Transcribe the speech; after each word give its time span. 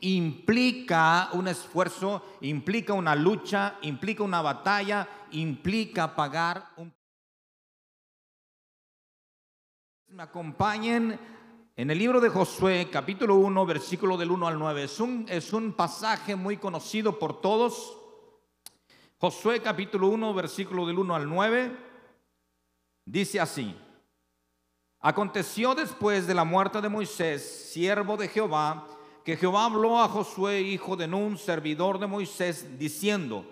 implica 0.00 1.30
un 1.32 1.48
esfuerzo, 1.48 2.22
implica 2.40 2.92
una 2.92 3.14
lucha, 3.14 3.78
implica 3.82 4.22
una 4.22 4.42
batalla, 4.42 5.08
implica 5.32 6.14
pagar 6.14 6.72
un... 6.76 6.92
Me 10.08 10.22
acompañen 10.22 11.18
en 11.76 11.90
el 11.90 11.98
libro 11.98 12.20
de 12.20 12.28
Josué, 12.28 12.88
capítulo 12.90 13.36
1, 13.36 13.66
versículo 13.66 14.16
del 14.16 14.30
1 14.30 14.46
al 14.46 14.58
9. 14.58 14.84
Es 14.84 15.00
un, 15.00 15.26
es 15.28 15.52
un 15.52 15.72
pasaje 15.72 16.34
muy 16.34 16.56
conocido 16.56 17.18
por 17.18 17.40
todos. 17.40 17.96
Josué, 19.18 19.60
capítulo 19.60 20.08
1, 20.08 20.34
versículo 20.34 20.86
del 20.86 20.98
1 20.98 21.14
al 21.14 21.28
9. 21.28 21.76
Dice 23.04 23.40
así. 23.40 23.76
Aconteció 25.00 25.74
después 25.74 26.26
de 26.26 26.34
la 26.34 26.44
muerte 26.44 26.80
de 26.80 26.88
Moisés, 26.88 27.70
siervo 27.72 28.16
de 28.16 28.28
Jehová, 28.28 28.97
que 29.28 29.36
Jehová 29.36 29.66
habló 29.66 30.00
a 30.00 30.08
Josué, 30.08 30.62
hijo 30.62 30.96
de 30.96 31.06
Nun, 31.06 31.36
servidor 31.36 31.98
de 31.98 32.06
Moisés, 32.06 32.78
diciendo, 32.78 33.44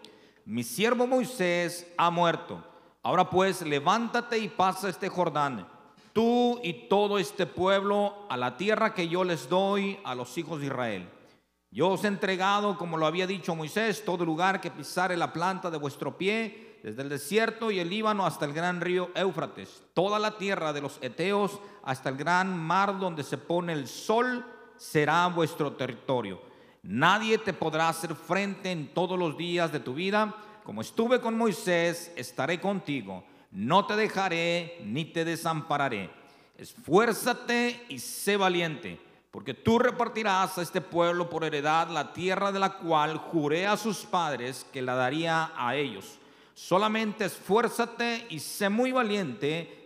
mi 0.47 0.63
siervo 0.63 1.07
Moisés 1.07 1.87
ha 1.99 2.11
muerto. 2.11 2.65
Ahora 3.03 3.29
pues, 3.29 3.61
levántate 3.61 4.39
y 4.39 4.49
pasa 4.49 4.89
este 4.89 5.11
Jordán, 5.11 5.69
tú 6.15 6.59
y 6.63 6.89
todo 6.89 7.19
este 7.19 7.45
pueblo, 7.45 8.15
a 8.31 8.39
la 8.39 8.57
tierra 8.57 8.95
que 8.95 9.07
yo 9.07 9.23
les 9.23 9.51
doy 9.51 9.99
a 10.03 10.15
los 10.15 10.39
hijos 10.39 10.61
de 10.61 10.69
Israel. 10.69 11.11
Yo 11.71 11.91
os 11.91 12.05
he 12.05 12.09
entregado, 12.09 12.79
como 12.79 12.97
lo 12.97 13.05
había 13.05 13.27
dicho 13.27 13.55
Moisés, 13.55 14.03
todo 14.03 14.25
lugar 14.25 14.63
que 14.63 14.71
pisare 14.71 15.15
la 15.15 15.31
planta 15.31 15.71
de 15.71 15.77
vuestro 15.77 16.17
pie, 16.17 16.79
desde 16.83 17.03
el 17.03 17.11
desierto 17.11 17.71
y 17.71 17.81
el 17.81 17.91
Líbano 17.91 18.25
hasta 18.25 18.47
el 18.47 18.55
gran 18.55 18.81
río 18.81 19.11
Éufrates, 19.15 19.83
toda 19.93 20.19
la 20.19 20.39
tierra 20.39 20.73
de 20.73 20.81
los 20.81 20.97
Eteos 21.03 21.61
hasta 21.83 22.09
el 22.09 22.17
gran 22.17 22.57
mar 22.59 22.99
donde 22.99 23.23
se 23.23 23.37
pone 23.37 23.75
el 23.75 23.87
sol 23.89 24.43
será 24.77 25.27
vuestro 25.29 25.73
territorio. 25.73 26.41
Nadie 26.83 27.39
te 27.39 27.53
podrá 27.53 27.89
hacer 27.89 28.15
frente 28.15 28.71
en 28.71 28.95
todos 28.95 29.19
los 29.19 29.37
días 29.37 29.73
de 29.73 29.81
tu 29.81 29.95
vida. 29.95 30.35
Como 30.63 30.81
estuve 30.81 31.21
con 31.21 31.37
Moisés, 31.37 32.13
estaré 32.17 32.61
contigo. 32.61 33.25
No 33.51 33.87
te 33.87 33.97
dejaré 33.97 34.81
ni 34.85 35.05
te 35.07 35.25
desampararé. 35.25 36.11
Esfuérzate 36.57 37.85
y 37.89 37.99
sé 37.99 38.37
valiente, 38.37 39.01
porque 39.31 39.53
tú 39.53 39.79
repartirás 39.79 40.57
a 40.59 40.63
este 40.63 40.81
pueblo 40.81 41.29
por 41.29 41.45
heredad 41.45 41.89
la 41.91 42.13
tierra 42.13 42.53
de 42.53 42.59
la 42.59 42.79
cual 42.79 43.19
juré 43.19 43.67
a 43.67 43.77
sus 43.77 43.99
padres 43.99 44.67
que 44.73 44.81
la 44.81 44.95
daría 44.95 45.53
a 45.57 45.77
ellos. 45.77 46.19
Solamente 46.55 47.27
esfuérzate 47.27 48.27
y 48.31 48.39
sé 48.39 48.69
muy 48.69 48.91
valiente 48.93 49.86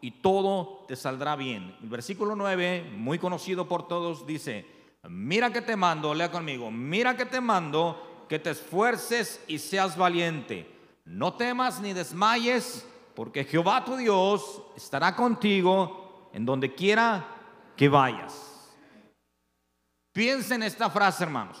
y 0.00 0.10
todo 0.10 0.84
te 0.86 0.96
saldrá 0.96 1.36
bien. 1.36 1.76
El 1.82 1.88
versículo 1.88 2.36
9, 2.36 2.92
muy 2.96 3.18
conocido 3.18 3.68
por 3.68 3.88
todos, 3.88 4.26
dice, 4.26 4.66
mira 5.08 5.52
que 5.52 5.62
te 5.62 5.76
mando, 5.76 6.14
lea 6.14 6.30
conmigo, 6.30 6.70
mira 6.70 7.16
que 7.16 7.26
te 7.26 7.40
mando 7.40 8.08
que 8.28 8.38
te 8.38 8.50
esfuerces 8.50 9.42
y 9.48 9.58
seas 9.58 9.96
valiente. 9.96 10.70
No 11.04 11.34
temas 11.34 11.80
ni 11.80 11.94
desmayes, 11.94 12.86
porque 13.14 13.44
Jehová 13.44 13.84
tu 13.84 13.96
Dios 13.96 14.62
estará 14.76 15.16
contigo 15.16 16.30
en 16.32 16.44
donde 16.44 16.74
quiera 16.74 17.26
que 17.74 17.88
vayas. 17.88 18.76
Piensa 20.12 20.54
en 20.54 20.62
esta 20.62 20.90
frase, 20.90 21.24
hermanos. 21.24 21.58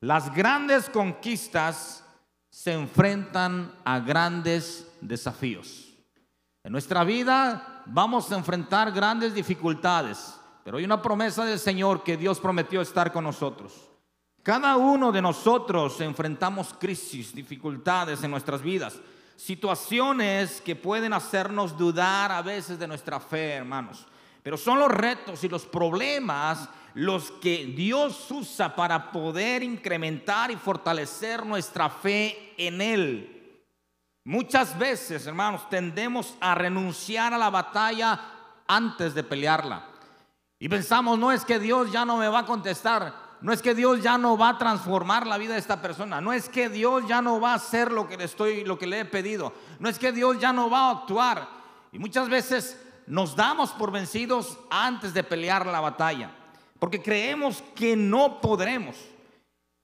Las 0.00 0.32
grandes 0.34 0.88
conquistas 0.90 2.04
se 2.50 2.72
enfrentan 2.72 3.74
a 3.84 3.98
grandes 3.98 4.92
desafíos. 5.00 5.87
En 6.68 6.72
nuestra 6.72 7.02
vida 7.02 7.82
vamos 7.86 8.30
a 8.30 8.36
enfrentar 8.36 8.92
grandes 8.92 9.32
dificultades, 9.32 10.38
pero 10.62 10.76
hay 10.76 10.84
una 10.84 11.00
promesa 11.00 11.46
del 11.46 11.58
Señor 11.58 12.04
que 12.04 12.18
Dios 12.18 12.38
prometió 12.40 12.82
estar 12.82 13.10
con 13.10 13.24
nosotros. 13.24 13.72
Cada 14.42 14.76
uno 14.76 15.10
de 15.10 15.22
nosotros 15.22 15.98
enfrentamos 16.02 16.74
crisis, 16.78 17.34
dificultades 17.34 18.22
en 18.22 18.30
nuestras 18.30 18.60
vidas, 18.60 19.00
situaciones 19.34 20.60
que 20.60 20.76
pueden 20.76 21.14
hacernos 21.14 21.74
dudar 21.74 22.30
a 22.32 22.42
veces 22.42 22.78
de 22.78 22.86
nuestra 22.86 23.18
fe, 23.18 23.52
hermanos. 23.52 24.06
Pero 24.42 24.58
son 24.58 24.78
los 24.78 24.90
retos 24.90 25.42
y 25.44 25.48
los 25.48 25.64
problemas 25.64 26.68
los 26.92 27.30
que 27.30 27.64
Dios 27.64 28.30
usa 28.30 28.76
para 28.76 29.10
poder 29.10 29.62
incrementar 29.62 30.50
y 30.50 30.56
fortalecer 30.56 31.46
nuestra 31.46 31.88
fe 31.88 32.52
en 32.58 32.82
Él. 32.82 33.37
Muchas 34.28 34.78
veces, 34.78 35.26
hermanos, 35.26 35.66
tendemos 35.70 36.34
a 36.38 36.54
renunciar 36.54 37.32
a 37.32 37.38
la 37.38 37.48
batalla 37.48 38.20
antes 38.66 39.14
de 39.14 39.24
pelearla. 39.24 39.86
Y 40.58 40.68
pensamos, 40.68 41.18
no 41.18 41.32
es 41.32 41.46
que 41.46 41.58
Dios 41.58 41.90
ya 41.90 42.04
no 42.04 42.18
me 42.18 42.28
va 42.28 42.40
a 42.40 42.44
contestar, 42.44 43.14
no 43.40 43.54
es 43.54 43.62
que 43.62 43.74
Dios 43.74 44.02
ya 44.02 44.18
no 44.18 44.36
va 44.36 44.50
a 44.50 44.58
transformar 44.58 45.26
la 45.26 45.38
vida 45.38 45.54
de 45.54 45.58
esta 45.58 45.80
persona, 45.80 46.20
no 46.20 46.34
es 46.34 46.50
que 46.50 46.68
Dios 46.68 47.08
ya 47.08 47.22
no 47.22 47.40
va 47.40 47.52
a 47.52 47.54
hacer 47.54 47.90
lo 47.90 48.06
que 48.06 48.18
le 48.18 48.24
estoy 48.24 48.66
lo 48.66 48.78
que 48.78 48.86
le 48.86 49.00
he 49.00 49.04
pedido, 49.06 49.54
no 49.78 49.88
es 49.88 49.98
que 49.98 50.12
Dios 50.12 50.38
ya 50.38 50.52
no 50.52 50.68
va 50.68 50.88
a 50.88 50.90
actuar. 50.90 51.48
Y 51.90 51.98
muchas 51.98 52.28
veces 52.28 52.78
nos 53.06 53.34
damos 53.34 53.70
por 53.70 53.90
vencidos 53.90 54.58
antes 54.68 55.14
de 55.14 55.24
pelear 55.24 55.64
la 55.64 55.80
batalla, 55.80 56.32
porque 56.78 57.00
creemos 57.00 57.64
que 57.74 57.96
no 57.96 58.42
podremos. 58.42 58.94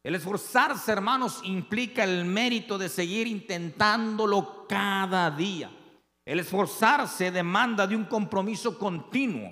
El 0.05 0.15
esforzarse, 0.15 0.93
hermanos, 0.93 1.41
implica 1.45 2.05
el 2.05 2.27
mérito 2.27 2.77
de 2.77 2.91
seguir 2.91 3.27
intentándolo 3.27 4.67
cada 4.69 5.31
día. 5.31 5.71
El 6.27 6.41
esforzarse 6.41 7.31
demanda 7.31 7.87
de 7.87 7.97
un 7.97 8.05
compromiso 8.05 8.79
continuo, 8.79 9.51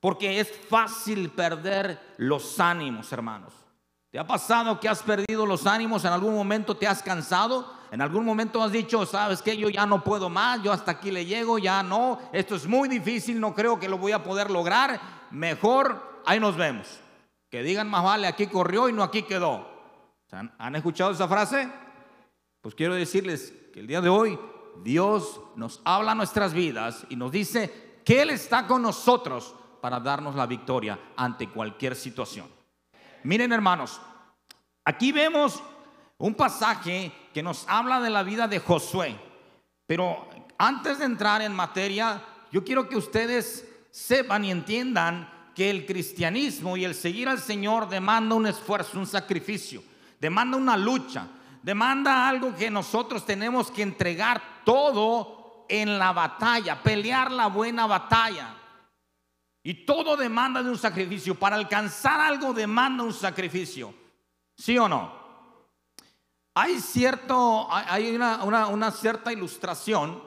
porque 0.00 0.40
es 0.40 0.50
fácil 0.68 1.30
perder 1.30 2.16
los 2.16 2.58
ánimos, 2.58 3.12
hermanos. 3.12 3.52
¿Te 4.10 4.18
ha 4.18 4.26
pasado 4.26 4.80
que 4.80 4.88
has 4.88 5.00
perdido 5.00 5.46
los 5.46 5.64
ánimos? 5.64 6.04
¿En 6.04 6.12
algún 6.12 6.34
momento 6.34 6.76
te 6.76 6.88
has 6.88 7.00
cansado? 7.00 7.72
¿En 7.92 8.02
algún 8.02 8.24
momento 8.24 8.60
has 8.60 8.72
dicho, 8.72 9.06
sabes 9.06 9.42
que 9.42 9.56
yo 9.56 9.68
ya 9.68 9.86
no 9.86 10.02
puedo 10.02 10.28
más, 10.28 10.60
yo 10.60 10.72
hasta 10.72 10.90
aquí 10.90 11.12
le 11.12 11.24
llego, 11.24 11.56
ya 11.56 11.84
no, 11.84 12.18
esto 12.32 12.56
es 12.56 12.66
muy 12.66 12.88
difícil, 12.88 13.38
no 13.38 13.54
creo 13.54 13.78
que 13.78 13.88
lo 13.88 13.96
voy 13.96 14.10
a 14.10 14.24
poder 14.24 14.50
lograr? 14.50 15.00
Mejor, 15.30 16.20
ahí 16.26 16.40
nos 16.40 16.56
vemos. 16.56 17.00
Que 17.50 17.62
digan 17.62 17.88
más 17.88 18.04
vale, 18.04 18.26
aquí 18.26 18.46
corrió 18.46 18.88
y 18.88 18.92
no 18.92 19.02
aquí 19.02 19.22
quedó. 19.22 19.78
¿Han, 20.30 20.76
escuchado 20.76 21.12
esa 21.12 21.26
frase? 21.26 21.70
Pues 22.60 22.74
quiero 22.74 22.94
decirles 22.94 23.54
que 23.72 23.80
el 23.80 23.86
día 23.86 24.00
de 24.00 24.10
hoy 24.10 24.38
Dios 24.82 25.40
nos 25.56 25.80
habla 25.84 26.14
nuestras 26.14 26.52
vidas 26.52 27.06
y 27.08 27.16
nos 27.16 27.32
dice 27.32 28.00
que 28.04 28.20
Él 28.20 28.30
está 28.30 28.66
con 28.66 28.82
nosotros 28.82 29.54
para 29.80 30.00
darnos 30.00 30.34
la 30.34 30.46
victoria 30.46 30.98
ante 31.16 31.48
cualquier 31.48 31.96
situación. 31.96 32.46
Miren 33.24 33.52
hermanos, 33.52 34.00
aquí 34.84 35.12
vemos 35.12 35.62
un 36.18 36.34
pasaje 36.34 37.12
que 37.32 37.42
nos 37.42 37.66
habla 37.68 38.00
de 38.00 38.10
la 38.10 38.22
vida 38.22 38.46
de 38.46 38.58
Josué, 38.58 39.18
pero 39.86 40.28
antes 40.58 40.98
de 40.98 41.06
entrar 41.06 41.40
en 41.40 41.54
materia, 41.54 42.22
yo 42.52 42.64
quiero 42.64 42.88
que 42.88 42.96
ustedes 42.96 43.66
sepan 43.90 44.44
y 44.44 44.50
entiendan 44.50 45.37
que 45.58 45.70
el 45.70 45.84
cristianismo 45.84 46.76
y 46.76 46.84
el 46.84 46.94
seguir 46.94 47.28
al 47.28 47.40
Señor 47.40 47.88
demanda 47.88 48.36
un 48.36 48.46
esfuerzo, 48.46 48.96
un 48.96 49.08
sacrificio, 49.08 49.82
demanda 50.20 50.56
una 50.56 50.76
lucha, 50.76 51.26
demanda 51.60 52.28
algo 52.28 52.54
que 52.54 52.70
nosotros 52.70 53.26
tenemos 53.26 53.68
que 53.72 53.82
entregar 53.82 54.62
todo 54.64 55.66
en 55.68 55.98
la 55.98 56.12
batalla, 56.12 56.80
pelear 56.80 57.32
la 57.32 57.48
buena 57.48 57.88
batalla. 57.88 58.54
Y 59.64 59.84
todo 59.84 60.16
demanda 60.16 60.62
de 60.62 60.70
un 60.70 60.78
sacrificio. 60.78 61.34
Para 61.34 61.56
alcanzar 61.56 62.20
algo 62.20 62.54
demanda 62.54 63.02
un 63.02 63.12
sacrificio. 63.12 63.92
¿Sí 64.56 64.78
o 64.78 64.88
no? 64.88 65.12
Hay 66.54 66.78
cierto, 66.78 67.66
hay 67.68 68.14
una, 68.14 68.68
una 68.68 68.92
cierta 68.92 69.32
ilustración 69.32 70.22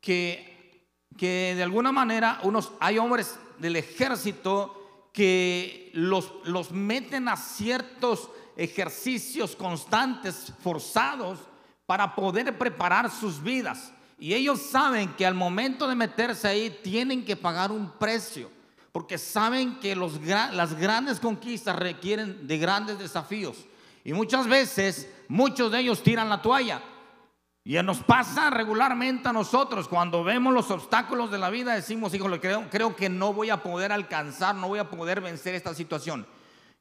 que, 0.00 0.86
que 1.16 1.54
de 1.56 1.64
alguna 1.64 1.90
manera 1.90 2.38
unos, 2.44 2.70
hay 2.78 2.98
hombres 2.98 3.40
del 3.58 3.74
ejército 3.74 4.77
que 5.18 5.90
los, 5.94 6.30
los 6.44 6.70
meten 6.70 7.26
a 7.26 7.36
ciertos 7.36 8.30
ejercicios 8.56 9.56
constantes, 9.56 10.52
forzados, 10.62 11.40
para 11.86 12.14
poder 12.14 12.56
preparar 12.56 13.10
sus 13.10 13.42
vidas. 13.42 13.92
Y 14.16 14.32
ellos 14.32 14.62
saben 14.62 15.12
que 15.14 15.26
al 15.26 15.34
momento 15.34 15.88
de 15.88 15.96
meterse 15.96 16.46
ahí 16.46 16.78
tienen 16.84 17.24
que 17.24 17.34
pagar 17.34 17.72
un 17.72 17.90
precio, 17.98 18.48
porque 18.92 19.18
saben 19.18 19.80
que 19.80 19.96
los, 19.96 20.20
las 20.22 20.74
grandes 20.74 21.18
conquistas 21.18 21.74
requieren 21.74 22.46
de 22.46 22.56
grandes 22.56 23.00
desafíos. 23.00 23.66
Y 24.04 24.12
muchas 24.12 24.46
veces, 24.46 25.12
muchos 25.26 25.72
de 25.72 25.80
ellos 25.80 26.00
tiran 26.00 26.28
la 26.28 26.40
toalla. 26.40 26.80
Y 27.68 27.74
nos 27.82 27.98
pasa 27.98 28.48
regularmente 28.48 29.28
a 29.28 29.32
nosotros, 29.34 29.88
cuando 29.88 30.24
vemos 30.24 30.54
los 30.54 30.70
obstáculos 30.70 31.30
de 31.30 31.36
la 31.36 31.50
vida, 31.50 31.74
decimos, 31.74 32.14
híjole, 32.14 32.40
creo, 32.40 32.64
creo 32.70 32.96
que 32.96 33.10
no 33.10 33.34
voy 33.34 33.50
a 33.50 33.62
poder 33.62 33.92
alcanzar, 33.92 34.54
no 34.54 34.68
voy 34.68 34.78
a 34.78 34.88
poder 34.88 35.20
vencer 35.20 35.54
esta 35.54 35.74
situación. 35.74 36.26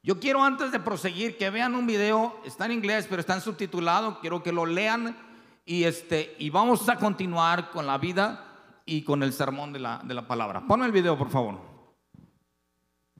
Yo 0.01 0.17
quiero 0.17 0.41
antes 0.45 0.71
de 0.71 0.79
proseguir 0.79 1.37
que 1.37 1.49
vean 1.49 1.75
un 1.75 1.87
video, 1.87 2.39
está 2.45 2.67
en 2.67 2.71
inglés, 2.71 3.05
pero 3.09 3.19
está 3.19 3.33
en 3.33 3.41
subtitulado, 3.41 4.21
quiero 4.21 4.41
que 4.41 4.53
lo 4.53 4.65
lean 4.65 5.17
y, 5.65 5.83
este, 5.83 6.33
y 6.39 6.51
vamos 6.51 6.87
a 6.87 6.95
continuar 6.95 7.69
con 7.71 7.85
la 7.85 7.97
vida 7.97 8.45
y 8.85 9.01
con 9.01 9.23
el 9.23 9.33
sermón 9.33 9.73
de 9.73 9.79
la, 9.79 9.99
de 10.05 10.13
la 10.13 10.25
palabra. 10.25 10.65
Ponme 10.65 10.85
el 10.85 10.93
video, 10.93 11.17
por 11.17 11.29
favor. 11.29 11.59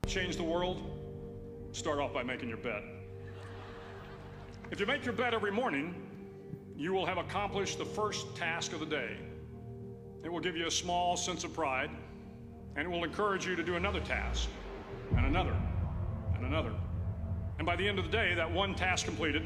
Change 0.05 0.37
the 0.37 0.41
world, 0.41 0.77
start 1.73 1.99
off 1.99 2.13
by 2.13 2.23
making 2.23 2.47
your 2.47 2.61
bed. 2.61 2.81
If 4.71 4.79
you 4.79 4.85
make 4.85 5.03
your 5.03 5.13
bed 5.13 5.33
every 5.33 5.51
morning, 5.51 6.06
you 6.77 6.93
will 6.93 7.07
have 7.07 7.17
accomplished 7.17 7.79
the 7.79 7.85
first 7.85 8.35
task 8.35 8.71
of 8.71 8.79
the 8.79 8.85
day. 8.85 9.17
It 10.23 10.31
will 10.31 10.39
give 10.39 10.55
you 10.55 10.67
a 10.67 10.71
small 10.71 11.17
sense 11.17 11.43
of 11.43 11.51
pride, 11.51 11.89
and 12.75 12.85
it 12.85 12.89
will 12.89 13.03
encourage 13.03 13.47
you 13.47 13.55
to 13.55 13.63
do 13.63 13.75
another 13.75 13.99
task, 13.99 14.47
and 15.15 15.25
another, 15.25 15.55
and 16.35 16.45
another. 16.45 16.71
And 17.57 17.65
by 17.65 17.75
the 17.75 17.87
end 17.87 17.97
of 17.97 18.05
the 18.05 18.11
day, 18.11 18.35
that 18.35 18.51
one 18.51 18.75
task 18.75 19.05
completed 19.05 19.41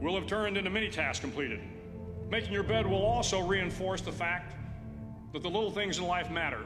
will 0.00 0.14
have 0.14 0.26
turned 0.26 0.56
into 0.56 0.70
many 0.70 0.88
tasks 0.88 1.20
completed. 1.20 1.60
Making 2.30 2.54
your 2.54 2.62
bed 2.62 2.86
will 2.86 3.04
also 3.04 3.46
reinforce 3.46 4.00
the 4.00 4.10
fact 4.10 4.54
that 5.34 5.42
the 5.42 5.50
little 5.50 5.70
things 5.70 5.98
in 5.98 6.04
life 6.04 6.30
matter. 6.30 6.60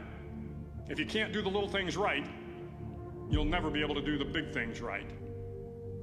If 0.88 1.00
you 1.00 1.06
can't 1.06 1.32
do 1.32 1.42
the 1.42 1.48
little 1.48 1.68
things 1.68 1.96
right, 1.96 2.24
you'll 3.28 3.44
never 3.44 3.70
be 3.70 3.80
able 3.80 3.96
to 3.96 4.02
do 4.02 4.16
the 4.16 4.24
big 4.24 4.52
things 4.52 4.80
right. 4.80 5.10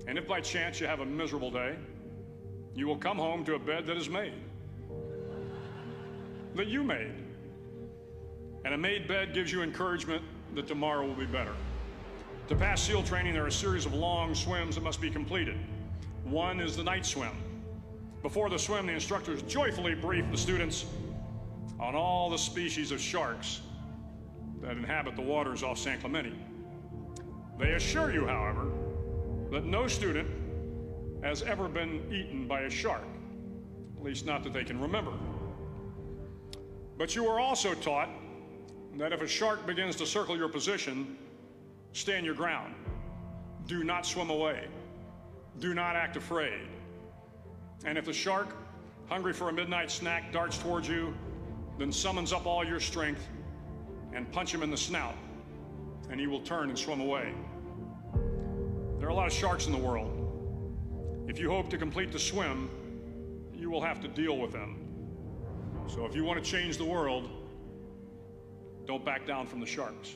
And 0.08 0.18
if 0.18 0.28
by 0.28 0.42
chance 0.42 0.82
you 0.82 0.88
have 0.88 1.00
a 1.00 1.06
miserable 1.06 1.50
day, 1.50 1.78
you 2.76 2.88
will 2.88 2.98
come 2.98 3.18
home 3.18 3.46
to 3.46 3.56
a 3.56 3.60
bed 3.60 3.86
that 3.88 3.98
is 3.98 4.10
made, 4.10 4.34
that 6.56 6.68
you 6.68 6.84
made. 6.84 7.12
And 8.66 8.74
a 8.74 8.78
made 8.78 9.08
bed 9.08 9.34
gives 9.34 9.52
you 9.52 9.62
encouragement 9.62 10.24
that 10.56 10.68
tomorrow 10.68 11.06
will 11.06 11.16
be 11.16 11.26
better. 11.26 11.54
To 12.48 12.56
pass 12.56 12.82
SEAL 12.82 13.04
training, 13.04 13.34
there 13.34 13.44
are 13.44 13.48
a 13.48 13.52
series 13.52 13.86
of 13.86 13.94
long 13.94 14.34
swims 14.36 14.76
that 14.76 14.84
must 14.84 15.02
be 15.02 15.10
completed. 15.10 15.58
One 16.24 16.60
is 16.60 16.76
the 16.76 16.84
night 16.84 17.06
swim. 17.06 17.32
Before 18.22 18.50
the 18.50 18.58
swim, 18.58 18.88
the 18.88 18.94
instructors 18.94 19.42
joyfully 19.44 19.96
brief 19.96 20.30
the 20.32 20.38
students 20.38 20.86
on 21.80 21.96
all 21.96 22.30
the 22.30 22.38
species 22.38 22.92
of 22.92 23.02
sharks 23.02 23.62
that 24.62 24.78
inhabit 24.78 25.16
the 25.16 25.22
waters 25.22 25.62
off 25.62 25.78
San 25.78 26.00
Clemente. 26.00 26.34
They 27.60 27.74
assure 27.74 28.14
you, 28.14 28.26
however, 28.26 28.72
that 29.52 29.66
no 29.66 29.88
student 29.88 30.30
has 31.24 31.42
ever 31.42 31.68
been 31.68 32.06
eaten 32.12 32.48
by 32.48 32.62
a 32.62 32.70
shark, 32.70 33.04
at 33.98 34.04
least 34.04 34.26
not 34.26 34.44
that 34.44 34.54
they 34.54 34.64
can 34.64 34.80
remember. 34.80 35.14
But 36.98 37.16
you 37.16 37.28
are 37.28 37.40
also 37.40 37.74
taught 37.74 38.10
that 38.98 39.14
if 39.14 39.22
a 39.22 39.28
shark 39.28 39.66
begins 39.66 39.96
to 39.96 40.06
circle 40.06 40.38
your 40.38 40.50
position, 40.50 41.18
stand 41.94 42.26
your 42.26 42.36
ground. 42.36 42.76
Do 43.66 43.84
not 43.84 44.06
swim 44.06 44.30
away. 44.30 44.68
Do 45.60 45.74
not 45.74 45.96
act 45.96 46.18
afraid. 46.18 46.68
And 47.86 47.98
if 47.98 48.06
the 48.06 48.14
shark, 48.14 48.56
hungry 49.08 49.34
for 49.34 49.50
a 49.50 49.54
midnight 49.54 49.90
snack, 49.92 50.32
darts 50.34 50.58
towards 50.58 50.88
you, 50.88 51.16
then 51.80 51.92
summons 51.92 52.34
up 52.34 52.46
all 52.46 52.66
your 52.66 52.80
strength 52.80 53.28
and 54.14 54.32
punch 54.32 54.54
him 54.54 54.62
in 54.62 54.70
the 54.70 54.78
snout, 54.78 55.16
and 56.10 56.20
he 56.20 56.28
will 56.28 56.42
turn 56.42 56.70
and 56.70 56.78
swim 56.78 57.00
away. 57.00 57.34
There 59.00 59.08
are 59.08 59.12
a 59.12 59.16
lot 59.16 59.28
of 59.28 59.34
sharks 59.34 59.66
in 59.66 59.72
the 59.72 59.78
world. 59.78 60.23
If 61.34 61.40
you 61.40 61.50
hope 61.50 61.68
to 61.72 61.80
complete 61.80 62.12
the 62.12 62.20
swim, 62.20 62.70
you 63.56 63.72
will 63.72 63.82
have 63.82 64.00
to 64.02 64.08
deal 64.08 64.38
with 64.38 64.52
them. 64.52 64.78
So 65.88 66.06
if 66.06 66.16
you 66.16 66.24
want 66.24 66.44
to 66.44 66.48
change 66.48 66.78
the 66.78 66.86
world, 66.86 67.28
don't 68.86 69.04
back 69.04 69.26
down 69.26 69.48
from 69.48 69.60
the 69.60 69.66
sharks. 69.66 70.14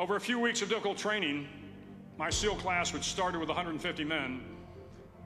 Over 0.00 0.16
a 0.16 0.20
few 0.20 0.40
weeks 0.40 0.62
of 0.62 0.68
difficult 0.68 0.98
training, 0.98 1.46
my 2.18 2.28
SEAL 2.28 2.56
class, 2.56 2.92
which 2.92 3.04
started 3.04 3.38
with 3.38 3.48
150 3.48 4.02
men, 4.02 4.40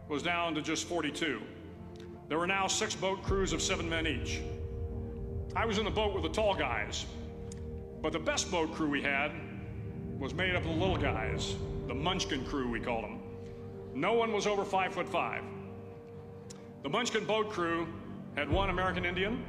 was 0.06 0.22
down 0.22 0.54
to 0.54 0.60
just 0.60 0.86
42. 0.86 1.40
There 2.28 2.38
were 2.38 2.46
now 2.46 2.66
six 2.66 2.94
boat 2.94 3.22
crews 3.22 3.54
of 3.54 3.62
seven 3.62 3.88
men 3.88 4.06
each. 4.06 4.42
I 5.56 5.64
was 5.64 5.78
in 5.78 5.86
the 5.86 5.90
boat 5.90 6.12
with 6.12 6.24
the 6.24 6.28
tall 6.28 6.54
guys, 6.54 7.06
but 8.02 8.12
the 8.12 8.18
best 8.18 8.50
boat 8.50 8.74
crew 8.74 8.90
we 8.90 9.00
had 9.00 9.32
was 10.18 10.34
made 10.34 10.54
up 10.54 10.62
of 10.62 10.68
the 10.68 10.74
little 10.74 10.98
guys, 10.98 11.54
the 11.88 11.94
Munchkin 11.94 12.44
crew, 12.44 12.70
we 12.70 12.80
called 12.80 13.04
them. 13.04 13.19
No 13.94 14.12
one 14.12 14.32
was 14.32 14.46
over 14.46 14.64
five 14.64 14.94
foot 14.94 15.08
five. 15.08 15.42
The 16.82 16.88
Munchkin 16.88 17.24
boat 17.24 17.50
crew 17.50 17.88
had 18.36 18.48
one 18.48 18.70
American 18.70 19.04
Indian, 19.04 19.44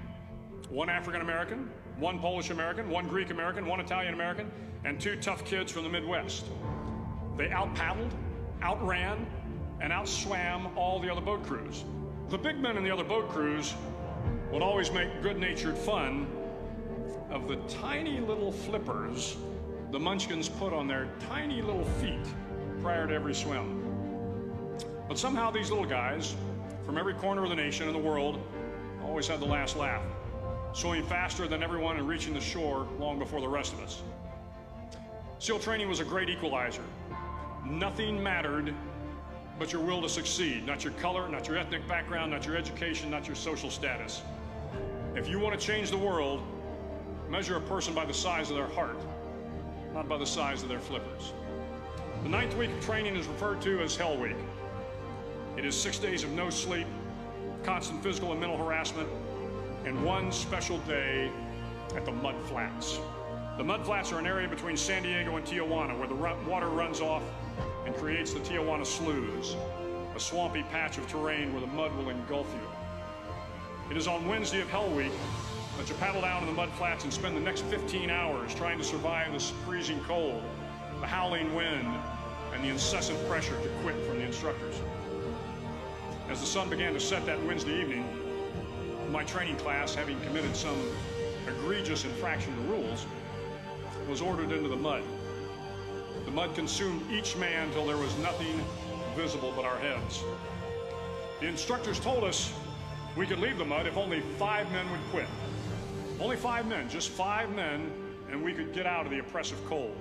one 0.70 0.90
African 0.90 1.22
American, 1.22 1.70
one 1.98 2.20
Polish 2.20 2.50
American, 2.50 2.90
one 2.90 3.08
Greek 3.08 3.30
American, 3.30 3.66
one 3.66 3.80
Italian 3.80 4.14
American, 4.14 4.52
and 4.84 5.00
two 5.00 5.16
tough 5.16 5.46
kids 5.46 5.72
from 5.72 5.84
the 5.84 5.90
Midwest. 5.90 6.46
They 7.38 7.50
out 7.52 7.74
paddled, 7.76 8.14
outran, 8.62 9.26
and 9.80 9.94
outswam 9.94 10.76
all 10.76 11.00
the 11.00 11.10
other 11.10 11.22
boat 11.22 11.44
crews. 11.44 11.86
The 12.30 12.38
big 12.38 12.60
men 12.60 12.78
in 12.78 12.84
the 12.84 12.92
other 12.92 13.04
boat 13.04 13.30
crews 13.30 13.74
would 14.52 14.62
always 14.62 14.92
make 14.92 15.22
good 15.22 15.38
natured 15.40 15.78
fun 15.78 16.28
of 17.30 17.48
the 17.48 17.56
tiny 17.68 18.20
little 18.20 18.52
flippers 18.52 19.38
the 19.92 20.00
munchkins 20.00 20.48
put 20.48 20.72
on 20.72 20.88
their 20.88 21.10
tiny 21.28 21.62
little 21.62 21.84
feet 21.84 22.26
prior 22.82 23.08
to 23.08 23.14
every 23.14 23.36
swim. 23.36 23.81
But 25.12 25.19
somehow 25.19 25.52
these 25.52 25.69
little 25.69 25.86
guys 25.86 26.38
from 26.86 26.98
every 26.98 27.13
corner 27.16 27.44
of 27.44 27.50
the 27.50 27.56
nation 27.58 27.86
and 27.86 27.94
the 27.94 28.00
world 28.00 28.42
always 29.04 29.28
had 29.28 29.42
the 29.42 29.46
last 29.46 29.75
laugh, 29.75 30.02
swimming 30.72 31.06
faster 31.06 31.50
than 31.50 31.62
everyone 31.62 31.98
and 31.98 32.08
reaching 32.08 32.34
the 32.34 32.40
shore 32.40 32.88
long 32.98 33.19
before 33.19 33.42
the 33.42 33.48
rest 33.50 33.74
of 33.74 33.81
us. 33.81 34.04
SEAL 35.38 35.60
training 35.60 35.90
was 35.90 36.00
a 36.00 36.06
great 36.06 36.30
equalizer. 36.30 36.86
Nothing 37.66 38.24
mattered 38.24 38.74
but 39.60 39.74
your 39.74 39.81
will 39.81 40.02
to 40.02 40.08
succeed, 40.08 40.66
not 40.66 40.86
your 40.86 40.94
color, 40.94 41.28
not 41.28 41.46
your 41.46 41.57
ethnic 41.57 41.86
background, 41.90 42.31
not 42.31 42.46
your 42.46 42.56
education, 42.56 43.12
not 43.12 43.28
your 43.28 43.36
social 43.36 43.69
status. 43.69 44.22
If 45.14 45.28
you 45.28 45.40
want 45.40 45.60
to 45.60 45.68
change 45.68 45.92
the 45.92 45.98
world, 45.98 46.42
measure 47.30 47.57
a 47.57 47.62
person 47.62 47.94
by 47.94 48.06
the 48.06 48.14
size 48.14 48.50
of 48.50 48.56
their 48.56 48.69
heart, 48.69 48.96
not 49.94 50.07
by 50.07 50.18
the 50.18 50.25
size 50.25 50.64
of 50.64 50.69
their 50.69 50.80
flippers. 50.80 51.34
The 52.24 52.30
ninth 52.30 52.56
week 52.56 52.72
of 52.72 52.86
training 52.86 53.18
is 53.18 53.28
referred 53.28 53.62
to 53.64 53.81
as 53.81 53.98
Hell 53.98 54.16
Week. 54.16 54.38
It 55.57 55.65
is 55.65 55.75
six 55.75 56.00
days 56.00 56.24
of 56.24 56.31
no 56.31 56.50
sleep, 56.50 56.88
constant 57.63 58.01
physical 58.01 58.31
and 58.31 58.39
mental 58.39 58.57
harassment, 58.57 59.09
and 59.85 60.04
one 60.06 60.31
special 60.31 60.78
day 60.80 61.30
at 61.94 62.06
the 62.06 62.11
Mud 62.11 62.35
Flats. 62.45 62.99
The 63.57 63.64
Mud 63.64 63.85
Flats 63.85 64.14
are 64.14 64.19
an 64.19 64.26
area 64.26 64.47
between 64.47 64.78
San 64.78 65.04
Diego 65.04 65.35
and 65.35 65.45
Tijuana 65.45 65.97
where 65.99 66.07
the 66.07 66.16
water 66.49 66.69
runs 66.69 67.02
off 67.02 67.21
and 67.85 67.94
creates 67.95 68.31
the 68.33 68.40
Tijuana 68.40 68.85
Sloughs, 68.85 69.57
a 70.16 70.19
swampy 70.19 70.64
patch 70.64 70.97
of 70.97 71.06
terrain 71.07 71.52
where 71.52 71.59
the 71.59 71.68
mud 71.68 71.94
will 71.97 72.09
engulf 72.09 72.47
you. 72.54 73.92
It 73.92 73.97
is 73.97 74.07
on 74.07 74.26
Wednesday 74.30 74.61
of 74.61 74.69
Hell 74.69 74.90
Week 74.92 75.11
that 75.78 75.90
you 75.90 75.95
paddle 75.95 76.21
down 76.21 76.40
to 76.42 76.45
the 76.45 76.54
mud 76.54 76.69
flats 76.78 77.04
and 77.04 77.11
spend 77.11 77.35
the 77.35 77.42
next 77.42 77.66
15 77.66 78.09
hours 78.09 78.56
trying 78.56 78.78
to 78.78 78.85
survive 78.85 79.33
the 79.33 79.40
freezing 79.66 79.99
cold, 80.06 80.42
the 81.02 81.07
howling 81.07 81.54
wind, 81.54 81.94
and 82.54 82.64
the 82.64 82.69
incessant 82.69 83.19
pressure 83.28 83.59
to 83.61 83.69
quit 83.83 83.95
from 84.06 84.19
the 84.19 84.23
instructors. 84.23 84.80
As 86.31 86.40
the 86.40 86.45
sun 86.45 86.69
began 86.69 86.94
to 86.94 87.00
set 87.02 87.26
that 87.26 87.45
Wednesday 87.45 87.81
evening, 87.81 88.06
my 89.11 89.21
training 89.26 89.57
class, 89.57 89.94
having 89.94 90.18
committed 90.21 90.56
some 90.56 90.81
egregious 91.45 92.06
infraction 92.06 92.56
to 92.56 92.61
rules, 92.61 93.06
was 94.07 94.21
ordered 94.21 94.54
into 94.54 94.69
the 94.69 94.78
mud. 94.78 95.04
The 96.23 96.31
mud 96.31 96.56
consumed 96.56 97.02
each 97.11 97.35
man 97.35 97.69
till 97.73 97.85
there 97.85 97.97
was 97.97 98.18
nothing 98.19 98.64
visible 99.14 99.52
but 99.57 99.66
our 99.66 99.78
heads. 99.80 100.23
The 101.42 101.47
instructors 101.47 102.00
told 102.00 102.23
us 102.23 102.54
we 103.18 103.28
could 103.28 103.40
leave 103.40 103.57
the 103.57 103.66
mud 103.66 103.85
if 103.85 103.97
only 103.97 104.21
five 104.40 104.71
men 104.71 104.90
would 104.90 105.02
quit. 105.11 105.28
Only 106.18 106.38
five 106.38 106.66
men, 106.66 106.88
just 106.88 107.09
five 107.09 107.54
men, 107.54 107.92
and 108.31 108.42
we 108.42 108.54
could 108.54 108.73
get 108.73 108.85
out 108.85 109.06
of 109.06 109.11
the 109.11 109.19
oppressive 109.19 109.59
cold. 109.66 109.97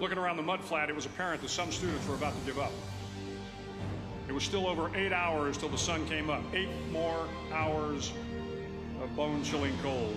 Looking 0.00 0.18
around 0.18 0.36
the 0.36 0.42
mud 0.42 0.64
flat, 0.64 0.90
it 0.90 0.96
was 0.96 1.06
apparent 1.06 1.42
that 1.42 1.50
some 1.50 1.70
students 1.70 2.08
were 2.08 2.16
about 2.16 2.36
to 2.36 2.44
give 2.44 2.58
up. 2.58 2.72
It 4.30 4.32
was 4.32 4.44
still 4.44 4.68
over 4.68 4.96
eight 4.96 5.12
hours 5.12 5.58
till 5.58 5.70
the 5.70 5.76
sun 5.76 6.06
came 6.06 6.30
up. 6.30 6.44
Eight 6.54 6.68
more 6.92 7.26
hours 7.52 8.12
of 9.02 9.16
bone 9.16 9.42
chilling 9.42 9.76
cold. 9.82 10.16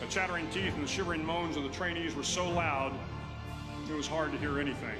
The 0.00 0.06
chattering 0.08 0.50
teeth 0.50 0.74
and 0.74 0.84
the 0.84 0.86
shivering 0.86 1.24
moans 1.24 1.56
of 1.56 1.62
the 1.62 1.70
trainees 1.70 2.14
were 2.14 2.22
so 2.22 2.46
loud, 2.46 2.92
it 3.88 3.94
was 3.94 4.06
hard 4.06 4.32
to 4.32 4.38
hear 4.38 4.60
anything. 4.60 4.98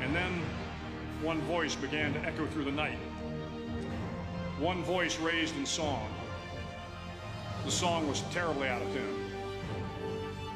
And 0.00 0.16
then 0.16 0.40
one 1.20 1.42
voice 1.42 1.74
began 1.74 2.14
to 2.14 2.20
echo 2.20 2.46
through 2.46 2.64
the 2.64 2.72
night. 2.72 2.96
One 4.58 4.82
voice 4.82 5.18
raised 5.18 5.54
in 5.58 5.66
song. 5.66 6.08
The 7.66 7.70
song 7.70 8.08
was 8.08 8.22
terribly 8.30 8.68
out 8.68 8.80
of 8.80 8.90
tune, 8.94 9.30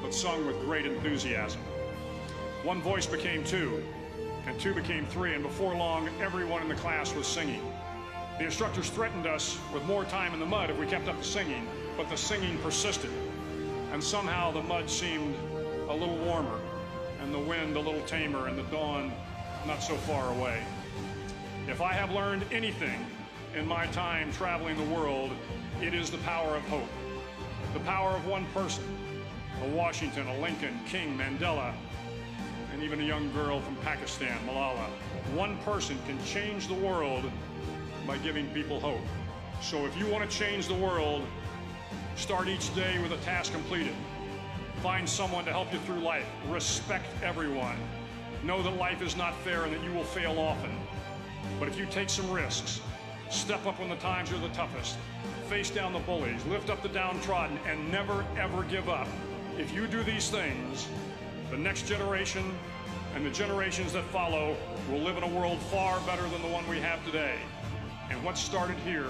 but 0.00 0.14
sung 0.14 0.46
with 0.46 0.58
great 0.60 0.86
enthusiasm. 0.86 1.60
One 2.62 2.80
voice 2.80 3.04
became 3.04 3.44
two, 3.44 3.84
and 4.46 4.58
two 4.58 4.74
became 4.74 5.06
three, 5.06 5.34
and 5.34 5.42
before 5.42 5.74
long, 5.74 6.08
everyone 6.20 6.62
in 6.62 6.68
the 6.68 6.74
class 6.74 7.14
was 7.14 7.26
singing. 7.26 7.62
The 8.38 8.44
instructors 8.44 8.90
threatened 8.90 9.26
us 9.26 9.58
with 9.72 9.84
more 9.84 10.04
time 10.04 10.34
in 10.34 10.40
the 10.40 10.46
mud 10.46 10.70
if 10.70 10.78
we 10.78 10.86
kept 10.86 11.08
up 11.08 11.18
the 11.18 11.24
singing, 11.24 11.66
but 11.96 12.08
the 12.08 12.16
singing 12.16 12.58
persisted. 12.58 13.10
And 13.92 14.02
somehow 14.02 14.50
the 14.50 14.62
mud 14.62 14.88
seemed 14.88 15.36
a 15.88 15.94
little 15.94 16.16
warmer, 16.16 16.58
and 17.20 17.32
the 17.32 17.38
wind 17.38 17.76
a 17.76 17.80
little 17.80 18.02
tamer, 18.02 18.48
and 18.48 18.58
the 18.58 18.64
dawn 18.64 19.12
not 19.66 19.82
so 19.82 19.94
far 19.94 20.30
away. 20.32 20.62
If 21.68 21.80
I 21.80 21.92
have 21.92 22.10
learned 22.10 22.44
anything 22.50 23.06
in 23.54 23.66
my 23.66 23.86
time 23.88 24.32
traveling 24.32 24.76
the 24.76 24.94
world, 24.94 25.30
it 25.80 25.94
is 25.94 26.10
the 26.10 26.18
power 26.18 26.56
of 26.56 26.62
hope. 26.64 26.88
The 27.74 27.80
power 27.80 28.10
of 28.10 28.26
one 28.26 28.46
person 28.46 28.84
a 29.62 29.68
Washington, 29.68 30.26
a 30.26 30.38
Lincoln, 30.40 30.80
King, 30.86 31.16
Mandela, 31.16 31.72
and 32.82 32.92
even 32.92 33.04
a 33.04 33.06
young 33.06 33.30
girl 33.32 33.60
from 33.60 33.76
Pakistan, 33.76 34.36
Malala. 34.46 34.86
One 35.34 35.56
person 35.58 35.96
can 36.06 36.22
change 36.24 36.66
the 36.66 36.74
world 36.74 37.30
by 38.06 38.18
giving 38.18 38.48
people 38.50 38.80
hope. 38.80 39.00
So 39.60 39.86
if 39.86 39.96
you 39.96 40.06
want 40.08 40.28
to 40.28 40.36
change 40.36 40.66
the 40.66 40.74
world, 40.74 41.24
start 42.16 42.48
each 42.48 42.74
day 42.74 42.98
with 43.00 43.12
a 43.12 43.18
task 43.18 43.52
completed. 43.52 43.94
Find 44.82 45.08
someone 45.08 45.44
to 45.44 45.52
help 45.52 45.72
you 45.72 45.78
through 45.80 46.00
life. 46.00 46.26
Respect 46.48 47.06
everyone. 47.22 47.76
Know 48.42 48.62
that 48.62 48.76
life 48.76 49.00
is 49.00 49.16
not 49.16 49.36
fair 49.42 49.62
and 49.62 49.72
that 49.72 49.84
you 49.84 49.92
will 49.92 50.02
fail 50.02 50.38
often. 50.40 50.76
But 51.60 51.68
if 51.68 51.78
you 51.78 51.86
take 51.86 52.10
some 52.10 52.28
risks, 52.32 52.80
step 53.30 53.64
up 53.64 53.78
when 53.78 53.90
the 53.90 53.96
times 53.96 54.32
are 54.32 54.38
the 54.38 54.48
toughest, 54.48 54.96
face 55.46 55.70
down 55.70 55.92
the 55.92 56.00
bullies, 56.00 56.44
lift 56.46 56.68
up 56.68 56.82
the 56.82 56.88
downtrodden, 56.88 57.58
and 57.64 57.92
never 57.92 58.24
ever 58.36 58.64
give 58.64 58.88
up. 58.88 59.06
If 59.56 59.72
you 59.72 59.86
do 59.86 60.02
these 60.02 60.30
things, 60.30 60.88
the 61.50 61.58
next 61.58 61.86
generation 61.86 62.42
and 63.14 63.24
the 63.24 63.30
generations 63.30 63.92
that 63.92 64.04
follow 64.06 64.56
will 64.90 65.00
live 65.00 65.16
in 65.16 65.22
a 65.22 65.28
world 65.28 65.58
far 65.70 66.00
better 66.06 66.22
than 66.28 66.40
the 66.42 66.48
one 66.48 66.66
we 66.68 66.78
have 66.80 67.04
today. 67.04 67.36
And 68.10 68.22
what 68.24 68.38
started 68.38 68.76
here 68.84 69.08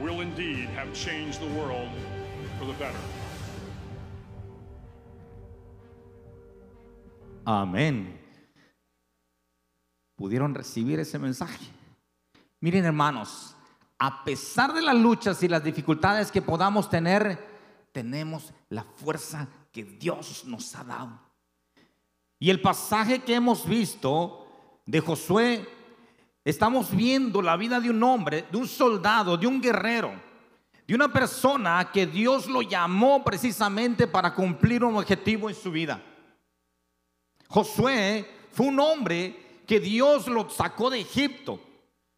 will 0.00 0.20
indeed 0.20 0.68
have 0.70 0.92
changed 0.94 1.40
the 1.40 1.52
world 1.58 1.88
for 2.58 2.66
the 2.66 2.74
better. 2.74 2.98
Amén. 7.44 8.18
¿Pudieron 10.16 10.54
recibir 10.54 11.00
ese 11.00 11.18
mensaje? 11.18 11.64
Miren 12.60 12.84
hermanos, 12.84 13.54
a 13.98 14.24
pesar 14.24 14.74
de 14.74 14.82
las 14.82 14.96
luchas 14.96 15.42
y 15.42 15.48
las 15.48 15.64
dificultades 15.64 16.30
que 16.30 16.42
podamos 16.42 16.90
tener, 16.90 17.38
tenemos 17.92 18.52
la 18.68 18.84
fuerza 18.84 19.48
que 19.72 19.84
Dios 19.84 20.44
nos 20.44 20.74
ha 20.74 20.84
dado. 20.84 21.27
Y 22.38 22.50
el 22.50 22.60
pasaje 22.60 23.20
que 23.20 23.34
hemos 23.34 23.66
visto 23.66 24.46
de 24.86 25.00
Josué, 25.00 25.68
estamos 26.44 26.94
viendo 26.94 27.42
la 27.42 27.56
vida 27.56 27.80
de 27.80 27.90
un 27.90 28.02
hombre, 28.02 28.46
de 28.50 28.56
un 28.56 28.68
soldado, 28.68 29.36
de 29.36 29.46
un 29.46 29.60
guerrero, 29.60 30.12
de 30.86 30.94
una 30.94 31.12
persona 31.12 31.90
que 31.92 32.06
Dios 32.06 32.46
lo 32.46 32.62
llamó 32.62 33.24
precisamente 33.24 34.06
para 34.06 34.34
cumplir 34.34 34.84
un 34.84 34.96
objetivo 34.96 35.48
en 35.48 35.54
su 35.54 35.70
vida. 35.70 36.02
Josué 37.48 38.26
fue 38.52 38.66
un 38.66 38.78
hombre 38.78 39.62
que 39.66 39.80
Dios 39.80 40.28
lo 40.28 40.48
sacó 40.48 40.90
de 40.90 41.00
Egipto. 41.00 41.60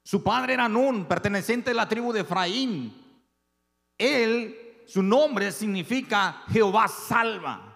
Su 0.04 0.22
padre 0.22 0.54
era 0.54 0.68
Nun, 0.68 1.06
perteneciente 1.06 1.70
a 1.70 1.74
la 1.74 1.88
tribu 1.88 2.12
de 2.12 2.20
Efraín. 2.20 2.94
Él, 3.96 4.82
su 4.86 5.02
nombre 5.02 5.50
significa 5.50 6.44
Jehová 6.50 6.88
salva. 6.88 7.69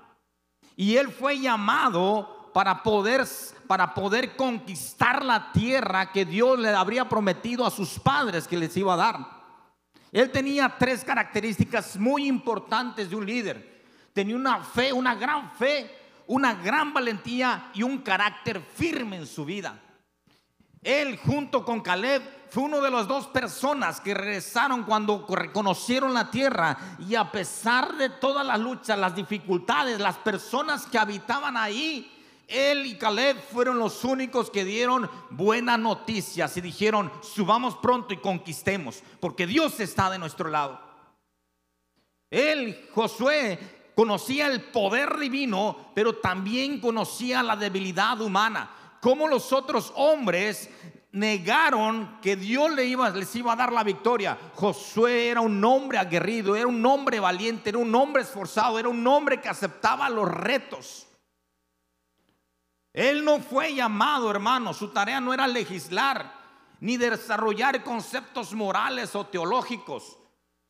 Y 0.77 0.97
él 0.97 1.09
fue 1.09 1.39
llamado 1.39 2.51
para 2.53 2.83
poder, 2.83 3.25
para 3.67 3.95
poder 3.95 4.37
conquistar 4.37 5.25
la 5.25 5.53
tierra 5.53 6.13
que 6.13 6.25
Dios 6.25 6.59
le 6.59 6.71
habría 6.71 7.09
prometido 7.09 7.67
a 7.67 7.71
sus 7.71 7.99
padres 7.99 8.47
que 8.47 8.57
les 8.57 8.77
iba 8.77 8.95
a 8.95 8.97
dar. 8.97 9.35
Él 10.13 10.31
tenía 10.31 10.73
tres 10.79 11.05
características 11.05 11.97
muy 11.97 12.29
importantes 12.29 13.11
de 13.11 13.17
un 13.17 13.27
líder. 13.27 13.85
Tenía 14.13 14.37
una 14.37 14.63
fe, 14.63 14.93
una 14.93 15.17
gran 15.17 15.51
fe, 15.53 15.91
una 16.29 16.55
gran 16.55 16.95
valentía 16.95 17.71
y 17.75 17.83
un 17.83 17.99
carácter 17.99 18.61
firme 18.61 19.17
en 19.17 19.27
su 19.27 19.45
vida. 19.45 19.77
Él 20.85 21.19
junto 21.19 21.65
con 21.65 21.81
Caleb 21.81 22.23
fue 22.51 22.65
uno 22.65 22.81
de 22.81 22.91
las 22.91 23.09
dos 23.09 23.27
personas 23.27 24.01
que 24.01 24.13
regresaron 24.15 24.85
cuando 24.85 25.27
reconocieron 25.29 26.13
la 26.13 26.31
tierra 26.31 26.77
y 27.09 27.15
a 27.15 27.33
pesar 27.33 27.97
de 27.97 28.11
todas 28.11 28.47
las 28.47 28.61
luchas, 28.61 28.99
las 28.99 29.17
dificultades, 29.17 29.99
las 29.99 30.19
personas 30.19 30.87
que 30.87 30.99
habitaban 30.99 31.57
ahí, 31.57 32.11
él 32.47 32.85
y 32.85 32.97
Caleb 32.97 33.41
fueron 33.51 33.79
los 33.79 34.05
únicos 34.05 34.51
que 34.51 34.65
dieron 34.65 35.11
buenas 35.31 35.79
noticias 35.79 36.57
y 36.59 36.61
dijeron, 36.61 37.11
subamos 37.23 37.77
pronto 37.77 38.13
y 38.13 38.19
conquistemos, 38.19 39.03
porque 39.19 39.47
Dios 39.47 39.81
está 39.81 40.11
de 40.11 40.19
nuestro 40.19 40.51
lado. 40.51 40.79
Él, 42.31 42.89
Josué, 42.95 43.59
conocía 43.95 44.49
el 44.49 44.61
poder 44.61 45.19
divino, 45.19 45.93
pero 45.95 46.17
también 46.17 46.81
conocía 46.81 47.43
la 47.43 47.57
debilidad 47.57 48.21
humana. 48.21 48.71
Como 49.05 49.29
los 49.29 49.53
otros 49.53 49.93
hombres 49.97 50.71
negaron 51.13 52.21
que 52.23 52.37
Dios 52.37 52.71
le 52.71 52.87
iba, 52.87 53.11
les 53.11 53.37
iba 53.37 53.53
a 53.53 53.57
dar 53.57 53.71
la 53.71 53.85
victoria. 53.85 54.39
Josué 54.55 55.29
era 55.29 55.43
un 55.43 55.63
hombre 55.63 55.99
aguerrido, 55.99 56.57
era 56.57 56.67
un 56.67 56.87
hombre 56.87 57.21
valiente, 57.21 57.69
era 57.69 57.77
un 57.77 57.95
hombre 57.95 58.23
esforzado, 58.23 58.79
era 58.79 58.89
un 58.89 59.07
hombre 59.07 59.43
que 59.43 59.51
aceptaba 59.51 60.09
los 60.09 60.27
retos. 60.27 61.07
Él 62.95 63.27
no 63.27 63.41
fue 63.41 63.75
llamado, 63.75 64.31
hermano, 64.31 64.73
su 64.73 64.89
tarea 64.89 65.21
no 65.21 65.35
era 65.35 65.47
legislar 65.47 66.33
ni 66.81 66.97
desarrollar 66.97 67.85
conceptos 67.85 68.55
morales 68.55 69.15
o 69.15 69.27
teológicos. 69.27 70.17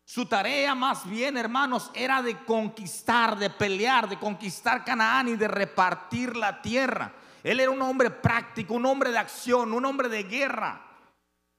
Su 0.05 0.26
tarea 0.26 0.75
más 0.75 1.09
bien, 1.09 1.37
hermanos, 1.37 1.88
era 1.95 2.21
de 2.21 2.37
conquistar, 2.45 3.38
de 3.38 3.50
pelear, 3.50 4.09
de 4.09 4.19
conquistar 4.19 4.85
Canaán 4.85 5.29
y 5.29 5.37
de 5.37 5.47
repartir 5.47 6.37
la 6.37 6.61
tierra. 6.61 7.14
Él 7.45 7.61
era 7.61 7.71
un 7.71 7.83
hombre 7.83 8.11
práctico, 8.11 8.75
un 8.75 8.87
hombre 8.87 9.13
de 9.13 9.19
acción, 9.19 9.73
un 9.75 9.85
hombre 9.85 10.09
de 10.09 10.25
guerra. 10.25 10.81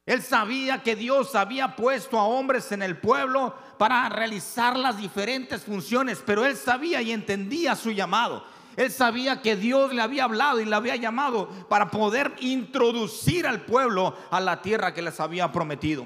Él 0.03 0.21
sabía 0.21 0.81
que 0.83 0.95
Dios 0.95 1.35
había 1.35 1.75
puesto 1.75 2.19
a 2.19 2.25
hombres 2.25 2.71
en 2.71 2.81
el 2.81 2.97
pueblo 2.97 3.55
para 3.77 4.09
realizar 4.09 4.77
las 4.77 4.97
diferentes 4.97 5.63
funciones, 5.63 6.21
pero 6.25 6.43
él 6.43 6.57
sabía 6.57 7.01
y 7.03 7.11
entendía 7.11 7.75
su 7.75 7.91
llamado. 7.91 8.43
Él 8.75 8.91
sabía 8.91 9.41
que 9.41 9.55
Dios 9.55 9.93
le 9.93 10.01
había 10.01 10.25
hablado 10.25 10.59
y 10.59 10.65
le 10.65 10.75
había 10.75 10.95
llamado 10.95 11.47
para 11.69 11.91
poder 11.91 12.35
introducir 12.39 13.47
al 13.47 13.61
pueblo 13.61 14.15
a 14.31 14.39
la 14.39 14.61
tierra 14.61 14.93
que 14.93 15.03
les 15.03 15.19
había 15.19 15.51
prometido. 15.51 16.05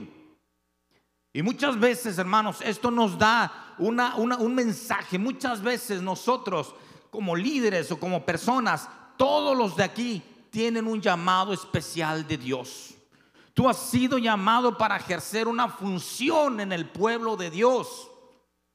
Y 1.31 1.41
muchas 1.41 1.79
veces, 1.79 2.17
hermanos, 2.17 2.59
esto 2.61 2.91
nos 2.91 3.17
da 3.17 3.75
un 3.77 4.55
mensaje. 4.55 5.17
Muchas 5.17 5.61
veces 5.61 6.01
nosotros, 6.01 6.75
como 7.09 7.35
líderes 7.35 7.91
o 7.91 7.99
como 7.99 8.25
personas, 8.25 8.89
todos 9.19 9.57
los 9.57 9.75
de 9.75 9.83
aquí 9.83 10.23
tienen 10.49 10.87
un 10.87 11.01
llamado 11.01 11.51
especial 11.51 12.25
de 12.25 12.37
Dios. 12.37 12.95
Tú 13.53 13.67
has 13.67 13.75
sido 13.75 14.17
llamado 14.17 14.77
para 14.77 14.95
ejercer 14.95 15.49
una 15.49 15.67
función 15.67 16.61
en 16.61 16.71
el 16.71 16.87
pueblo 16.87 17.35
de 17.35 17.49
Dios. 17.51 18.09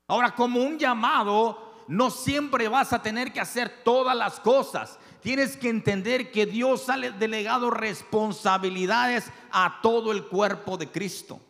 Ahora, 0.06 0.34
como 0.34 0.60
un 0.60 0.78
llamado, 0.78 1.86
no 1.88 2.10
siempre 2.10 2.68
vas 2.68 2.92
a 2.92 3.00
tener 3.00 3.32
que 3.32 3.40
hacer 3.40 3.82
todas 3.84 4.14
las 4.14 4.38
cosas. 4.38 4.98
Tienes 5.22 5.56
que 5.56 5.70
entender 5.70 6.30
que 6.30 6.44
Dios 6.44 6.90
ha 6.90 6.98
delegado 6.98 7.70
responsabilidades 7.70 9.30
a 9.50 9.78
todo 9.80 10.12
el 10.12 10.26
cuerpo 10.26 10.76
de 10.76 10.90
Cristo. 10.90 11.40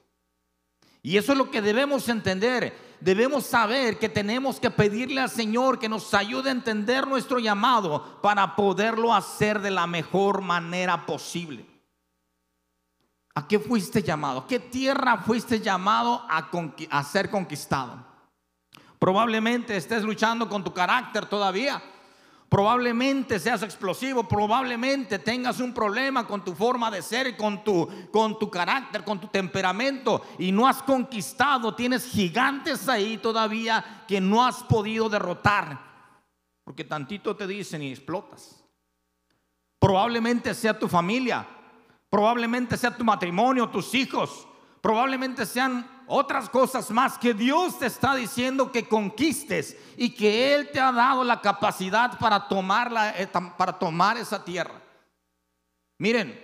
Y 1.04 1.18
eso 1.18 1.32
es 1.32 1.38
lo 1.38 1.50
que 1.50 1.60
debemos 1.60 2.08
entender. 2.08 2.96
Debemos 2.98 3.44
saber 3.44 3.98
que 3.98 4.08
tenemos 4.08 4.58
que 4.58 4.70
pedirle 4.70 5.20
al 5.20 5.28
Señor 5.28 5.78
que 5.78 5.86
nos 5.86 6.14
ayude 6.14 6.48
a 6.48 6.52
entender 6.52 7.06
nuestro 7.06 7.38
llamado 7.38 8.22
para 8.22 8.56
poderlo 8.56 9.12
hacer 9.12 9.60
de 9.60 9.70
la 9.70 9.86
mejor 9.86 10.40
manera 10.40 11.04
posible. 11.04 11.66
¿A 13.34 13.46
qué 13.46 13.58
fuiste 13.58 14.02
llamado? 14.02 14.40
¿A 14.40 14.46
qué 14.46 14.58
tierra 14.58 15.18
fuiste 15.18 15.60
llamado 15.60 16.24
a, 16.26 16.50
a 16.90 17.04
ser 17.04 17.30
conquistado? 17.30 18.02
Probablemente 18.98 19.76
estés 19.76 20.04
luchando 20.04 20.48
con 20.48 20.64
tu 20.64 20.72
carácter 20.72 21.26
todavía. 21.26 21.82
Probablemente 22.54 23.40
seas 23.40 23.64
explosivo, 23.64 24.28
probablemente 24.28 25.18
tengas 25.18 25.58
un 25.58 25.74
problema 25.74 26.24
con 26.24 26.44
tu 26.44 26.54
forma 26.54 26.88
de 26.88 27.02
ser, 27.02 27.36
con 27.36 27.64
tu, 27.64 27.88
con 28.12 28.38
tu 28.38 28.48
carácter, 28.48 29.02
con 29.02 29.18
tu 29.20 29.26
temperamento 29.26 30.22
y 30.38 30.52
no 30.52 30.68
has 30.68 30.80
conquistado, 30.80 31.74
tienes 31.74 32.04
gigantes 32.04 32.88
ahí 32.88 33.18
todavía 33.18 34.04
que 34.06 34.20
no 34.20 34.46
has 34.46 34.62
podido 34.62 35.08
derrotar, 35.08 35.80
porque 36.62 36.84
tantito 36.84 37.34
te 37.34 37.48
dicen 37.48 37.82
y 37.82 37.90
explotas. 37.90 38.64
Probablemente 39.80 40.54
sea 40.54 40.78
tu 40.78 40.86
familia, 40.86 41.44
probablemente 42.08 42.76
sea 42.76 42.96
tu 42.96 43.02
matrimonio, 43.02 43.68
tus 43.68 43.92
hijos, 43.96 44.46
probablemente 44.80 45.44
sean 45.44 45.84
otras 46.06 46.48
cosas 46.50 46.90
más 46.90 47.18
que 47.18 47.34
Dios 47.34 47.78
te 47.78 47.86
está 47.86 48.14
diciendo 48.14 48.70
que 48.70 48.88
conquistes 48.88 49.76
y 49.96 50.10
que 50.10 50.54
Él 50.54 50.70
te 50.72 50.80
ha 50.80 50.92
dado 50.92 51.24
la 51.24 51.40
capacidad 51.40 52.18
para 52.18 52.48
tomar, 52.48 52.92
eh, 53.16 53.28
para 53.56 53.78
tomar 53.78 54.16
esa 54.16 54.44
tierra. 54.44 54.80
Miren, 55.98 56.42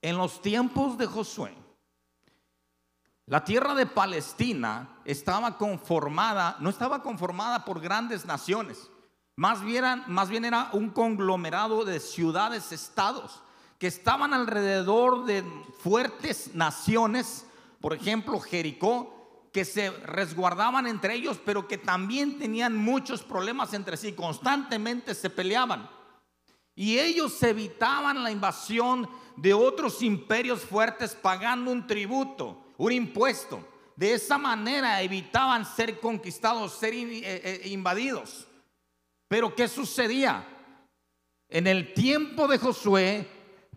en 0.00 0.16
los 0.16 0.40
tiempos 0.40 0.96
de 0.96 1.06
Josué, 1.06 1.54
la 3.26 3.44
tierra 3.44 3.74
de 3.74 3.86
Palestina 3.86 5.00
estaba 5.04 5.56
conformada, 5.56 6.56
no 6.60 6.70
estaba 6.70 7.02
conformada 7.02 7.64
por 7.64 7.80
grandes 7.80 8.24
naciones, 8.24 8.90
más 9.36 9.62
bien, 9.62 10.02
más 10.06 10.28
bien 10.28 10.44
era 10.44 10.70
un 10.72 10.90
conglomerado 10.90 11.84
de 11.84 12.00
ciudades, 12.00 12.72
estados, 12.72 13.42
que 13.78 13.86
estaban 13.86 14.34
alrededor 14.34 15.24
de 15.24 15.42
fuertes 15.78 16.54
naciones, 16.54 17.46
por 17.80 17.94
ejemplo 17.94 18.38
Jericó, 18.40 19.48
que 19.52 19.64
se 19.64 19.90
resguardaban 19.90 20.86
entre 20.86 21.14
ellos, 21.14 21.40
pero 21.44 21.66
que 21.66 21.78
también 21.78 22.38
tenían 22.38 22.76
muchos 22.76 23.22
problemas 23.22 23.74
entre 23.74 23.96
sí, 23.96 24.12
constantemente 24.12 25.14
se 25.14 25.30
peleaban. 25.30 25.90
Y 26.74 26.98
ellos 26.98 27.42
evitaban 27.42 28.22
la 28.22 28.30
invasión 28.30 29.08
de 29.36 29.52
otros 29.52 30.02
imperios 30.02 30.60
fuertes 30.60 31.14
pagando 31.14 31.72
un 31.72 31.86
tributo, 31.86 32.64
un 32.76 32.92
impuesto. 32.92 33.66
De 33.96 34.14
esa 34.14 34.38
manera 34.38 35.02
evitaban 35.02 35.66
ser 35.66 36.00
conquistados, 36.00 36.78
ser 36.78 36.94
eh, 36.94 37.20
eh, 37.22 37.68
invadidos. 37.68 38.46
Pero 39.28 39.54
¿qué 39.54 39.68
sucedía? 39.68 40.46
En 41.48 41.66
el 41.66 41.92
tiempo 41.92 42.46
de 42.46 42.58
Josué, 42.58 43.28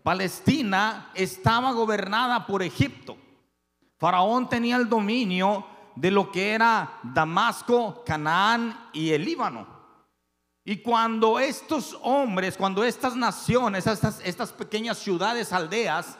Palestina 0.02 1.10
estaba 1.14 1.72
gobernada 1.72 2.46
por 2.46 2.62
Egipto. 2.62 3.18
Faraón 4.04 4.50
tenía 4.50 4.76
el 4.76 4.86
dominio 4.86 5.66
de 5.94 6.10
lo 6.10 6.30
que 6.30 6.50
era 6.50 6.98
Damasco, 7.02 8.04
Canaán 8.04 8.90
y 8.92 9.12
el 9.12 9.24
Líbano. 9.24 9.66
Y 10.62 10.82
cuando 10.82 11.38
estos 11.38 11.98
hombres, 12.02 12.58
cuando 12.58 12.84
estas 12.84 13.16
naciones, 13.16 13.86
estas, 13.86 14.20
estas 14.22 14.52
pequeñas 14.52 14.98
ciudades, 14.98 15.54
aldeas, 15.54 16.18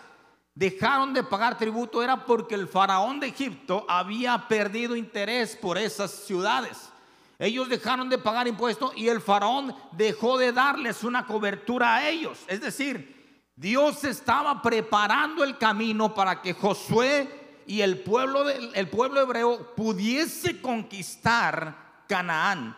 dejaron 0.55 1.13
de 1.13 1.25
pagar 1.25 1.59
tributo, 1.59 2.03
era 2.03 2.25
porque 2.25 2.55
el 2.55 2.69
faraón 2.69 3.21
de 3.21 3.27
Egipto 3.27 3.85
había 3.87 4.49
perdido 4.49 4.97
interés 4.97 5.55
por 5.55 5.77
esas 5.77 6.11
ciudades. 6.11 6.91
Ellos 7.39 7.69
dejaron 7.69 8.09
de 8.09 8.17
pagar 8.17 8.49
impuestos 8.49 8.93
y 8.97 9.09
el 9.09 9.21
faraón 9.21 9.77
dejó 9.93 10.39
de 10.39 10.53
darles 10.53 11.05
una 11.05 11.27
cobertura 11.27 11.97
a 11.97 12.09
ellos. 12.09 12.45
Es 12.47 12.63
decir, 12.63 13.51
Dios 13.55 14.05
estaba 14.05 14.63
preparando 14.63 15.45
el 15.45 15.59
camino 15.59 16.15
para 16.15 16.41
que 16.41 16.55
Josué 16.55 17.44
y 17.67 17.81
el 17.81 18.01
pueblo, 18.01 18.49
el 18.49 18.89
pueblo 18.89 19.21
hebreo 19.21 19.75
pudiese 19.75 20.61
conquistar 20.61 22.03
Canaán. 22.09 22.77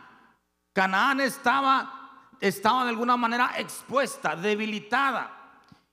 Canaán 0.73 1.21
estaba, 1.21 2.29
estaba 2.41 2.85
de 2.85 2.91
alguna 2.91 3.17
manera 3.17 3.55
expuesta, 3.59 4.37
debilitada. 4.37 5.33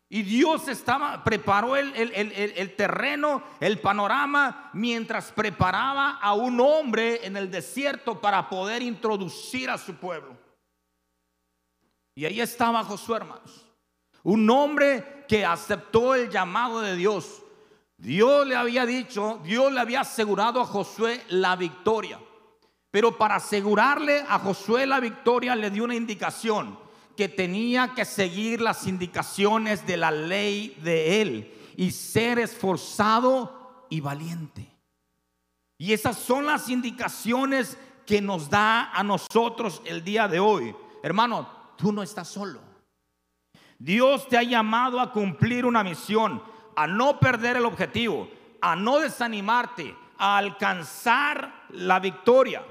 Y 0.10 0.22
Dios 0.22 0.68
estaba, 0.68 1.24
preparó 1.24 1.76
el, 1.76 1.92
el, 1.96 2.76
terreno, 2.76 3.42
el 3.60 3.80
panorama, 3.80 4.70
mientras 4.74 5.32
preparaba 5.32 6.20
a 6.22 6.34
un 6.34 6.60
hombre 6.60 7.26
en 7.26 7.36
el 7.36 7.50
desierto 7.50 8.22
para 8.22 8.48
poder 8.48 8.84
introducir 8.84 9.72
a 9.72 9.78
su 9.78 9.96
pueblo. 9.96 10.38
Y 12.14 12.26
ahí 12.26 12.42
estaba 12.42 12.84
Josué, 12.84 13.18
hermanos. 13.18 13.66
Un 14.22 14.48
hombre 14.50 15.26
que 15.28 15.44
aceptó 15.46 16.14
el 16.14 16.30
llamado 16.30 16.82
de 16.82 16.96
Dios. 16.96 17.43
Dios 18.04 18.46
le 18.46 18.58
había 18.58 18.86
dicho, 18.86 19.40
Dios 19.46 19.72
le 19.72 19.80
había 19.80 20.02
asegurado 20.02 20.60
a 20.60 20.66
Josué 20.66 21.24
la 21.30 21.56
victoria. 21.56 22.20
Pero 22.92 23.18
para 23.18 23.36
asegurarle 23.36 24.26
a 24.28 24.40
Josué 24.40 24.86
la 24.86 25.00
victoria 25.00 25.56
le 25.56 25.72
dio 25.72 25.86
una 25.86 25.96
indicación 25.96 26.78
que 27.16 27.30
tenía 27.30 27.94
que 27.94 28.04
seguir 28.04 28.60
las 28.60 28.88
indicaciones 28.88 29.88
de 29.88 29.96
la 29.96 30.12
ley 30.12 30.78
de 30.84 31.22
él 31.22 31.54
y 31.78 31.92
ser 31.92 32.40
esforzado 32.40 33.86
y 33.90 34.02
valiente. 34.02 34.70
Y 35.78 35.94
esas 35.94 36.18
son 36.18 36.46
las 36.46 36.68
indicaciones 36.68 37.78
que 38.06 38.22
nos 38.22 38.50
da 38.50 38.92
a 38.92 39.02
nosotros 39.04 39.82
el 39.86 40.04
día 40.04 40.28
de 40.28 40.42
hoy. 40.42 40.76
Hermano, 41.04 41.48
tú 41.78 41.94
no 41.94 42.04
estás 42.04 42.28
solo. 42.28 42.60
Dios 43.80 44.28
te 44.28 44.38
ha 44.38 44.44
llamado 44.44 45.00
a 45.00 45.14
cumplir 45.14 45.66
una 45.66 45.86
misión, 45.86 46.44
a 46.76 46.88
no 46.88 47.20
perder 47.20 47.58
el 47.58 47.66
objetivo, 47.66 48.30
a 48.62 48.76
no 48.76 49.00
desanimarte, 49.00 49.96
a 50.18 50.38
alcanzar 50.38 51.66
la 51.70 52.00
victoria. 52.00 52.64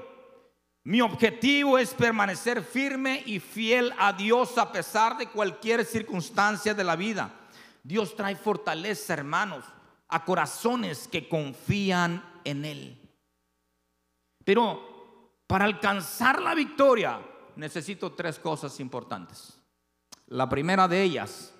Mi 0.85 1.01
objetivo 1.01 1.77
es 1.77 1.93
permanecer 1.93 2.61
firme 2.61 3.23
y 3.25 3.39
fiel 3.39 3.93
a 3.97 4.11
Dios 4.11 4.57
a 4.57 4.71
pesar 4.71 5.17
de 5.17 5.27
cualquier 5.27 5.85
circunstancia 5.85 6.73
de 6.73 6.83
la 6.83 6.95
vida. 6.95 7.31
Dios 7.83 8.15
trae 8.15 8.35
fortaleza, 8.35 9.13
hermanos, 9.13 9.65
a 10.09 10.25
corazones 10.25 11.07
que 11.07 11.29
confían 11.29 12.23
en 12.43 12.65
Él. 12.65 12.99
Pero 14.43 15.33
para 15.47 15.65
alcanzar 15.65 16.41
la 16.41 16.53
victoria 16.53 17.19
necesito 17.55 18.11
tres 18.11 18.39
cosas 18.39 18.79
importantes. 18.79 19.59
La 20.27 20.49
primera 20.49 20.87
de 20.87 21.01
ellas 21.01 21.53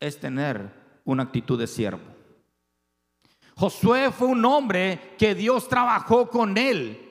es 0.00 0.18
tener 0.18 0.85
una 1.06 1.22
actitud 1.22 1.58
de 1.58 1.66
siervo. 1.66 2.02
Josué 3.56 4.12
fue 4.12 4.28
un 4.28 4.44
hombre 4.44 5.14
que 5.18 5.34
Dios 5.34 5.66
trabajó 5.66 6.28
con 6.28 6.58
él 6.58 7.04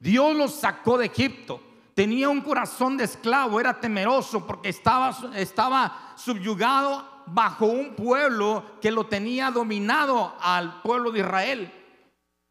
Dios 0.00 0.34
los 0.34 0.54
sacó 0.54 0.96
de 0.96 1.06
Egipto. 1.06 1.60
Tenía 1.94 2.30
un 2.30 2.40
corazón 2.40 2.96
de 2.96 3.04
esclavo, 3.04 3.60
era 3.60 3.78
temeroso 3.78 4.46
porque 4.46 4.70
estaba, 4.70 5.14
estaba 5.36 6.14
subyugado 6.16 7.06
bajo 7.26 7.66
un 7.66 7.94
pueblo 7.94 8.64
que 8.80 8.90
lo 8.90 9.06
tenía 9.06 9.50
dominado 9.50 10.34
al 10.40 10.80
pueblo 10.80 11.12
de 11.12 11.20
Israel. 11.20 11.72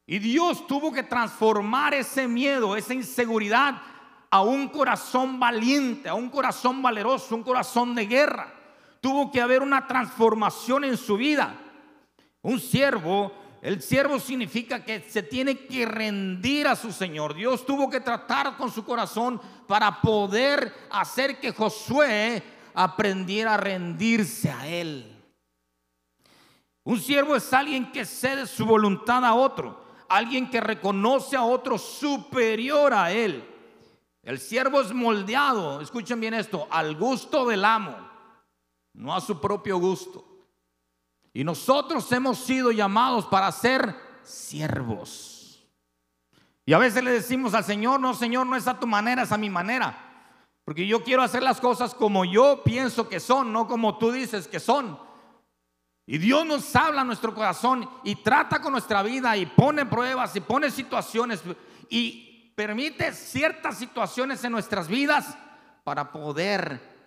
Y 0.06 0.20
Dios 0.20 0.68
tuvo 0.68 0.94
que 0.94 1.04
transformar 1.04 1.96
ese 1.96 2.28
miedo, 2.28 2.76
esa 2.76 2.94
inseguridad 2.94 3.82
a 4.30 4.42
un 4.42 4.68
corazón 4.68 5.40
valiente, 5.40 6.08
a 6.08 6.14
un 6.14 6.30
corazón 6.30 6.84
valeroso, 6.84 7.36
un 7.36 7.44
corazón 7.44 7.96
de 7.96 8.06
guerra. 8.06 8.54
Tuvo 9.02 9.32
que 9.32 9.42
haber 9.42 9.62
una 9.62 9.88
transformación 9.88 10.84
en 10.84 10.98
su 10.98 11.18
vida. 11.18 11.56
Un 12.42 12.60
siervo 12.60 13.32
el 13.62 13.82
siervo 13.82 14.20
significa 14.20 14.86
que 14.86 15.02
se 15.02 15.22
tiene 15.22 15.58
que 15.66 15.86
rendir 15.86 16.68
a 16.68 16.78
su 16.78 16.94
Señor. 16.94 17.34
Dios 17.34 17.66
tuvo 17.66 17.90
que 17.90 18.00
tratar 18.00 18.56
con 18.56 18.72
su 18.72 18.86
corazón 18.86 19.42
para 19.68 20.02
poder 20.02 20.74
hacer 20.90 21.40
que 21.40 21.52
Josué 21.52 22.42
aprendiera 22.74 23.56
a 23.56 23.58
rendirse 23.58 24.50
a 24.50 24.66
Él. 24.66 25.14
Un 26.86 27.00
siervo 27.02 27.36
es 27.36 27.52
alguien 27.52 27.92
que 27.92 28.06
cede 28.06 28.48
su 28.48 28.66
voluntad 28.66 29.26
a 29.26 29.34
otro, 29.34 29.84
alguien 30.08 30.50
que 30.50 30.62
reconoce 30.62 31.36
a 31.36 31.44
otro 31.44 31.78
superior 31.78 32.94
a 32.94 33.12
Él. 33.12 33.44
El 34.24 34.40
siervo 34.40 34.80
es 34.80 34.94
moldeado, 34.94 35.82
escuchen 35.82 36.22
bien 36.22 36.34
esto, 36.34 36.66
al 36.72 36.96
gusto 36.96 37.46
del 37.46 37.66
amo, 37.66 38.09
no 38.93 39.15
a 39.15 39.21
su 39.21 39.39
propio 39.39 39.78
gusto. 39.78 40.25
Y 41.34 41.43
nosotros 41.43 42.12
hemos 42.12 42.39
sido 42.39 42.71
llamados 42.71 43.25
para 43.25 43.52
ser 43.52 43.95
siervos. 44.23 45.63
Y 46.65 46.73
a 46.73 46.78
veces 46.78 47.04
le 47.04 47.12
decimos 47.12 47.54
al 47.54 47.63
Señor, 47.63 47.99
no 47.99 48.13
Señor, 48.13 48.45
no 48.45 48.56
es 48.56 48.67
a 48.67 48.80
tu 48.80 48.88
manera, 48.88 49.23
es 49.23 49.32
a 49.32 49.38
mi 49.38 49.49
manera. 49.49 49.97
Porque 50.63 50.86
yo 50.86 51.04
quiero 51.04 51.23
hacer 51.23 51.41
las 51.41 51.60
cosas 51.60 51.95
como 51.95 52.25
yo 52.25 52.63
pienso 52.63 53.10
que 53.10 53.19
son, 53.19 53.52
no 53.52 53.67
como 53.67 53.97
tú 53.97 54.12
dices 54.12 54.47
que 54.47 54.60
son. 54.60 54.99
Y 56.06 56.17
Dios 56.17 56.45
nos 56.45 56.75
habla 56.75 57.02
a 57.02 57.06
nuestro 57.06 57.34
corazón 57.34 57.89
y 58.04 58.15
trata 58.15 58.62
con 58.62 58.71
nuestra 58.71 59.02
vida 59.04 59.38
y 59.38 59.45
pone 59.45 59.86
pruebas 59.86 60.36
y 60.36 60.41
pone 60.41 60.71
situaciones 60.71 61.41
y 61.89 62.52
permite 62.56 63.13
ciertas 63.13 63.78
situaciones 63.78 64.43
en 64.43 64.52
nuestras 64.52 64.88
vidas 64.88 65.38
para 65.84 66.12
poder 66.12 66.99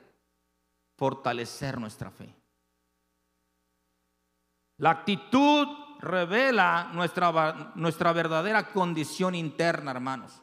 fortalecer 1.02 1.80
nuestra 1.80 2.12
fe. 2.12 2.32
La 4.78 4.90
actitud 4.90 5.66
revela 5.98 6.92
nuestra, 6.92 7.72
nuestra 7.74 8.12
verdadera 8.12 8.68
condición 8.68 9.34
interna, 9.34 9.90
hermanos. 9.90 10.40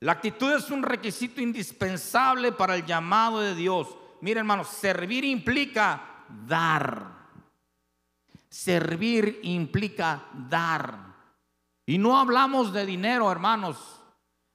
La 0.00 0.12
actitud 0.12 0.52
es 0.52 0.70
un 0.70 0.82
requisito 0.82 1.40
indispensable 1.40 2.52
para 2.52 2.76
el 2.76 2.84
llamado 2.84 3.40
de 3.40 3.54
Dios. 3.54 3.88
Mira, 4.20 4.40
hermanos, 4.40 4.68
servir 4.68 5.24
implica 5.24 6.26
dar. 6.46 7.06
Servir 8.50 9.40
implica 9.44 10.24
dar. 10.34 10.94
Y 11.86 11.96
no 11.96 12.18
hablamos 12.18 12.70
de 12.74 12.84
dinero, 12.84 13.32
hermanos. 13.32 13.78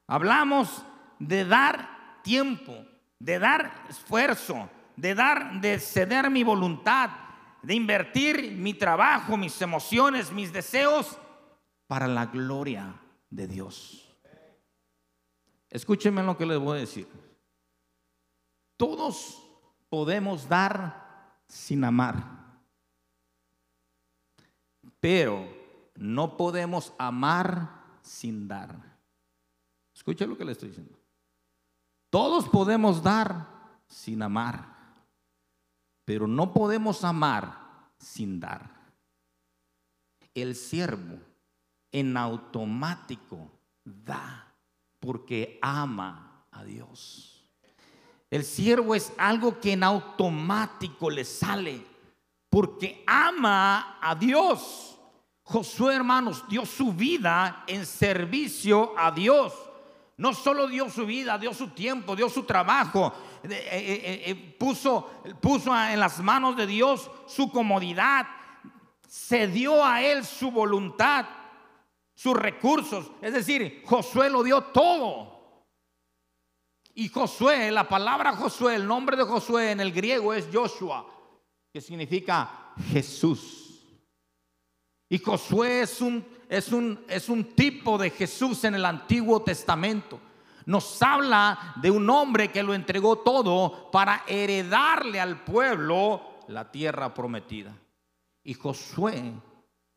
Hablamos 0.06 0.84
de 1.18 1.46
dar 1.46 2.22
tiempo, 2.22 2.86
de 3.18 3.40
dar 3.40 3.86
esfuerzo, 3.90 4.70
de 4.98 5.16
dar, 5.16 5.62
de 5.62 5.80
ceder 5.80 6.30
mi 6.30 6.44
voluntad, 6.44 7.10
de 7.62 7.74
invertir 7.74 8.52
mi 8.52 8.74
trabajo, 8.74 9.38
mis 9.38 9.62
emociones, 9.62 10.32
mis 10.32 10.52
deseos 10.52 11.18
para 11.88 12.08
la 12.08 12.26
gloria 12.26 13.00
de 13.30 13.48
Dios. 13.48 14.04
Escúchenme 15.70 16.24
lo 16.24 16.38
que 16.38 16.46
les 16.46 16.60
voy 16.60 16.78
a 16.78 16.82
decir. 16.82 17.08
Todos 18.76 19.44
podemos 19.90 20.48
dar 20.50 21.40
sin 21.48 21.84
amar. 21.84 22.38
Pero 25.00 25.48
no 25.96 26.38
podemos 26.38 26.94
amar 26.98 27.84
sin 28.02 28.48
dar. 28.48 28.76
Escucha 29.94 30.26
lo 30.26 30.38
que 30.38 30.46
le 30.46 30.54
estoy 30.54 30.70
diciendo. 30.70 30.98
Todos 32.10 32.48
podemos 32.48 33.04
dar 33.04 33.58
sin 33.88 34.22
amar, 34.22 34.77
pero 36.08 36.26
no 36.26 36.54
podemos 36.54 37.04
amar 37.04 37.92
sin 38.00 38.40
dar. 38.40 38.72
El 40.34 40.56
siervo 40.56 41.20
en 41.92 42.16
automático 42.16 43.52
da 43.84 44.56
porque 45.02 45.60
ama 45.62 46.46
a 46.50 46.64
Dios. 46.64 47.46
El 48.30 48.46
siervo 48.46 48.96
es 48.96 49.12
algo 49.18 49.60
que 49.60 49.74
en 49.74 49.84
automático 49.84 51.10
le 51.10 51.26
sale 51.26 51.86
porque 52.50 53.04
ama 53.06 53.98
a 54.02 54.16
Dios. 54.16 54.98
Josué, 55.44 55.96
hermanos, 55.96 56.46
dio 56.48 56.66
su 56.66 56.94
vida 56.94 57.66
en 57.68 57.86
servicio 57.86 58.98
a 58.98 59.12
Dios. 59.12 59.54
No 60.18 60.34
solo 60.34 60.68
dio 60.68 60.90
su 60.90 61.06
vida, 61.06 61.38
dio 61.38 61.54
su 61.54 61.70
tiempo, 61.70 62.16
dio 62.16 62.28
su 62.28 62.44
trabajo, 62.44 63.14
eh, 63.44 63.50
eh, 63.52 64.24
eh, 64.26 64.36
puso, 64.36 65.22
puso 65.40 65.76
en 65.76 66.00
las 66.00 66.20
manos 66.20 66.58
de 66.58 66.66
Dios 66.66 67.12
su 67.28 67.52
comodidad, 67.52 68.26
se 69.08 69.48
dio 69.48 69.86
a 69.86 70.02
él 70.02 70.26
su 70.26 70.50
voluntad, 70.50 71.28
sus 72.16 72.36
recursos. 72.36 73.12
Es 73.22 73.32
decir, 73.32 73.84
Josué 73.86 74.30
lo 74.32 74.42
dio 74.42 74.64
todo. 74.64 75.66
Y 76.96 77.10
Josué, 77.10 77.70
la 77.70 77.88
palabra 77.88 78.36
Josué, 78.36 78.74
el 78.74 78.88
nombre 78.88 79.16
de 79.16 79.24
Josué 79.24 79.70
en 79.70 79.82
el 79.82 79.92
griego 79.92 80.34
es 80.34 80.50
Joshua, 80.52 81.06
que 81.72 81.80
significa 81.80 82.74
Jesús. 82.92 83.68
Y 85.08 85.20
Josué 85.20 85.82
es 85.82 86.02
un, 86.02 86.26
es 86.50 86.72
un, 86.72 87.00
es 87.08 87.30
un 87.30 87.44
tipo 87.44 87.98
de 87.98 88.10
Jesús 88.10 88.64
en 88.64 88.76
el 88.76 88.86
Antiguo 88.86 89.42
Testamento. 89.42 90.20
Nos 90.66 91.02
habla 91.02 91.76
de 91.82 91.92
un 91.92 92.10
hombre 92.10 92.52
que 92.52 92.64
lo 92.64 92.74
entregó 92.74 93.20
todo 93.20 93.90
para 93.92 94.24
heredarle 94.28 95.20
al 95.20 95.44
pueblo 95.44 96.22
la 96.48 96.72
tierra 96.72 97.14
prometida. 97.14 97.76
Y 98.44 98.54
Josué 98.54 99.34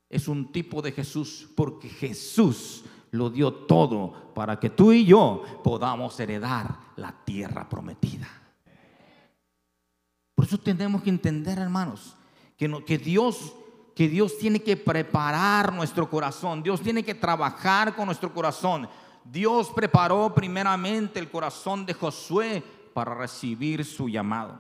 es 0.09 0.29
un 0.29 0.53
tipo 0.53 0.83
de 0.83 0.93
Jesús 0.93 1.49
porque 1.57 1.89
Jesús 1.89 2.85
lo 3.13 3.31
dio 3.31 3.53
todo 3.53 4.33
para 4.35 4.59
que 4.59 4.71
tú 4.71 4.93
y 4.93 5.05
yo 5.05 5.43
podamos 5.65 6.19
heredar 6.21 6.77
la 6.97 7.13
tierra 7.25 7.69
prometida. 7.69 8.29
Por 10.35 10.45
eso 10.45 10.59
tenemos 10.59 11.03
que 11.03 11.11
entender, 11.11 11.59
hermanos, 11.59 12.17
que, 12.57 12.85
que 12.85 12.99
Dios 12.99 13.55
que 14.01 14.09
Dios 14.09 14.39
tiene 14.39 14.63
que 14.63 14.79
preparar 14.79 15.75
nuestro 15.75 16.09
corazón, 16.09 16.63
Dios 16.63 16.81
tiene 16.81 17.03
que 17.03 17.15
trabajar 17.15 17.95
con 17.95 18.07
nuestro 18.07 18.33
corazón. 18.33 18.89
Dios 19.23 19.71
preparó 19.77 20.33
primeramente 20.35 21.21
el 21.21 21.31
corazón 21.31 21.85
de 21.85 21.93
Josué 21.93 22.63
para 22.95 23.15
recibir 23.15 23.85
su 23.85 24.09
llamado. 24.09 24.59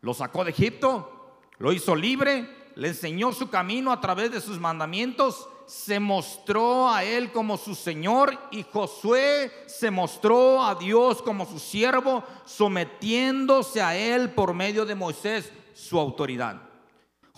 Lo 0.00 0.14
sacó 0.14 0.42
de 0.42 0.52
Egipto, 0.52 1.36
lo 1.58 1.70
hizo 1.70 1.94
libre, 1.94 2.48
le 2.76 2.88
enseñó 2.88 3.30
su 3.34 3.50
camino 3.50 3.92
a 3.92 4.00
través 4.00 4.32
de 4.32 4.40
sus 4.40 4.58
mandamientos, 4.58 5.46
se 5.66 6.00
mostró 6.00 6.88
a 6.88 7.04
él 7.04 7.30
como 7.30 7.58
su 7.58 7.74
Señor 7.74 8.38
y 8.50 8.62
Josué 8.62 9.52
se 9.66 9.90
mostró 9.90 10.64
a 10.64 10.74
Dios 10.76 11.20
como 11.20 11.44
su 11.44 11.58
siervo, 11.58 12.24
sometiéndose 12.46 13.82
a 13.82 13.94
él 13.94 14.30
por 14.30 14.54
medio 14.54 14.86
de 14.86 14.94
Moisés, 14.94 15.52
su 15.74 16.00
autoridad. 16.00 16.67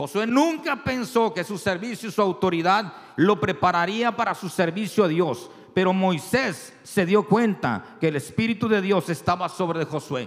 Josué 0.01 0.27
nunca 0.27 0.83
pensó 0.83 1.35
que 1.35 1.45
su 1.45 1.59
servicio 1.59 2.09
y 2.09 2.13
su 2.13 2.23
autoridad 2.23 2.91
lo 3.17 3.39
prepararía 3.39 4.17
para 4.17 4.35
su 4.35 4.49
servicio 4.49 5.05
a 5.05 5.09
Dios, 5.09 5.51
pero 5.75 5.93
Moisés 5.93 6.73
se 6.83 7.05
dio 7.05 7.29
cuenta 7.29 7.99
que 8.01 8.09
el 8.09 8.17
Espíritu 8.17 8.67
de 8.67 8.81
Dios 8.81 9.11
estaba 9.11 9.47
sobre 9.51 9.85
Josué. 9.85 10.27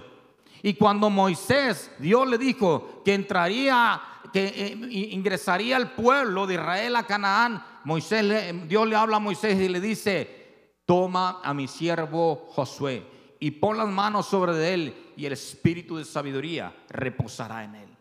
Y 0.62 0.74
cuando 0.74 1.10
Moisés, 1.10 1.90
Dios 1.98 2.28
le 2.28 2.38
dijo 2.38 3.02
que 3.04 3.14
entraría 3.14 4.00
que 4.32 4.46
eh, 4.46 4.78
ingresaría 5.10 5.76
el 5.76 5.90
pueblo 5.90 6.46
de 6.46 6.54
Israel 6.54 6.94
a 6.94 7.02
Canaán, 7.08 7.60
Moisés, 7.82 8.54
Dios 8.68 8.86
le 8.86 8.94
habla 8.94 9.16
a 9.16 9.20
Moisés 9.20 9.60
y 9.60 9.68
le 9.68 9.80
dice, 9.80 10.76
toma 10.86 11.40
a 11.42 11.52
mi 11.52 11.66
siervo 11.66 12.46
Josué 12.50 13.04
y 13.40 13.50
pon 13.50 13.76
las 13.76 13.88
manos 13.88 14.26
sobre 14.26 14.72
él 14.72 14.94
y 15.16 15.26
el 15.26 15.32
espíritu 15.32 15.96
de 15.96 16.04
sabiduría 16.04 16.72
reposará 16.90 17.64
en 17.64 17.74
él. 17.74 17.93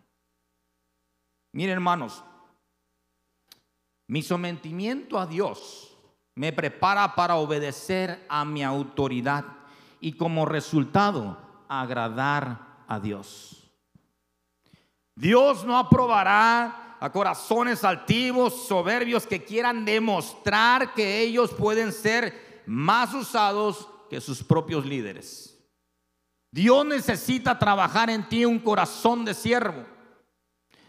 Miren 1.54 1.74
hermanos, 1.74 2.24
mi 4.08 4.22
sometimiento 4.22 5.20
a 5.20 5.28
Dios 5.28 5.96
me 6.36 6.52
prepara 6.52 7.16
para 7.16 7.36
obedecer 7.36 8.26
a 8.28 8.44
mi 8.44 8.64
autoridad 8.64 9.46
y 10.02 10.14
como 10.14 10.46
resultado 10.46 11.38
agradar 11.70 12.84
a 12.88 13.00
Dios. 13.00 13.72
Dios 15.16 15.64
no 15.64 15.78
aprobará 15.78 16.98
a 17.00 17.12
corazones 17.12 17.84
altivos, 17.84 18.66
soberbios 18.68 19.28
que 19.28 19.44
quieran 19.44 19.86
demostrar 19.86 20.94
que 20.94 21.22
ellos 21.22 21.52
pueden 21.52 21.92
ser 21.92 22.64
más 22.66 23.14
usados 23.14 23.88
que 24.10 24.20
sus 24.20 24.44
propios 24.44 24.86
líderes. 24.86 25.56
Dios 26.52 26.86
necesita 26.86 27.60
trabajar 27.60 28.10
en 28.10 28.28
ti 28.28 28.46
un 28.46 28.60
corazón 28.60 29.26
de 29.26 29.34
siervo. 29.34 29.93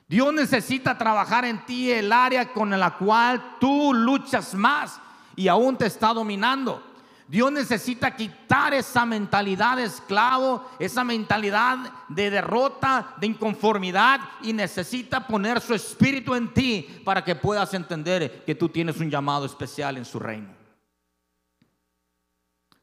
Dios 0.06 0.32
necesita 0.34 0.98
trabajar 0.98 1.44
en 1.44 1.64
ti 1.64 1.90
el 1.90 2.12
área 2.12 2.52
con 2.52 2.70
la 2.70 2.96
cual 2.96 3.56
tú 3.58 3.94
luchas 3.94 4.54
más 4.54 5.00
y 5.34 5.48
aún 5.48 5.76
te 5.76 5.86
está 5.86 6.12
dominando. 6.12 6.82
Dios 7.26 7.50
necesita 7.50 8.14
quitar 8.14 8.74
esa 8.74 9.06
mentalidad 9.06 9.78
de 9.78 9.84
esclavo, 9.84 10.68
esa 10.78 11.04
mentalidad 11.04 11.78
de 12.08 12.28
derrota, 12.28 13.14
de 13.18 13.28
inconformidad 13.28 14.20
y 14.42 14.52
necesita 14.52 15.26
poner 15.26 15.60
su 15.62 15.72
espíritu 15.72 16.34
en 16.34 16.52
ti 16.52 17.00
para 17.02 17.24
que 17.24 17.34
puedas 17.34 17.72
entender 17.72 18.44
que 18.44 18.54
tú 18.54 18.68
tienes 18.68 19.00
un 19.00 19.10
llamado 19.10 19.46
especial 19.46 19.96
en 19.96 20.04
su 20.04 20.18
reino. 20.18 20.50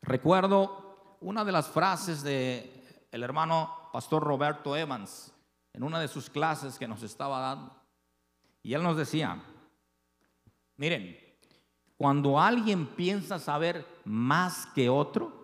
Recuerdo 0.01 1.17
una 1.21 1.45
de 1.45 1.51
las 1.51 1.67
frases 1.67 2.23
de 2.23 3.07
el 3.11 3.21
hermano 3.21 3.89
pastor 3.93 4.23
Roberto 4.23 4.75
Evans 4.75 5.30
en 5.73 5.83
una 5.83 5.99
de 5.99 6.07
sus 6.07 6.29
clases 6.29 6.77
que 6.77 6.87
nos 6.87 7.03
estaba 7.03 7.39
dando. 7.39 7.75
Y 8.63 8.73
él 8.73 8.83
nos 8.83 8.97
decía, 8.97 9.41
miren, 10.77 11.17
cuando 11.97 12.39
alguien 12.39 12.87
piensa 12.87 13.39
saber 13.39 13.85
más 14.05 14.67
que 14.67 14.89
otro, 14.89 15.41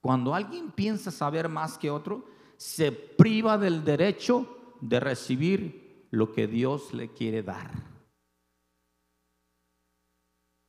cuando 0.00 0.34
alguien 0.34 0.70
piensa 0.70 1.10
saber 1.10 1.48
más 1.48 1.78
que 1.78 1.90
otro, 1.90 2.26
se 2.56 2.92
priva 2.92 3.58
del 3.58 3.84
derecho 3.84 4.76
de 4.80 5.00
recibir 5.00 6.08
lo 6.10 6.32
que 6.32 6.46
Dios 6.46 6.92
le 6.92 7.12
quiere 7.12 7.42
dar. 7.42 7.70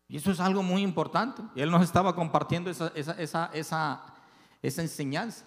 Y 0.07 0.17
eso 0.17 0.31
es 0.31 0.39
algo 0.39 0.63
muy 0.63 0.81
importante. 0.81 1.41
Él 1.55 1.71
nos 1.71 1.83
estaba 1.83 2.15
compartiendo 2.15 2.69
esa, 2.69 2.87
esa, 2.95 3.49
esa 3.53 4.81
enseñanza. 4.81 5.45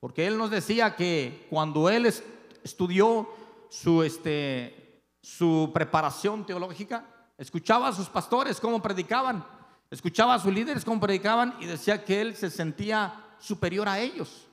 Porque 0.00 0.26
él 0.26 0.38
nos 0.38 0.50
decía 0.50 0.96
que 0.96 1.46
cuando 1.50 1.90
él 1.90 2.06
estudió 2.64 3.28
su, 3.68 4.02
este, 4.02 5.02
su 5.22 5.70
preparación 5.72 6.44
teológica, 6.46 7.06
Escuchaba 7.40 7.88
a 7.88 7.92
sus 7.94 8.10
pastores 8.10 8.60
cómo 8.60 8.82
predicaban, 8.82 9.42
escuchaba 9.90 10.34
a 10.34 10.38
sus 10.38 10.52
líderes 10.52 10.84
cómo 10.84 11.00
predicaban 11.00 11.54
y 11.58 11.64
decía 11.64 12.04
que 12.04 12.20
él 12.20 12.36
se 12.36 12.50
sentía 12.50 13.14
superior 13.38 13.88
a 13.88 13.98
ellos 13.98 14.46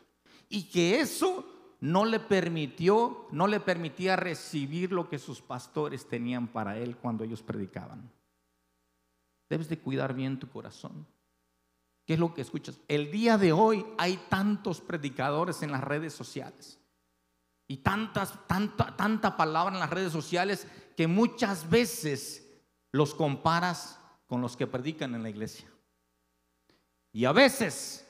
y 0.48 0.70
que 0.70 1.02
eso 1.02 1.46
no 1.82 2.06
le 2.06 2.22
permitió, 2.22 3.28
no 3.32 3.46
le 3.48 3.60
permitía 3.60 4.16
recibir 4.16 4.94
lo 4.94 5.10
que 5.10 5.20
sus 5.20 5.42
pastores 5.42 6.08
tenían 6.08 6.48
para 6.48 6.78
él 6.78 6.96
cuando 6.96 7.26
ellos 7.26 7.44
predicaban. 7.44 8.10
Debes 9.50 9.68
de 9.68 9.80
cuidar 9.80 10.14
bien 10.14 10.40
tu 10.40 10.48
corazón. 10.48 11.06
¿Qué 12.06 12.14
es 12.14 12.20
lo 12.20 12.34
que 12.34 12.40
escuchas? 12.40 12.80
El 12.88 13.12
día 13.12 13.38
de 13.38 13.52
hoy 13.52 13.86
hay 13.98 14.16
tantos 14.30 14.80
predicadores 14.80 15.62
en 15.62 15.74
las 15.74 15.84
redes 15.84 16.14
sociales 16.14 16.80
y 17.68 17.78
tantas, 17.78 18.48
tanta, 18.48 18.96
tanta 18.96 19.36
palabra 19.36 19.74
en 19.74 19.80
las 19.80 19.90
redes 19.90 20.12
sociales 20.12 20.68
que 20.96 21.08
muchas 21.08 21.70
veces 21.70 22.48
los 22.92 23.14
comparas 23.14 24.00
con 24.26 24.42
los 24.42 24.56
que 24.56 24.68
predican 24.68 25.16
en 25.16 25.24
la 25.24 25.30
iglesia. 25.30 25.68
Y 27.12 27.26
a 27.26 27.32
veces 27.32 28.08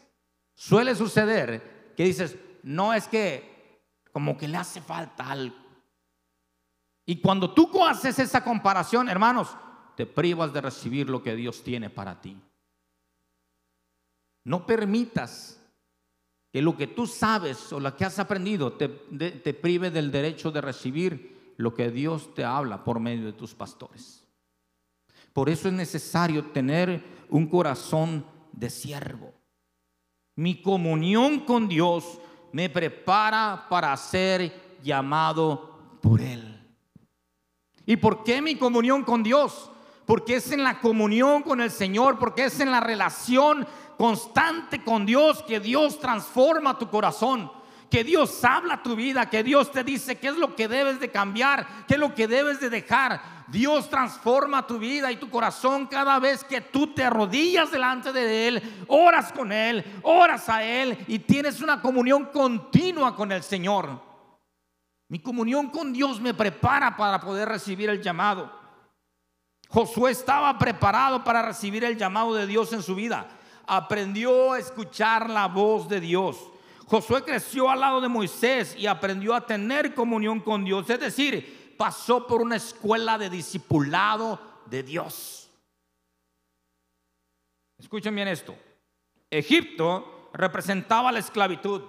suele 0.56 0.96
suceder 0.96 1.94
que 1.96 2.04
dices, 2.04 2.38
no 2.64 2.94
es 2.94 3.08
que 3.08 3.82
como 4.12 4.38
que 4.38 4.48
le 4.48 4.58
hace 4.58 4.82
falta 4.82 5.30
algo. 5.30 5.56
Y 7.06 7.22
cuando 7.22 7.54
tú 7.54 7.84
haces 7.86 8.20
esa 8.20 8.44
comparación, 8.44 9.08
hermanos, 9.10 9.56
te 9.96 10.06
privas 10.06 10.54
de 10.54 10.62
recibir 10.62 11.10
lo 11.10 11.24
que 11.24 11.36
Dios 11.36 11.64
tiene 11.64 11.90
para 11.90 12.20
ti. 12.20 12.38
No 14.44 14.66
permitas 14.66 15.57
que 16.52 16.62
lo 16.62 16.76
que 16.76 16.88
tú 16.88 17.08
sabes 17.08 17.72
o 17.74 17.80
lo 17.80 17.96
que 17.96 18.06
has 18.06 18.20
aprendido 18.20 18.74
te, 18.74 18.88
te 18.88 19.54
prive 19.54 19.92
del 19.92 20.12
derecho 20.12 20.52
de 20.52 20.62
recibir 20.62 21.54
lo 21.58 21.74
que 21.74 21.92
Dios 21.92 22.34
te 22.34 22.44
habla 22.44 22.84
por 22.84 23.00
medio 23.00 23.26
de 23.26 23.34
tus 23.34 23.54
pastores. 23.54 24.24
Por 25.34 25.50
eso 25.50 25.68
es 25.68 25.74
necesario 25.74 26.46
tener 26.46 27.04
un 27.30 27.48
corazón 27.48 28.26
de 28.54 28.70
siervo. 28.70 29.34
Mi 30.36 30.62
comunión 30.62 31.42
con 31.42 31.68
Dios 31.68 32.20
me 32.52 32.70
prepara 32.70 33.68
para 33.70 33.96
ser 33.98 34.80
llamado 34.84 35.98
por 36.02 36.22
Él. 36.22 36.60
¿Y 37.86 37.98
por 37.98 38.24
qué 38.24 38.42
mi 38.42 38.56
comunión 38.56 39.04
con 39.04 39.24
Dios? 39.24 39.72
Porque 40.06 40.38
es 40.38 40.52
en 40.52 40.64
la 40.64 40.80
comunión 40.80 41.42
con 41.44 41.62
el 41.62 41.72
Señor, 41.72 42.18
porque 42.18 42.46
es 42.46 42.60
en 42.60 42.72
la 42.72 42.80
relación 42.80 43.68
constante 43.98 44.84
con 44.84 45.06
Dios 45.06 45.44
que 45.44 45.60
Dios 45.60 46.00
transforma 46.00 46.78
tu 46.78 46.90
corazón 46.90 47.52
que 47.90 48.04
Dios 48.04 48.44
habla 48.44 48.84
tu 48.84 48.96
vida, 48.96 49.30
que 49.30 49.44
Dios 49.44 49.72
te 49.72 49.84
dice 49.84 50.18
qué 50.18 50.28
es 50.28 50.38
lo 50.38 50.56
que 50.56 50.68
debes 50.68 51.00
de 51.00 51.10
cambiar, 51.10 51.86
qué 51.88 51.94
es 51.94 52.00
lo 52.00 52.14
que 52.14 52.28
debes 52.28 52.60
de 52.60 52.70
dejar. 52.70 53.46
Dios 53.48 53.90
transforma 53.90 54.68
tu 54.68 54.78
vida 54.78 55.12
y 55.12 55.16
tu 55.16 55.30
corazón 55.30 55.88
cada 55.88 56.20
vez 56.20 56.44
que 56.44 56.60
tú 56.60 56.94
te 56.94 57.06
arrodillas 57.06 57.72
delante 57.72 58.12
de 58.12 58.48
Él, 58.48 58.86
oras 58.88 59.32
con 59.32 59.52
Él, 59.52 59.86
oras 60.04 60.50
a 60.50 60.64
Él 60.64 60.98
y 61.08 61.20
tienes 61.20 61.62
una 61.62 61.82
comunión 61.82 62.26
continua 62.26 63.16
con 63.16 63.32
el 63.32 63.42
Señor. 63.42 64.06
Mi 65.10 65.20
comunión 65.20 65.70
con 65.70 65.94
Dios 65.94 66.20
me 66.20 66.34
prepara 66.34 66.98
para 66.98 67.22
poder 67.22 67.48
recibir 67.48 67.90
el 67.90 68.02
llamado. 68.02 68.52
Josué 69.70 70.12
estaba 70.12 70.58
preparado 70.58 71.24
para 71.24 71.42
recibir 71.42 71.86
el 71.86 71.98
llamado 71.98 72.34
de 72.34 72.48
Dios 72.48 72.74
en 72.74 72.84
su 72.84 72.96
vida. 72.96 73.28
Aprendió 73.68 74.54
a 74.54 74.60
escuchar 74.60 75.30
la 75.30 75.48
voz 75.48 75.88
de 75.88 76.00
Dios. 76.00 76.38
Josué 76.88 77.24
creció 77.24 77.70
al 77.70 77.82
lado 77.82 78.00
de 78.00 78.08
Moisés 78.08 78.76
y 78.78 78.88
aprendió 78.88 79.36
a 79.36 79.46
tener 79.46 79.94
comunión 79.94 80.40
con 80.40 80.64
Dios. 80.64 80.90
Es 80.90 81.00
decir, 81.00 81.76
pasó 81.78 82.26
por 82.26 82.42
una 82.42 82.56
escuela 82.56 83.18
de 83.18 83.30
discipulado 83.30 84.40
de 84.66 84.84
Dios. 84.84 85.50
Escuchen 87.78 88.16
bien 88.16 88.30
esto. 88.30 88.56
Egipto 89.30 90.30
representaba 90.34 91.12
la 91.12 91.20
esclavitud, 91.20 91.82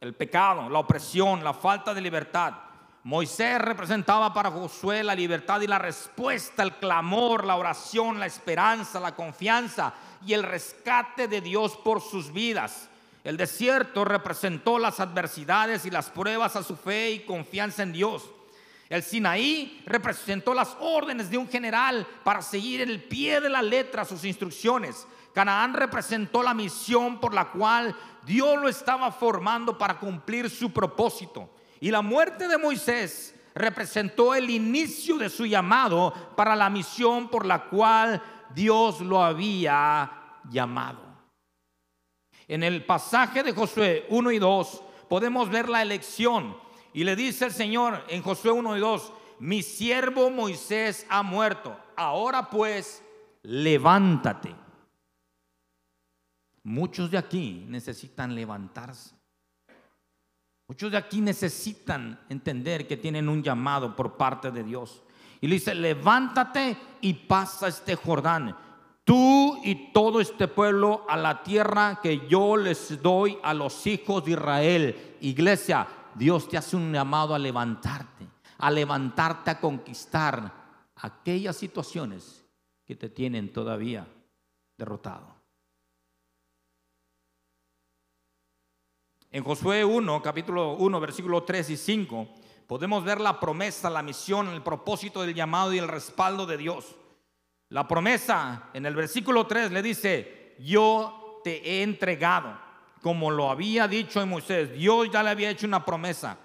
el 0.00 0.14
pecado, 0.14 0.68
la 0.68 0.78
opresión, 0.78 1.42
la 1.42 1.52
falta 1.52 1.92
de 1.92 2.00
libertad. 2.00 2.54
Moisés 3.04 3.60
representaba 3.60 4.32
para 4.32 4.50
Josué 4.50 5.04
la 5.04 5.14
libertad 5.14 5.60
y 5.60 5.66
la 5.66 5.78
respuesta, 5.78 6.62
el 6.62 6.72
clamor, 6.76 7.44
la 7.44 7.56
oración, 7.56 8.18
la 8.18 8.24
esperanza, 8.24 8.98
la 8.98 9.14
confianza 9.14 9.92
y 10.26 10.32
el 10.32 10.42
rescate 10.42 11.28
de 11.28 11.42
Dios 11.42 11.76
por 11.76 12.00
sus 12.00 12.32
vidas. 12.32 12.88
El 13.22 13.36
desierto 13.36 14.06
representó 14.06 14.78
las 14.78 15.00
adversidades 15.00 15.84
y 15.84 15.90
las 15.90 16.08
pruebas 16.08 16.56
a 16.56 16.62
su 16.62 16.76
fe 16.76 17.10
y 17.10 17.26
confianza 17.26 17.82
en 17.82 17.92
Dios. 17.92 18.24
El 18.88 19.02
Sinaí 19.02 19.82
representó 19.84 20.54
las 20.54 20.74
órdenes 20.80 21.28
de 21.28 21.36
un 21.36 21.48
general 21.48 22.06
para 22.22 22.40
seguir 22.40 22.80
en 22.80 22.88
el 22.88 23.02
pie 23.02 23.38
de 23.42 23.50
la 23.50 23.60
letra 23.60 24.06
sus 24.06 24.24
instrucciones. 24.24 25.06
Canaán 25.34 25.74
representó 25.74 26.42
la 26.42 26.54
misión 26.54 27.20
por 27.20 27.34
la 27.34 27.50
cual 27.50 27.94
Dios 28.24 28.58
lo 28.58 28.66
estaba 28.66 29.12
formando 29.12 29.76
para 29.76 29.98
cumplir 29.98 30.48
su 30.48 30.72
propósito. 30.72 31.50
Y 31.84 31.90
la 31.90 32.00
muerte 32.00 32.48
de 32.48 32.56
Moisés 32.56 33.34
representó 33.54 34.34
el 34.34 34.48
inicio 34.48 35.18
de 35.18 35.28
su 35.28 35.44
llamado 35.44 36.14
para 36.34 36.56
la 36.56 36.70
misión 36.70 37.28
por 37.28 37.44
la 37.44 37.66
cual 37.66 38.22
Dios 38.54 39.02
lo 39.02 39.22
había 39.22 40.40
llamado. 40.48 41.02
En 42.48 42.62
el 42.62 42.86
pasaje 42.86 43.42
de 43.42 43.52
Josué 43.52 44.06
1 44.08 44.30
y 44.30 44.38
2 44.38 44.82
podemos 45.10 45.50
ver 45.50 45.68
la 45.68 45.82
elección 45.82 46.56
y 46.94 47.04
le 47.04 47.14
dice 47.16 47.44
el 47.44 47.52
Señor 47.52 48.02
en 48.08 48.22
Josué 48.22 48.50
1 48.50 48.78
y 48.78 48.80
2, 48.80 49.12
mi 49.40 49.62
siervo 49.62 50.30
Moisés 50.30 51.04
ha 51.10 51.22
muerto, 51.22 51.78
ahora 51.96 52.48
pues 52.48 53.02
levántate. 53.42 54.56
Muchos 56.62 57.10
de 57.10 57.18
aquí 57.18 57.66
necesitan 57.68 58.34
levantarse. 58.34 59.13
Muchos 60.66 60.90
de 60.90 60.96
aquí 60.96 61.20
necesitan 61.20 62.18
entender 62.28 62.86
que 62.86 62.96
tienen 62.96 63.28
un 63.28 63.42
llamado 63.42 63.94
por 63.94 64.16
parte 64.16 64.50
de 64.50 64.64
Dios. 64.64 65.02
Y 65.40 65.46
le 65.46 65.56
dice, 65.56 65.74
levántate 65.74 66.76
y 67.00 67.12
pasa 67.14 67.68
este 67.68 67.96
Jordán 67.96 68.56
tú 69.04 69.60
y 69.62 69.92
todo 69.92 70.20
este 70.20 70.48
pueblo 70.48 71.04
a 71.08 71.16
la 71.16 71.42
tierra 71.42 72.00
que 72.02 72.26
yo 72.26 72.56
les 72.56 73.00
doy 73.02 73.38
a 73.42 73.54
los 73.54 73.86
hijos 73.86 74.24
de 74.24 74.32
Israel. 74.32 75.16
Iglesia, 75.20 75.86
Dios 76.14 76.48
te 76.48 76.56
hace 76.56 76.76
un 76.76 76.92
llamado 76.92 77.34
a 77.34 77.38
levantarte, 77.38 78.26
a 78.58 78.70
levantarte 78.70 79.50
a 79.50 79.60
conquistar 79.60 80.52
aquellas 80.96 81.56
situaciones 81.56 82.44
que 82.84 82.96
te 82.96 83.10
tienen 83.10 83.52
todavía 83.52 84.06
derrotado. 84.76 85.34
En 89.34 89.42
Josué 89.42 89.84
1, 89.84 90.22
capítulo 90.22 90.74
1, 90.74 91.00
versículo 91.00 91.42
3 91.42 91.70
y 91.70 91.76
5, 91.76 92.28
podemos 92.68 93.02
ver 93.02 93.20
la 93.20 93.40
promesa, 93.40 93.90
la 93.90 94.00
misión, 94.00 94.46
el 94.50 94.62
propósito 94.62 95.22
del 95.22 95.34
llamado 95.34 95.72
y 95.72 95.78
el 95.78 95.88
respaldo 95.88 96.46
de 96.46 96.56
Dios. 96.56 96.94
La 97.70 97.88
promesa 97.88 98.70
en 98.74 98.86
el 98.86 98.94
versículo 98.94 99.44
3 99.48 99.72
le 99.72 99.82
dice, 99.82 100.54
yo 100.60 101.40
te 101.42 101.68
he 101.68 101.82
entregado, 101.82 102.56
como 103.02 103.28
lo 103.28 103.50
había 103.50 103.88
dicho 103.88 104.22
en 104.22 104.28
Moisés, 104.28 104.72
Dios 104.72 105.10
ya 105.10 105.24
le 105.24 105.30
había 105.30 105.50
hecho 105.50 105.66
una 105.66 105.84
promesa. 105.84 106.38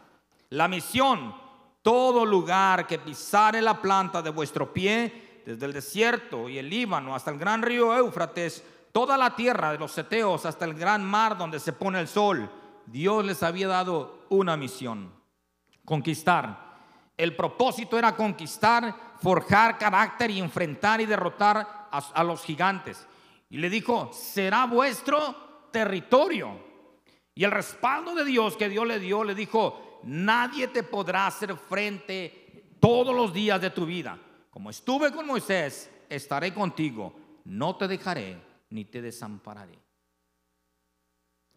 La 0.50 0.68
misión, 0.68 1.36
todo 1.84 2.26
lugar 2.26 2.88
que 2.88 2.98
pisare 2.98 3.62
la 3.62 3.80
planta 3.80 4.24
de 4.24 4.32
vuestro 4.32 4.74
pie, 4.74 5.44
desde 5.46 5.64
el 5.64 5.74
desierto 5.74 6.50
y 6.50 6.58
el 6.58 6.68
Líbano 6.68 7.14
hasta 7.14 7.30
el 7.30 7.38
gran 7.38 7.62
río 7.62 7.96
Éufrates, 7.96 8.64
toda 8.92 9.16
la 9.16 9.36
tierra 9.36 9.74
de 9.74 9.78
los 9.78 9.92
seteos 9.92 10.48
hasta 10.48 10.66
el 10.66 10.74
gran 10.74 11.06
mar 11.06 11.38
donde 11.38 11.60
se 11.60 11.74
pone 11.74 12.00
el 12.00 12.08
sol, 12.08 12.50
Dios 12.92 13.26
les 13.26 13.44
había 13.44 13.68
dado 13.68 14.26
una 14.30 14.58
misión, 14.58 15.12
conquistar. 15.86 16.70
El 17.18 17.36
propósito 17.36 17.98
era 17.98 18.16
conquistar 18.16 19.10
forjar 19.22 19.78
carácter 19.78 20.32
y 20.32 20.40
enfrentar 20.40 21.02
y 21.02 21.06
derrotar 21.06 21.88
a, 21.92 22.24
los 22.24 22.44
gigantes. 22.44 23.06
Y 23.50 23.58
le 23.58 23.70
dijo, 23.70 24.12
será 24.14 24.66
vuestro 24.66 25.68
territorio. 25.72 26.68
Y 27.36 27.44
el 27.44 27.52
respaldo 27.52 28.16
de 28.16 28.26
Dios 28.26 28.56
que 28.56 28.70
Dios 28.70 28.88
le 28.88 29.00
dio, 29.00 29.24
le 29.24 29.36
dijo, 29.36 30.00
nadie 30.04 30.68
te 30.68 30.84
podrá 30.84 31.28
hacer 31.28 31.56
frente 31.56 32.76
todos 32.80 33.16
los 33.16 33.34
días 33.34 33.60
de 33.60 33.70
tu 33.70 33.86
vida. 33.86 34.18
Como 34.50 34.70
estuve 34.70 35.12
con 35.12 35.28
Moisés, 35.28 35.90
estaré 36.10 36.54
contigo, 36.54 37.14
no 37.46 37.76
te 37.76 37.88
dejaré 37.88 38.42
ni 38.70 38.86
te 38.86 39.02
desampararé. 39.02 39.89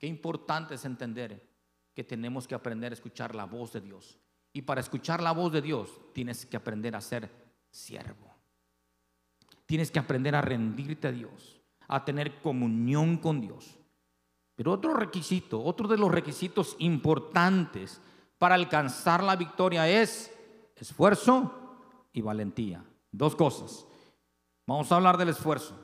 Qué 0.03 0.09
importante 0.09 0.75
es 0.75 0.85
entender 0.85 1.49
que 1.95 2.03
tenemos 2.03 2.49
que 2.49 2.57
aprender 2.57 2.91
a 2.91 2.95
escuchar 2.95 3.37
la 3.37 3.45
voz 3.45 3.73
de 3.73 3.81
Dios. 3.81 4.19
Y 4.53 4.63
para 4.63 4.81
escuchar 4.81 5.23
la 5.23 5.31
voz 5.31 5.53
de 5.53 5.63
Dios, 5.63 5.91
tienes 6.13 6.45
que 6.45 6.57
aprender 6.57 6.97
a 6.97 7.01
ser 7.01 7.31
siervo. 7.71 8.35
Tienes 9.65 9.93
que 9.93 10.01
aprender 10.01 10.35
a 10.35 10.41
rendirte 10.41 11.07
a 11.07 11.13
Dios, 11.13 11.61
a 11.87 12.05
tener 12.05 12.41
comunión 12.41 13.17
con 13.17 13.41
Dios. 13.41 13.79
Pero 14.57 14.73
otro 14.73 14.93
requisito, 14.93 15.63
otro 15.63 15.87
de 15.87 15.99
los 15.99 16.11
requisitos 16.11 16.75
importantes 16.81 18.01
para 18.39 18.57
alcanzar 18.57 19.23
la 19.23 19.37
victoria 19.37 19.89
es 19.89 20.37
esfuerzo 20.75 21.77
y 22.13 22.23
valentía. 22.23 22.85
Dos 23.13 23.37
cosas. 23.37 23.87
Vamos 24.67 24.91
a 24.91 24.97
hablar 24.97 25.17
del 25.17 25.29
esfuerzo. 25.29 25.79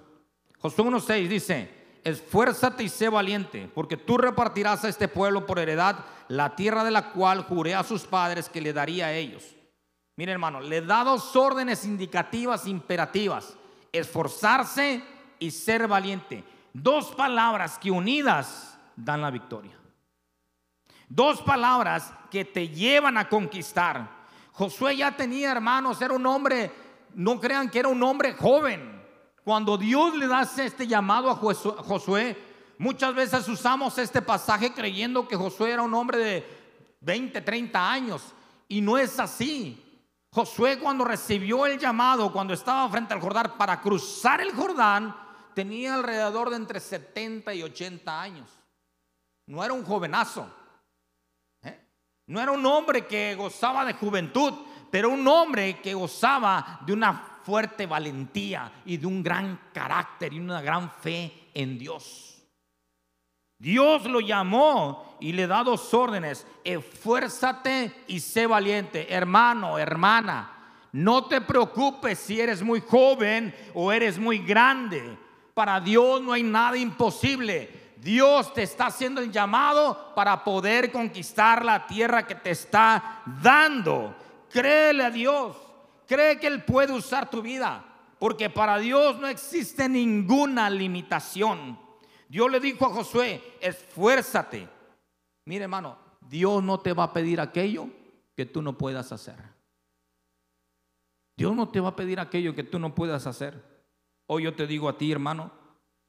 Josué 0.59 0.85
1.6 0.87 1.29
dice, 1.29 1.78
esfuérzate 2.09 2.83
y 2.83 2.89
sé 2.89 3.09
valiente, 3.09 3.71
porque 3.75 3.97
tú 3.97 4.19
repartirás 4.19 4.85
a 4.85 4.89
este 4.89 5.09
pueblo 5.09 5.47
por 5.47 5.59
heredad 5.59 6.05
la 6.29 6.57
tierra 6.57 6.85
de 6.85 6.91
la 6.91 7.11
cual 7.11 7.43
juré 7.43 7.75
a 7.75 7.83
sus 7.83 8.05
padres 8.05 8.49
que 8.49 8.61
le 8.61 8.73
daría 8.73 9.07
a 9.07 9.13
ellos. 9.13 9.55
Mire 10.17 10.33
hermano, 10.33 10.61
le 10.61 10.81
da 10.81 11.05
dos 11.05 11.37
órdenes 11.37 11.85
indicativas 11.85 12.67
imperativas. 12.67 13.57
Esforzarse 13.93 15.03
y 15.39 15.51
ser 15.51 15.87
valiente. 15.87 16.43
Dos 16.73 17.15
palabras 17.15 17.79
que 17.79 17.91
unidas 17.91 18.79
dan 18.97 19.23
la 19.23 19.31
victoria. 19.31 19.79
Dos 21.09 21.41
palabras 21.43 22.13
que 22.31 22.45
te 22.45 22.69
llevan 22.69 23.17
a 23.17 23.29
conquistar. 23.29 24.09
Josué 24.53 24.97
ya 24.97 25.17
tenía 25.17 25.53
hermanos, 25.53 26.03
era 26.03 26.15
un 26.15 26.27
hombre, 26.27 26.73
no 27.15 27.41
crean 27.41 27.71
que 27.71 27.79
era 27.79 27.89
un 27.89 28.03
hombre 28.03 28.35
joven. 28.35 28.98
Cuando 29.49 29.79
Dios 29.79 30.15
le 30.15 30.27
da 30.27 30.43
este 30.43 30.87
llamado 30.87 31.31
a 31.31 31.35
Josué, 31.35 32.37
muchas 32.77 33.15
veces 33.15 33.49
usamos 33.49 33.97
este 33.97 34.21
pasaje 34.21 34.75
creyendo 34.75 35.27
que 35.27 35.37
Josué 35.37 35.73
era 35.73 35.81
un 35.81 35.95
hombre 35.95 36.19
de 36.19 36.99
20, 37.01 37.41
30 37.41 37.91
años. 37.91 38.23
Y 38.69 38.83
no 38.83 38.99
es 38.99 39.19
así. 39.19 40.03
Josué 40.31 40.79
cuando 40.79 41.03
recibió 41.03 41.65
el 41.65 41.79
llamado, 41.79 42.31
cuando 42.31 42.53
estaba 42.53 42.87
frente 42.91 43.15
al 43.15 43.23
Jordán 43.23 43.55
para 43.57 43.81
cruzar 43.81 44.43
el 44.43 44.53
Jordán, 44.53 45.17
tenía 45.55 45.95
alrededor 45.95 46.51
de 46.51 46.57
entre 46.57 46.79
70 46.79 47.55
y 47.55 47.63
80 47.63 48.21
años. 48.21 48.51
No 49.47 49.65
era 49.65 49.73
un 49.73 49.83
jovenazo. 49.83 50.47
¿eh? 51.63 51.89
No 52.27 52.39
era 52.39 52.53
un 52.53 52.67
hombre 52.67 53.07
que 53.07 53.35
gozaba 53.35 53.87
de 53.87 53.95
juventud, 53.95 54.53
pero 54.91 55.09
un 55.09 55.27
hombre 55.27 55.81
que 55.81 55.95
gozaba 55.95 56.81
de 56.85 56.93
una 56.93 57.28
fuerte 57.49 57.87
valentía 57.87 58.71
y 58.85 58.99
de 58.99 59.07
un 59.07 59.23
gran 59.23 59.59
carácter 59.73 60.35
y 60.35 60.39
una 60.39 60.61
gran 60.61 60.91
fe 60.91 61.49
en 61.55 61.79
Dios. 61.79 62.45
Dios 63.57 64.05
lo 64.05 64.21
llamó 64.21 65.17
y 65.19 65.33
le 65.33 65.47
da 65.47 65.65
dos 65.65 65.95
órdenes. 65.95 66.47
Esfuérzate 66.63 68.05
y 68.07 68.21
sé 68.21 68.47
valiente. 68.47 69.07
Hermano, 69.11 69.79
hermana, 69.79 70.75
no 70.93 71.25
te 71.25 71.41
preocupes 71.41 72.19
si 72.19 72.39
eres 72.39 72.63
muy 72.63 72.83
joven 72.83 73.55
o 73.73 73.91
eres 73.93 74.19
muy 74.19 74.41
grande. 74.41 75.17
Para 75.55 75.81
Dios 75.81 76.21
no 76.21 76.35
hay 76.35 76.43
nada 76.43 76.77
imposible. 76.77 77.95
Dios 77.97 78.53
te 78.53 78.63
está 78.63 78.89
haciendo 78.89 79.23
el 79.23 79.33
llamado 79.33 80.13
para 80.15 80.45
poder 80.45 80.93
conquistar 80.93 81.65
la 81.65 81.87
tierra 81.87 82.27
que 82.27 82.35
te 82.35 82.51
está 82.51 83.23
dando. 83.43 84.15
Créele 84.51 85.07
a 85.07 85.11
Dios. 85.11 85.68
Cree 86.09 86.41
que 86.41 86.47
Él 86.47 86.65
puede 86.65 86.95
usar 86.95 87.29
tu 87.29 87.43
vida. 87.43 87.85
Porque 88.19 88.49
para 88.49 88.79
Dios 88.79 89.21
no 89.21 89.29
existe 89.29 89.89
ninguna 89.89 90.71
limitación. 90.71 91.79
Dios 92.29 92.51
le 92.51 92.59
dijo 92.59 92.87
a 92.87 92.91
Josué, 92.91 93.43
esfuérzate. 93.61 94.69
Mire 95.45 95.65
hermano, 95.65 95.99
Dios 96.23 96.65
no 96.65 96.81
te 96.81 96.95
va 96.95 97.05
a 97.05 97.13
pedir 97.13 97.41
aquello 97.41 97.89
que 98.35 98.47
tú 98.47 98.63
no 98.63 98.77
puedas 98.77 99.13
hacer. 99.13 99.37
Dios 101.37 101.55
no 101.55 101.69
te 101.69 101.79
va 101.79 101.91
a 101.91 101.97
pedir 101.97 102.19
aquello 102.19 102.55
que 102.55 102.65
tú 102.65 102.79
no 102.79 102.95
puedas 102.95 103.27
hacer. 103.27 103.63
Hoy 104.27 104.45
yo 104.45 104.57
te 104.57 104.67
digo 104.67 104.89
a 104.89 104.99
ti, 104.99 105.13
hermano, 105.13 105.53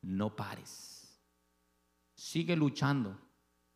no 0.01 0.35
pares. 0.35 1.21
Sigue 2.15 2.55
luchando 2.55 3.17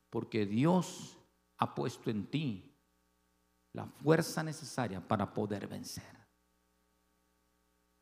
porque 0.10 0.46
Dios 0.46 1.18
ha 1.58 1.76
puesto 1.76 2.10
en 2.10 2.26
ti 2.28 2.73
la 3.74 3.86
fuerza 3.86 4.44
necesaria 4.44 5.02
para 5.02 5.34
poder 5.34 5.68
vencer. 5.68 6.04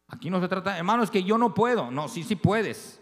Aquí 0.09 0.29
no 0.29 0.41
se 0.41 0.49
trata, 0.49 0.77
hermano, 0.77 1.03
es 1.03 1.09
que 1.09 1.23
yo 1.23 1.37
no 1.37 1.53
puedo. 1.53 1.89
No, 1.89 2.09
sí, 2.09 2.23
sí 2.23 2.35
puedes. 2.35 2.99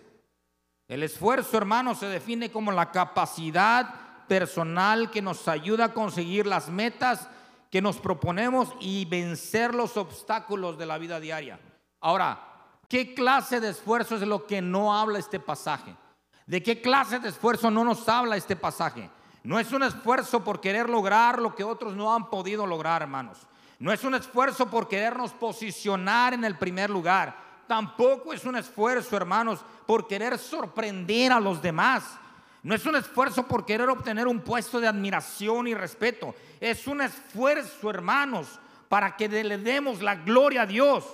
El 0.88 1.04
esfuerzo, 1.04 1.58
hermano, 1.58 1.96
se 1.96 2.06
define 2.06 2.52
como 2.52 2.72
la 2.72 2.92
capacidad 2.92 4.28
personal 4.28 5.10
que 5.10 5.22
nos 5.22 5.48
ayuda 5.48 5.86
a 5.86 5.94
conseguir 5.94 6.46
las 6.46 6.70
metas 6.70 7.28
que 7.72 7.82
nos 7.82 7.98
proponemos 7.98 8.70
y 8.80 9.06
vencer 9.06 9.74
los 9.74 9.98
obstáculos 9.98 10.78
de 10.78 10.86
la 10.86 10.98
vida 10.98 11.20
diaria. 11.20 11.60
Ahora, 12.00 12.40
¿qué 12.88 13.14
clase 13.14 13.60
de 13.60 13.70
esfuerzo 13.70 14.16
es 14.16 14.22
lo 14.22 14.46
que 14.46 14.62
no 14.62 14.96
habla 14.96 15.20
este 15.20 15.40
pasaje? 15.40 15.96
¿De 16.46 16.64
qué 16.64 16.82
clase 16.82 17.20
de 17.20 17.30
esfuerzo 17.30 17.70
no 17.70 17.84
nos 17.84 18.08
habla 18.08 18.38
este 18.38 18.56
pasaje? 18.56 19.10
No 19.44 19.60
es 19.60 19.72
un 19.72 19.84
esfuerzo 19.84 20.44
por 20.44 20.60
querer 20.60 20.90
lograr 20.90 21.42
lo 21.42 21.56
que 21.56 21.64
otros 21.64 21.96
no 21.96 22.14
han 22.14 22.30
podido 22.30 22.66
lograr, 22.66 23.02
hermanos. 23.02 23.38
No 23.80 23.94
es 23.94 24.04
un 24.04 24.16
esfuerzo 24.16 24.70
por 24.70 24.88
querernos 24.88 25.32
posicionar 25.32 26.34
en 26.34 26.44
el 26.44 26.58
primer 26.58 26.90
lugar. 26.90 27.36
Tampoco 27.66 28.34
es 28.34 28.44
un 28.44 28.58
esfuerzo, 28.58 29.16
hermanos, 29.16 29.60
por 29.86 30.08
querer 30.08 30.38
sorprender 30.38 31.32
a 31.32 31.40
los 31.40 31.62
demás. 31.62 32.04
No 32.62 32.76
es 32.76 32.86
un 32.86 32.98
esfuerzo 32.98 33.48
por 33.48 33.66
querer 33.66 33.90
obtener 33.90 34.28
un 34.28 34.42
puesto 34.42 34.82
de 34.82 34.88
admiración 34.88 35.68
y 35.68 35.74
respeto. 35.74 36.36
Es 36.60 36.88
un 36.88 37.02
esfuerzo, 37.02 37.90
hermanos, 37.90 38.60
para 38.90 39.16
que 39.16 39.30
le 39.30 39.58
demos 39.58 40.02
la 40.02 40.16
gloria 40.16 40.64
a 40.64 40.66
Dios. 40.66 41.06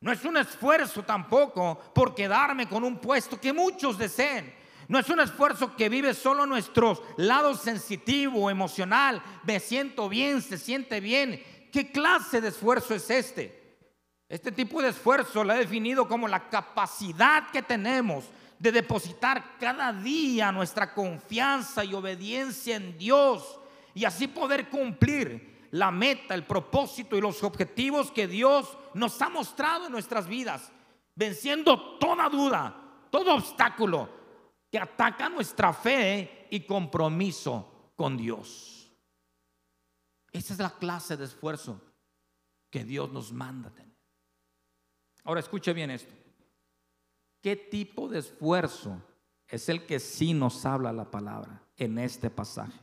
No 0.00 0.12
es 0.12 0.24
un 0.24 0.36
esfuerzo 0.36 1.02
tampoco 1.02 1.80
por 1.92 2.14
quedarme 2.14 2.68
con 2.68 2.84
un 2.84 2.98
puesto 2.98 3.40
que 3.40 3.52
muchos 3.52 3.98
deseen. 3.98 4.54
No 4.88 4.98
es 4.98 5.08
un 5.08 5.20
esfuerzo 5.20 5.74
que 5.74 5.88
vive 5.88 6.14
solo 6.14 6.46
nuestros 6.46 7.02
lados 7.16 7.60
sensitivo, 7.60 8.50
emocional. 8.50 9.22
Me 9.44 9.58
siento 9.58 10.08
bien, 10.08 10.40
se 10.40 10.58
siente 10.58 11.00
bien. 11.00 11.42
¿Qué 11.72 11.90
clase 11.90 12.40
de 12.40 12.48
esfuerzo 12.48 12.94
es 12.94 13.10
este? 13.10 13.78
Este 14.28 14.52
tipo 14.52 14.80
de 14.80 14.88
esfuerzo 14.88 15.42
lo 15.42 15.52
he 15.52 15.58
definido 15.58 16.06
como 16.06 16.28
la 16.28 16.48
capacidad 16.48 17.50
que 17.50 17.62
tenemos 17.62 18.24
de 18.58 18.72
depositar 18.72 19.58
cada 19.58 19.92
día 19.92 20.50
nuestra 20.52 20.94
confianza 20.94 21.84
y 21.84 21.94
obediencia 21.94 22.76
en 22.76 22.96
Dios 22.96 23.60
y 23.94 24.04
así 24.04 24.28
poder 24.28 24.68
cumplir 24.68 25.68
la 25.72 25.90
meta, 25.90 26.34
el 26.34 26.44
propósito 26.44 27.16
y 27.16 27.20
los 27.20 27.42
objetivos 27.42 28.10
que 28.10 28.26
Dios 28.26 28.78
nos 28.94 29.20
ha 29.20 29.28
mostrado 29.28 29.86
en 29.86 29.92
nuestras 29.92 30.26
vidas, 30.26 30.72
venciendo 31.14 31.98
toda 31.98 32.28
duda, 32.28 32.74
todo 33.10 33.34
obstáculo 33.34 34.08
que 34.70 34.78
ataca 34.78 35.28
nuestra 35.28 35.72
fe 35.72 36.46
y 36.50 36.60
compromiso 36.60 37.92
con 37.96 38.16
Dios. 38.16 38.92
Esa 40.32 40.52
es 40.52 40.58
la 40.58 40.70
clase 40.70 41.16
de 41.16 41.24
esfuerzo 41.24 41.80
que 42.70 42.84
Dios 42.84 43.10
nos 43.10 43.32
manda 43.32 43.70
tener. 43.70 43.96
Ahora 45.24 45.40
escuche 45.40 45.72
bien 45.72 45.90
esto. 45.90 46.12
¿Qué 47.40 47.56
tipo 47.56 48.08
de 48.08 48.18
esfuerzo 48.18 49.00
es 49.48 49.68
el 49.68 49.86
que 49.86 50.00
sí 50.00 50.34
nos 50.34 50.66
habla 50.66 50.92
la 50.92 51.10
palabra 51.10 51.62
en 51.76 51.98
este 51.98 52.28
pasaje? 52.28 52.78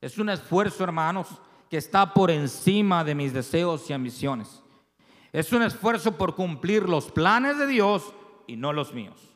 Es 0.00 0.18
un 0.18 0.28
esfuerzo, 0.28 0.84
hermanos, 0.84 1.28
que 1.70 1.76
está 1.76 2.12
por 2.12 2.30
encima 2.30 3.04
de 3.04 3.14
mis 3.14 3.32
deseos 3.32 3.88
y 3.88 3.92
ambiciones. 3.92 4.62
Es 5.32 5.52
un 5.52 5.62
esfuerzo 5.62 6.16
por 6.16 6.34
cumplir 6.34 6.88
los 6.88 7.10
planes 7.10 7.58
de 7.58 7.66
Dios 7.66 8.14
y 8.46 8.56
no 8.56 8.72
los 8.72 8.92
míos. 8.92 9.35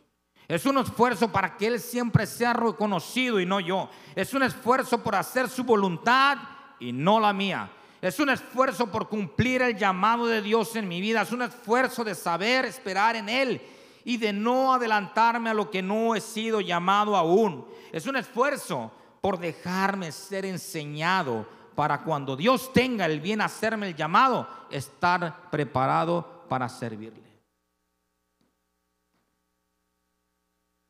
Es 0.50 0.66
un 0.66 0.78
esfuerzo 0.78 1.30
para 1.30 1.56
que 1.56 1.68
Él 1.68 1.78
siempre 1.78 2.26
sea 2.26 2.52
reconocido 2.52 3.38
y 3.38 3.46
no 3.46 3.60
yo. 3.60 3.88
Es 4.16 4.34
un 4.34 4.42
esfuerzo 4.42 5.00
por 5.00 5.14
hacer 5.14 5.48
su 5.48 5.62
voluntad 5.62 6.38
y 6.80 6.90
no 6.90 7.20
la 7.20 7.32
mía. 7.32 7.70
Es 8.02 8.18
un 8.18 8.30
esfuerzo 8.30 8.88
por 8.88 9.08
cumplir 9.08 9.62
el 9.62 9.76
llamado 9.76 10.26
de 10.26 10.42
Dios 10.42 10.74
en 10.74 10.88
mi 10.88 11.00
vida. 11.00 11.22
Es 11.22 11.30
un 11.30 11.42
esfuerzo 11.42 12.02
de 12.02 12.16
saber 12.16 12.64
esperar 12.64 13.14
en 13.14 13.28
Él 13.28 13.62
y 14.04 14.16
de 14.16 14.32
no 14.32 14.74
adelantarme 14.74 15.50
a 15.50 15.54
lo 15.54 15.70
que 15.70 15.82
no 15.82 16.16
he 16.16 16.20
sido 16.20 16.60
llamado 16.60 17.16
aún. 17.16 17.64
Es 17.92 18.08
un 18.08 18.16
esfuerzo 18.16 18.90
por 19.20 19.38
dejarme 19.38 20.10
ser 20.10 20.44
enseñado 20.44 21.46
para 21.76 22.02
cuando 22.02 22.34
Dios 22.34 22.72
tenga 22.72 23.06
el 23.06 23.20
bien 23.20 23.40
hacerme 23.40 23.86
el 23.86 23.94
llamado, 23.94 24.48
estar 24.68 25.48
preparado 25.48 26.44
para 26.48 26.68
servirle. 26.68 27.29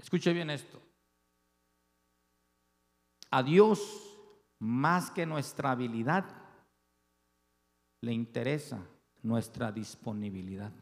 Escuche 0.00 0.32
bien 0.32 0.50
esto. 0.50 0.80
A 3.30 3.42
Dios, 3.42 3.80
más 4.58 5.10
que 5.10 5.26
nuestra 5.26 5.72
habilidad, 5.72 6.24
le 8.02 8.12
interesa 8.12 8.80
nuestra 9.22 9.70
disponibilidad. 9.70 10.72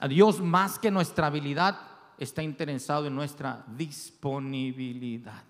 A 0.00 0.08
Dios 0.08 0.40
más 0.40 0.78
que 0.78 0.90
nuestra 0.90 1.28
habilidad 1.28 1.78
está 2.18 2.42
interesado 2.42 3.06
en 3.06 3.14
nuestra 3.14 3.64
disponibilidad. 3.68 5.44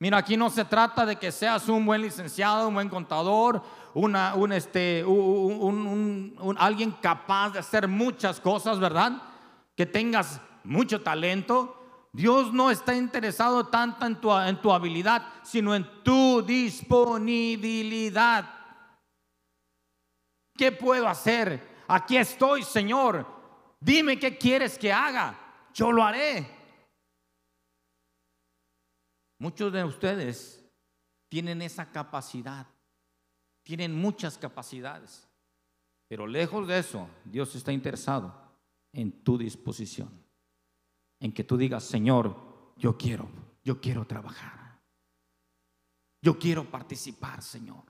Mira, 0.00 0.18
aquí 0.18 0.36
no 0.36 0.50
se 0.50 0.64
trata 0.64 1.06
de 1.06 1.16
que 1.16 1.30
seas 1.30 1.68
un 1.68 1.86
buen 1.86 2.02
licenciado, 2.02 2.68
un 2.68 2.74
buen 2.74 2.88
contador, 2.88 3.62
un, 3.94 4.52
este, 4.52 5.04
un, 5.04 6.56
alguien 6.58 6.90
capaz 6.90 7.50
de 7.50 7.60
hacer 7.60 7.86
muchas 7.86 8.40
cosas, 8.40 8.80
¿verdad? 8.80 9.33
Que 9.76 9.86
tengas 9.86 10.40
mucho 10.64 11.00
talento. 11.02 12.08
Dios 12.12 12.52
no 12.52 12.70
está 12.70 12.94
interesado 12.94 13.66
tanto 13.66 14.06
en 14.06 14.20
tu, 14.20 14.32
en 14.32 14.60
tu 14.60 14.72
habilidad, 14.72 15.26
sino 15.42 15.74
en 15.74 15.84
tu 16.02 16.42
disponibilidad. 16.42 18.50
¿Qué 20.56 20.70
puedo 20.70 21.08
hacer? 21.08 21.74
Aquí 21.88 22.16
estoy, 22.16 22.62
Señor. 22.62 23.26
Dime 23.80 24.16
qué 24.18 24.38
quieres 24.38 24.78
que 24.78 24.92
haga. 24.92 25.40
Yo 25.74 25.90
lo 25.90 26.04
haré. 26.04 26.48
Muchos 29.40 29.72
de 29.72 29.82
ustedes 29.82 30.64
tienen 31.28 31.62
esa 31.62 31.90
capacidad. 31.90 32.68
Tienen 33.64 33.92
muchas 33.92 34.38
capacidades. 34.38 35.28
Pero 36.06 36.28
lejos 36.28 36.68
de 36.68 36.78
eso, 36.78 37.08
Dios 37.24 37.56
está 37.56 37.72
interesado 37.72 38.43
en 38.94 39.22
tu 39.22 39.36
disposición 39.36 40.24
en 41.20 41.32
que 41.32 41.44
tú 41.44 41.56
digas, 41.56 41.84
Señor, 41.84 42.36
yo 42.76 42.96
quiero, 42.96 43.28
yo 43.62 43.80
quiero 43.80 44.06
trabajar. 44.06 44.80
Yo 46.20 46.38
quiero 46.38 46.70
participar, 46.70 47.42
Señor. 47.42 47.84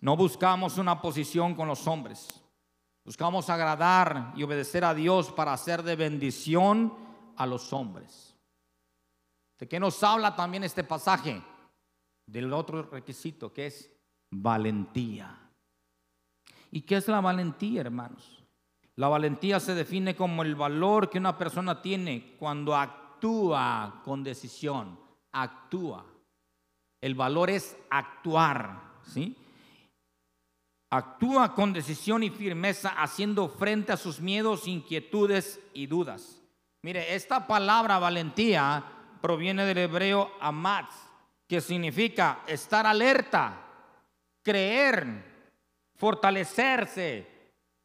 No 0.00 0.16
buscamos 0.16 0.78
una 0.78 1.00
posición 1.00 1.54
con 1.54 1.68
los 1.68 1.86
hombres. 1.86 2.42
Buscamos 3.04 3.48
agradar 3.50 4.32
y 4.36 4.42
obedecer 4.42 4.84
a 4.84 4.94
Dios 4.94 5.32
para 5.32 5.52
hacer 5.52 5.82
de 5.82 5.96
bendición 5.96 6.94
a 7.36 7.46
los 7.46 7.72
hombres. 7.72 8.36
¿De 9.58 9.66
qué 9.66 9.80
nos 9.80 10.02
habla 10.02 10.36
también 10.36 10.62
este 10.64 10.84
pasaje? 10.84 11.42
Del 12.26 12.52
otro 12.52 12.82
requisito 12.82 13.52
que 13.52 13.66
es 13.66 13.90
valentía. 14.30 15.50
¿Y 16.70 16.82
qué 16.82 16.96
es 16.96 17.08
la 17.08 17.20
valentía, 17.20 17.80
hermanos? 17.80 18.37
La 18.98 19.06
valentía 19.06 19.60
se 19.60 19.76
define 19.76 20.16
como 20.16 20.42
el 20.42 20.56
valor 20.56 21.08
que 21.08 21.18
una 21.18 21.38
persona 21.38 21.80
tiene 21.80 22.34
cuando 22.36 22.74
actúa 22.74 24.00
con 24.04 24.24
decisión, 24.24 24.98
actúa. 25.30 26.04
El 27.00 27.14
valor 27.14 27.48
es 27.48 27.76
actuar, 27.90 28.98
¿sí? 29.04 29.36
Actúa 30.90 31.54
con 31.54 31.72
decisión 31.72 32.24
y 32.24 32.30
firmeza, 32.30 32.88
haciendo 32.88 33.48
frente 33.48 33.92
a 33.92 33.96
sus 33.96 34.18
miedos, 34.20 34.66
inquietudes 34.66 35.60
y 35.74 35.86
dudas. 35.86 36.42
Mire, 36.82 37.14
esta 37.14 37.46
palabra 37.46 38.00
valentía 38.00 38.82
proviene 39.22 39.64
del 39.64 39.78
hebreo 39.78 40.32
amatz, 40.40 40.92
que 41.46 41.60
significa 41.60 42.40
estar 42.48 42.84
alerta, 42.84 43.64
creer, 44.42 45.52
fortalecerse, 45.94 47.37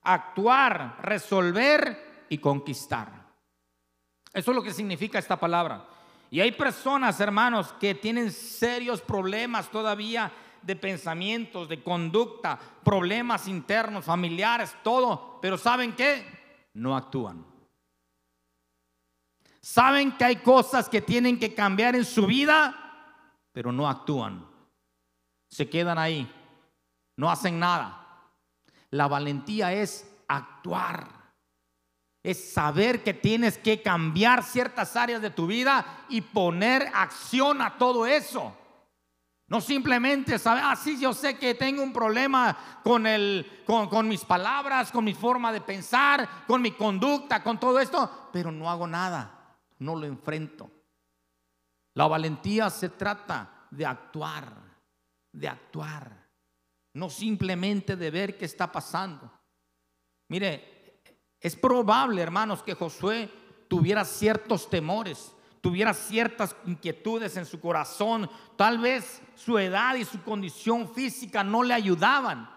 actuar, 0.04 0.98
resolver 1.02 2.26
y 2.30 2.38
conquistar. 2.38 3.24
Eso 4.34 4.52
es 4.52 4.56
lo 4.56 4.64
que 4.64 4.74
significa 4.74 5.20
esta 5.20 5.40
palabra. 5.40 5.86
Y 6.32 6.42
hay 6.42 6.52
personas, 6.52 7.20
hermanos, 7.20 7.74
que 7.80 7.94
tienen 7.94 8.32
serios 8.32 9.02
problemas 9.02 9.70
todavía 9.70 10.32
de 10.64 10.76
pensamientos, 10.76 11.70
de 11.70 11.84
conducta, 11.84 12.60
problemas 12.84 13.48
internos, 13.48 14.06
familiares, 14.06 14.76
todo. 14.84 15.38
Pero 15.42 15.58
¿saben 15.58 15.94
qué? 15.94 16.26
No 16.74 16.96
actúan. 16.98 17.46
Saben 19.62 20.18
que 20.18 20.26
hay 20.26 20.36
cosas 20.38 20.90
que 20.90 21.02
tienen 21.02 21.40
que 21.40 21.54
cambiar 21.54 21.96
en 21.96 22.04
su 22.04 22.26
vida, 22.26 22.76
pero 23.52 23.72
no 23.72 23.88
actúan. 23.88 24.46
Se 25.48 25.70
quedan 25.70 25.98
ahí. 25.98 26.30
No 27.16 27.30
hacen 27.30 27.60
nada. 27.60 28.03
La 28.94 29.08
valentía 29.08 29.74
es 29.74 30.08
actuar. 30.28 31.08
Es 32.22 32.54
saber 32.54 33.04
que 33.04 33.16
tienes 33.16 33.58
que 33.58 33.82
cambiar 33.82 34.44
ciertas 34.44 34.96
áreas 34.96 35.20
de 35.20 35.32
tu 35.32 35.48
vida 35.48 36.06
y 36.10 36.22
poner 36.22 36.92
acción 36.94 37.64
a 37.64 37.76
todo 37.80 38.06
eso. 38.06 38.56
No 39.48 39.62
simplemente 39.62 40.38
saber, 40.38 40.64
ah, 40.64 40.76
sí, 40.76 41.00
yo 41.00 41.12
sé 41.12 41.40
que 41.40 41.56
tengo 41.56 41.82
un 41.82 41.92
problema 41.92 42.56
con, 42.84 43.08
el, 43.08 43.64
con, 43.66 43.90
con 43.90 44.08
mis 44.08 44.24
palabras, 44.24 44.92
con 44.92 45.04
mi 45.04 45.16
forma 45.16 45.52
de 45.52 45.62
pensar, 45.62 46.46
con 46.46 46.62
mi 46.62 46.72
conducta, 46.72 47.42
con 47.42 47.60
todo 47.60 47.80
esto, 47.80 48.30
pero 48.32 48.52
no 48.52 48.70
hago 48.70 48.86
nada, 48.86 49.58
no 49.80 49.96
lo 49.96 50.06
enfrento. 50.06 50.70
La 51.96 52.06
valentía 52.06 52.70
se 52.70 52.90
trata 52.90 53.66
de 53.72 53.88
actuar, 53.88 54.54
de 55.32 55.48
actuar, 55.48 56.23
no 56.94 57.10
simplemente 57.10 57.96
de 57.96 58.12
ver 58.12 58.38
qué 58.38 58.46
está 58.46 58.72
pasando. 58.72 59.32
Mire, 60.30 61.02
es 61.40 61.56
probable, 61.56 62.22
hermanos, 62.22 62.64
que 62.64 62.76
Josué 62.76 63.30
tuviera 63.68 64.06
ciertos 64.06 64.70
temores, 64.70 65.34
tuviera 65.62 65.94
ciertas 65.94 66.56
inquietudes 66.66 67.36
en 67.38 67.46
su 67.46 67.60
corazón, 67.60 68.30
tal 68.56 68.78
vez 68.78 69.22
su 69.36 69.58
edad 69.58 69.96
y 69.96 70.06
su 70.06 70.22
condición 70.24 70.94
física 70.94 71.44
no 71.44 71.64
le 71.64 71.74
ayudaban. 71.74 72.50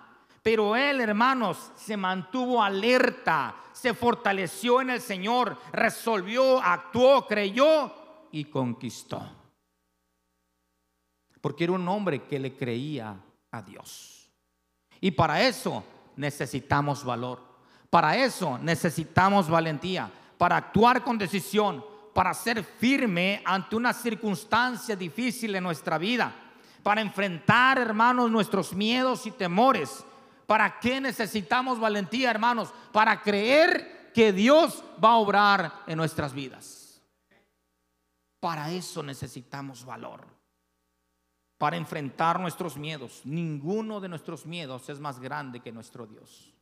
Pero 0.43 0.77
él, 0.77 1.01
hermanos, 1.01 1.73
se 1.75 1.97
mantuvo 1.97 2.63
alerta, 2.63 3.57
se 3.73 3.95
fortaleció 3.95 4.81
en 4.81 4.91
el 4.91 5.01
Señor, 5.01 5.59
resolvió, 5.73 6.63
actuó, 6.63 7.27
creyó 7.27 8.29
y 8.31 8.45
conquistó. 8.45 9.21
Porque 11.41 11.65
era 11.65 11.73
un 11.73 11.89
hombre 11.89 12.23
que 12.25 12.39
le 12.39 12.57
creía 12.57 13.21
a 13.51 13.63
Dios. 13.63 14.16
Y 15.01 15.11
para 15.11 15.43
eso 15.43 15.85
necesitamos 16.17 17.05
valor. 17.05 17.43
Para 17.91 18.17
eso 18.17 18.59
necesitamos 18.59 19.49
valentía. 19.49 20.11
Para 20.39 20.57
actuar 20.57 21.03
con 21.03 21.19
decisión 21.19 21.83
para 22.17 22.33
ser 22.33 22.65
firme 22.65 23.43
ante 23.45 23.77
una 23.77 23.93
circunstancia 23.93 24.97
difícil 24.97 25.55
en 25.55 25.63
nuestra 25.63 25.99
vida, 25.99 26.35
para 26.83 27.03
enfrentar, 27.03 27.77
hermanos, 27.77 28.31
nuestros 28.31 28.73
miedos 28.73 29.27
y 29.27 29.33
temores. 29.33 30.03
¿Para 30.47 30.81
qué 30.81 30.99
necesitamos 30.99 31.79
valentía, 31.79 32.31
hermanos? 32.31 32.73
Para 32.91 33.21
creer 33.21 34.13
que 34.15 34.33
Dios 34.33 34.83
va 35.05 35.11
a 35.11 35.17
obrar 35.17 35.83
en 35.87 35.99
nuestras 35.99 36.33
vidas. 36.33 37.03
Para 38.41 38.71
eso 38.71 39.03
necesitamos 39.03 39.85
valor. 39.85 40.36
Para 41.59 41.77
enfrentar 41.77 42.39
nuestros 42.39 42.77
miedos. 42.77 43.23
Ninguno 43.25 44.01
de 44.01 44.09
nuestros 44.09 44.47
miedos 44.47 44.89
es 44.89 45.01
más 45.01 45.19
grande 45.19 45.61
que 45.61 45.73
nuestro 45.73 46.07
Dios. 46.07 46.53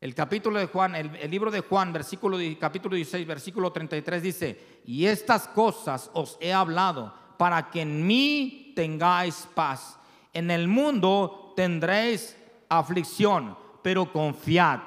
El 0.00 0.14
capítulo 0.14 0.58
de 0.58 0.66
Juan, 0.66 0.94
el, 0.94 1.30
libro 1.30 1.50
de 1.50 1.60
Juan, 1.60 1.90
versículo, 1.90 2.36
capítulo 2.60 2.94
16, 2.94 3.26
versículo 3.26 3.72
33 3.72 4.22
dice, 4.22 4.80
y 4.84 5.06
estas 5.06 5.48
cosas 5.48 6.10
os 6.12 6.36
he 6.42 6.52
hablado 6.52 7.14
para 7.38 7.70
que 7.70 7.80
en 7.80 8.06
mí 8.06 8.74
tengáis 8.76 9.48
paz. 9.54 9.98
En 10.34 10.50
el 10.50 10.68
mundo 10.68 11.54
tendréis 11.56 12.36
aflicción, 12.68 13.56
pero 13.82 14.12
confiad, 14.12 14.80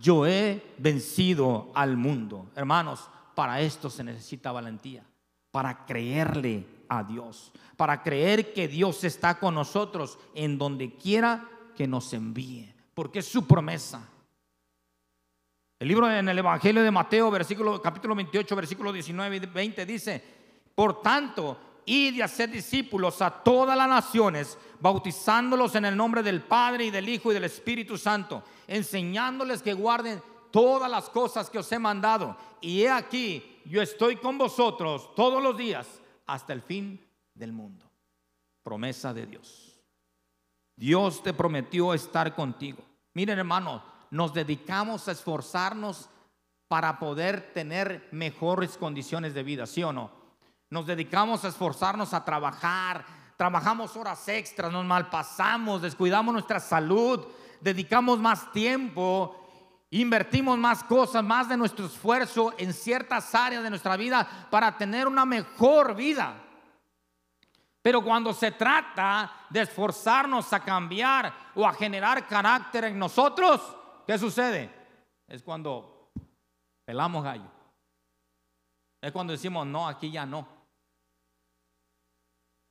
yo 0.00 0.26
he 0.26 0.74
vencido 0.76 1.70
al 1.74 1.96
mundo. 1.96 2.50
Hermanos, 2.54 3.08
para 3.34 3.62
esto 3.62 3.88
se 3.88 4.04
necesita 4.04 4.52
valentía, 4.52 5.02
para 5.50 5.86
creerle 5.86 6.66
a 6.88 7.04
Dios, 7.04 7.52
para 7.76 8.02
creer 8.02 8.52
que 8.52 8.68
Dios 8.68 9.04
está 9.04 9.38
con 9.38 9.54
nosotros 9.54 10.18
en 10.34 10.58
donde 10.58 10.94
quiera 10.94 11.48
que 11.76 11.86
nos 11.86 12.12
envíe, 12.12 12.74
porque 12.94 13.20
es 13.20 13.26
su 13.26 13.46
promesa. 13.46 14.08
El 15.78 15.88
libro 15.88 16.10
en 16.10 16.28
el 16.28 16.38
Evangelio 16.38 16.82
de 16.82 16.90
Mateo, 16.90 17.30
versículo, 17.30 17.80
capítulo 17.80 18.14
28, 18.16 18.56
versículo 18.56 18.92
19 18.92 19.36
y 19.36 19.40
20 19.40 19.86
dice, 19.86 20.24
por 20.74 21.00
tanto, 21.00 21.56
id 21.86 22.14
y 22.14 22.22
hacer 22.22 22.50
discípulos 22.50 23.22
a 23.22 23.30
todas 23.30 23.76
las 23.76 23.88
naciones, 23.88 24.58
bautizándolos 24.80 25.74
en 25.76 25.84
el 25.84 25.96
nombre 25.96 26.22
del 26.22 26.42
Padre 26.42 26.86
y 26.86 26.90
del 26.90 27.08
Hijo 27.08 27.30
y 27.30 27.34
del 27.34 27.44
Espíritu 27.44 27.96
Santo, 27.96 28.42
enseñándoles 28.66 29.62
que 29.62 29.72
guarden 29.72 30.20
todas 30.50 30.90
las 30.90 31.08
cosas 31.10 31.48
que 31.48 31.60
os 31.60 31.70
he 31.70 31.78
mandado. 31.78 32.36
Y 32.60 32.82
he 32.82 32.90
aquí, 32.90 33.60
yo 33.64 33.80
estoy 33.80 34.16
con 34.16 34.36
vosotros 34.36 35.14
todos 35.14 35.40
los 35.42 35.56
días 35.56 35.86
hasta 36.28 36.52
el 36.52 36.62
fin 36.62 37.04
del 37.34 37.52
mundo. 37.52 37.90
Promesa 38.62 39.12
de 39.12 39.26
Dios. 39.26 39.80
Dios 40.76 41.22
te 41.22 41.34
prometió 41.34 41.92
estar 41.92 42.36
contigo. 42.36 42.84
Miren 43.14 43.40
hermanos, 43.40 43.82
nos 44.10 44.32
dedicamos 44.32 45.08
a 45.08 45.12
esforzarnos 45.12 46.08
para 46.68 46.98
poder 46.98 47.52
tener 47.52 48.08
mejores 48.12 48.76
condiciones 48.76 49.34
de 49.34 49.42
vida, 49.42 49.66
¿sí 49.66 49.82
o 49.82 49.92
no? 49.92 50.12
Nos 50.70 50.86
dedicamos 50.86 51.44
a 51.44 51.48
esforzarnos 51.48 52.12
a 52.12 52.24
trabajar, 52.24 53.04
trabajamos 53.36 53.96
horas 53.96 54.28
extras, 54.28 54.70
nos 54.70 54.84
malpasamos, 54.84 55.80
descuidamos 55.80 56.32
nuestra 56.32 56.60
salud, 56.60 57.26
dedicamos 57.60 58.18
más 58.18 58.52
tiempo, 58.52 59.37
invertimos 59.90 60.58
más 60.58 60.84
cosas, 60.84 61.24
más 61.24 61.48
de 61.48 61.56
nuestro 61.56 61.86
esfuerzo 61.86 62.54
en 62.58 62.72
ciertas 62.72 63.34
áreas 63.34 63.62
de 63.62 63.70
nuestra 63.70 63.96
vida 63.96 64.48
para 64.50 64.76
tener 64.76 65.06
una 65.06 65.24
mejor 65.24 65.94
vida. 65.94 66.44
Pero 67.80 68.02
cuando 68.02 68.34
se 68.34 68.52
trata 68.52 69.46
de 69.48 69.62
esforzarnos 69.62 70.52
a 70.52 70.60
cambiar 70.60 71.32
o 71.54 71.66
a 71.66 71.72
generar 71.72 72.26
carácter 72.26 72.84
en 72.84 72.98
nosotros, 72.98 73.76
¿Qué 74.08 74.16
sucede? 74.16 74.70
Es 75.26 75.42
cuando 75.42 76.10
pelamos 76.86 77.22
gallo. 77.22 77.44
Es 79.02 79.12
cuando 79.12 79.34
decimos, 79.34 79.66
no, 79.66 79.86
aquí 79.86 80.10
ya 80.10 80.24
no. 80.24 80.48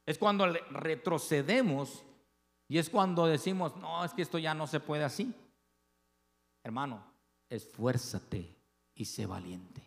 Es 0.03 0.17
cuando 0.17 0.47
retrocedemos 0.47 2.03
y 2.67 2.79
es 2.79 2.89
cuando 2.89 3.27
decimos, 3.27 3.75
no, 3.75 4.03
es 4.03 4.15
que 4.15 4.23
esto 4.23 4.39
ya 4.39 4.55
no 4.55 4.65
se 4.65 4.79
puede 4.79 5.03
así. 5.03 5.31
Hermano, 6.63 7.03
esfuérzate 7.49 8.55
y 8.95 9.05
sé 9.05 9.25
valiente. 9.25 9.81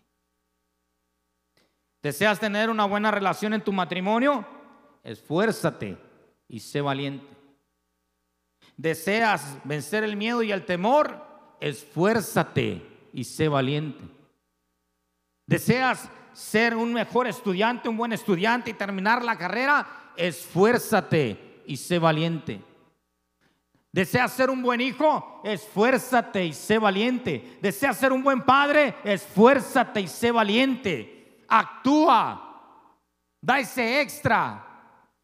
¿Deseas 2.03 2.41
tener 2.41 2.71
una 2.71 2.87
buena 2.87 3.11
relación 3.11 3.53
en 3.53 3.63
tu 3.63 3.73
matrimonio? 3.73 4.47
Esfuérzate 5.03 5.99
y 6.49 6.61
sé 6.61 6.81
valiente. 6.81 7.37
¿Deseas 8.77 9.59
vencer 9.65 10.05
el 10.05 10.17
miedo 10.17 10.43
y 10.43 10.53
el 10.53 10.65
temor? 10.65 11.31
esfuérzate 11.61 12.83
y 13.13 13.25
sé 13.25 13.49
valiente. 13.49 14.05
¿Deseas 15.47 16.09
ser 16.33 16.75
un 16.75 16.93
mejor 16.93 17.27
estudiante, 17.27 17.89
un 17.89 17.97
buen 17.97 18.13
estudiante 18.13 18.71
y 18.71 18.75
terminar 18.75 19.23
la 19.23 19.37
carrera? 19.37 20.13
Esfuérzate 20.17 21.63
y 21.67 21.77
sé 21.77 21.99
valiente. 21.99 22.63
¿Deseas 23.93 24.32
ser 24.32 24.51
un 24.51 24.62
buen 24.62 24.80
hijo? 24.80 25.41
Esfuérzate 25.45 26.45
y 26.45 26.53
sé 26.53 26.78
valiente. 26.78 27.59
¿Deseas 27.61 27.97
ser 27.97 28.12
un 28.12 28.22
buen 28.22 28.43
padre? 28.43 28.95
Esfuérzate 29.05 30.01
y 30.01 30.09
sé 30.09 30.30
valiente. 30.30 31.45
Actúa. 31.49 32.68
Da 33.41 33.59
ese 33.59 34.01
extra. 34.01 34.66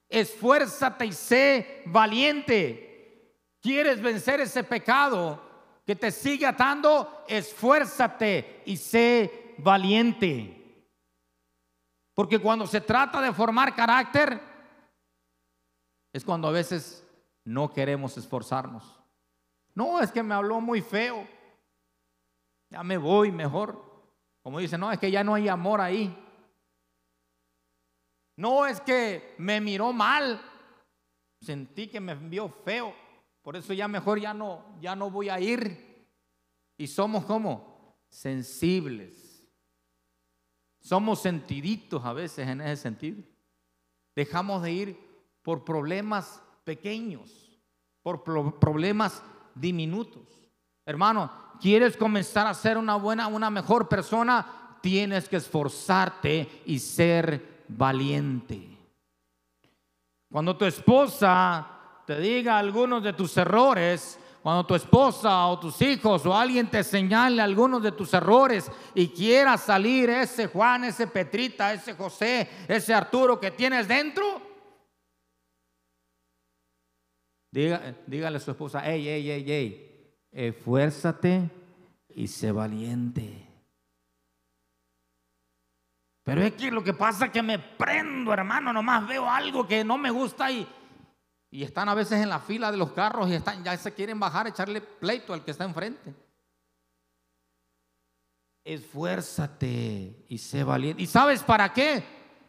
Esfuérzate 0.08 1.06
y 1.06 1.12
sé 1.12 1.82
valiente. 1.86 3.34
¿Quieres 3.60 4.00
vencer 4.00 4.40
ese 4.40 4.64
pecado? 4.64 5.46
que 5.86 5.94
te 5.94 6.10
sigue 6.10 6.44
atando, 6.44 7.24
esfuérzate 7.28 8.62
y 8.66 8.76
sé 8.76 9.54
valiente. 9.58 10.52
Porque 12.12 12.40
cuando 12.40 12.66
se 12.66 12.80
trata 12.80 13.20
de 13.22 13.32
formar 13.32 13.74
carácter, 13.76 14.40
es 16.12 16.24
cuando 16.24 16.48
a 16.48 16.52
veces 16.52 17.05
no 17.46 17.72
queremos 17.72 18.18
esforzarnos. 18.18 19.00
No, 19.72 20.00
es 20.00 20.10
que 20.10 20.22
me 20.22 20.34
habló 20.34 20.60
muy 20.60 20.82
feo. 20.82 21.26
Ya 22.68 22.82
me 22.82 22.98
voy 22.98 23.30
mejor. 23.30 23.80
Como 24.42 24.58
dice, 24.58 24.76
no, 24.76 24.90
es 24.90 24.98
que 24.98 25.10
ya 25.10 25.22
no 25.22 25.34
hay 25.34 25.48
amor 25.48 25.80
ahí. 25.80 26.14
No, 28.36 28.66
es 28.66 28.80
que 28.80 29.36
me 29.38 29.60
miró 29.60 29.92
mal. 29.92 30.42
Sentí 31.40 31.86
que 31.86 32.00
me 32.00 32.16
vio 32.16 32.48
feo. 32.48 32.92
Por 33.42 33.56
eso 33.56 33.72
ya 33.72 33.86
mejor 33.86 34.20
ya 34.20 34.34
no, 34.34 34.76
ya 34.80 34.96
no 34.96 35.08
voy 35.08 35.28
a 35.28 35.38
ir. 35.38 36.08
Y 36.76 36.88
somos 36.88 37.24
como 37.26 37.96
sensibles. 38.08 39.46
Somos 40.80 41.22
sentiditos 41.22 42.04
a 42.04 42.12
veces 42.12 42.48
en 42.48 42.60
ese 42.60 42.82
sentido. 42.82 43.22
Dejamos 44.16 44.62
de 44.62 44.72
ir 44.72 44.98
por 45.42 45.64
problemas 45.64 46.42
pequeños, 46.66 47.30
por 48.02 48.24
problemas 48.24 49.22
diminutos. 49.54 50.24
Hermano, 50.84 51.30
¿quieres 51.60 51.96
comenzar 51.96 52.46
a 52.48 52.54
ser 52.54 52.76
una 52.76 52.96
buena, 52.96 53.28
una 53.28 53.50
mejor 53.50 53.88
persona? 53.88 54.78
Tienes 54.82 55.28
que 55.28 55.36
esforzarte 55.36 56.62
y 56.66 56.78
ser 56.80 57.64
valiente. 57.68 58.76
Cuando 60.30 60.56
tu 60.56 60.64
esposa 60.64 61.66
te 62.04 62.18
diga 62.18 62.58
algunos 62.58 63.02
de 63.02 63.12
tus 63.12 63.36
errores, 63.36 64.18
cuando 64.42 64.66
tu 64.66 64.74
esposa 64.74 65.46
o 65.46 65.58
tus 65.58 65.80
hijos 65.82 66.26
o 66.26 66.36
alguien 66.36 66.68
te 66.68 66.82
señale 66.82 67.42
algunos 67.42 67.80
de 67.82 67.92
tus 67.92 68.12
errores 68.12 68.70
y 68.94 69.08
quiera 69.08 69.56
salir 69.56 70.10
ese 70.10 70.48
Juan, 70.48 70.84
ese 70.84 71.06
Petrita, 71.06 71.72
ese 71.72 71.94
José, 71.94 72.48
ese 72.68 72.92
Arturo 72.92 73.40
que 73.40 73.52
tienes 73.52 73.86
dentro, 73.88 74.45
dígale 77.56 78.36
a 78.36 78.40
su 78.40 78.50
esposa, 78.50 78.82
hey, 78.84 79.02
hey, 79.06 79.24
hey, 79.26 79.44
hey, 79.46 80.18
esfuérzate 80.30 81.50
y 82.10 82.26
sé 82.28 82.52
valiente. 82.52 83.46
Pero 86.22 86.42
es 86.42 86.52
que 86.52 86.70
lo 86.70 86.82
que 86.82 86.92
pasa 86.92 87.26
es 87.26 87.30
que 87.30 87.42
me 87.42 87.58
prendo, 87.58 88.32
hermano, 88.32 88.72
nomás 88.72 89.06
veo 89.06 89.30
algo 89.30 89.66
que 89.66 89.84
no 89.84 89.96
me 89.96 90.10
gusta 90.10 90.50
y, 90.50 90.66
y 91.50 91.62
están 91.62 91.88
a 91.88 91.94
veces 91.94 92.20
en 92.20 92.28
la 92.28 92.40
fila 92.40 92.70
de 92.70 92.76
los 92.76 92.92
carros 92.92 93.30
y 93.30 93.34
están, 93.34 93.62
ya 93.64 93.76
se 93.76 93.94
quieren 93.94 94.18
bajar, 94.18 94.48
echarle 94.48 94.80
pleito 94.80 95.32
al 95.32 95.44
que 95.44 95.52
está 95.52 95.64
enfrente. 95.64 96.12
Esfuérzate 98.64 100.26
y 100.28 100.38
sé 100.38 100.64
valiente. 100.64 101.00
¿Y 101.00 101.06
sabes 101.06 101.42
para 101.44 101.72
qué? 101.72 102.04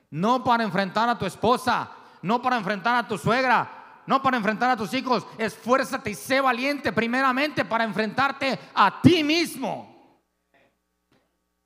No 0.10 0.44
para 0.44 0.64
enfrentar 0.64 1.08
a 1.08 1.18
tu 1.18 1.26
esposa, 1.26 1.92
no 2.24 2.42
para 2.42 2.58
enfrentar 2.58 2.96
a 2.96 3.08
tu 3.08 3.18
suegra, 3.18 3.77
no 4.08 4.22
para 4.24 4.38
enfrentar 4.38 4.72
a 4.72 4.78
tus 4.78 4.94
hijos. 4.94 5.28
Esfuérzate 5.38 6.10
y 6.10 6.16
sé 6.16 6.42
valiente 6.42 6.92
primeramente 6.92 7.64
para 7.64 7.84
enfrentarte 7.84 8.58
a 8.74 9.02
ti 9.02 9.24
mismo. 9.24 9.96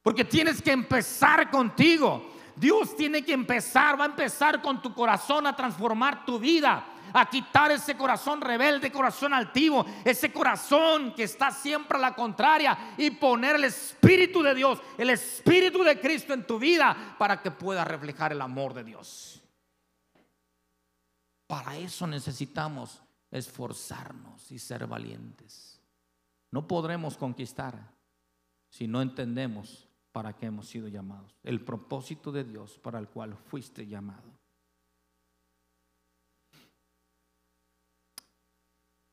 Porque 0.01 0.25
tienes 0.25 0.61
que 0.61 0.71
empezar 0.71 1.49
contigo. 1.49 2.29
Dios 2.55 2.97
tiene 2.97 3.23
que 3.23 3.33
empezar, 3.33 3.97
va 3.99 4.03
a 4.03 4.07
empezar 4.07 4.61
con 4.61 4.81
tu 4.81 4.93
corazón 4.93 5.47
a 5.47 5.55
transformar 5.55 6.25
tu 6.25 6.37
vida 6.37 6.85
a 7.13 7.29
quitar 7.29 7.71
ese 7.71 7.95
corazón 7.95 8.41
rebelde, 8.41 8.91
corazón 8.91 9.33
altivo, 9.33 9.85
ese 10.05 10.31
corazón 10.31 11.13
que 11.13 11.23
está 11.23 11.51
siempre 11.51 11.97
a 11.97 12.01
la 12.01 12.15
contraria 12.15 12.77
y 12.97 13.11
poner 13.11 13.55
el 13.55 13.65
Espíritu 13.65 14.41
de 14.41 14.55
Dios, 14.55 14.79
el 14.97 15.09
Espíritu 15.09 15.83
de 15.83 15.99
Cristo 15.99 16.33
en 16.33 16.45
tu 16.45 16.59
vida 16.59 17.15
para 17.17 17.41
que 17.41 17.51
pueda 17.51 17.83
reflejar 17.83 18.31
el 18.31 18.41
amor 18.41 18.73
de 18.73 18.83
Dios. 18.83 19.40
Para 21.51 21.77
eso 21.77 22.07
necesitamos 22.07 23.01
esforzarnos 23.29 24.49
y 24.53 24.57
ser 24.57 24.87
valientes. 24.87 25.81
No 26.49 26.65
podremos 26.65 27.17
conquistar 27.17 27.93
si 28.69 28.87
no 28.87 29.01
entendemos 29.01 29.89
para 30.13 30.31
qué 30.31 30.45
hemos 30.45 30.69
sido 30.69 30.87
llamados, 30.87 31.35
el 31.43 31.59
propósito 31.59 32.31
de 32.31 32.45
Dios 32.45 32.79
para 32.79 32.99
el 32.99 33.09
cual 33.09 33.35
fuiste 33.35 33.85
llamado. 33.85 34.31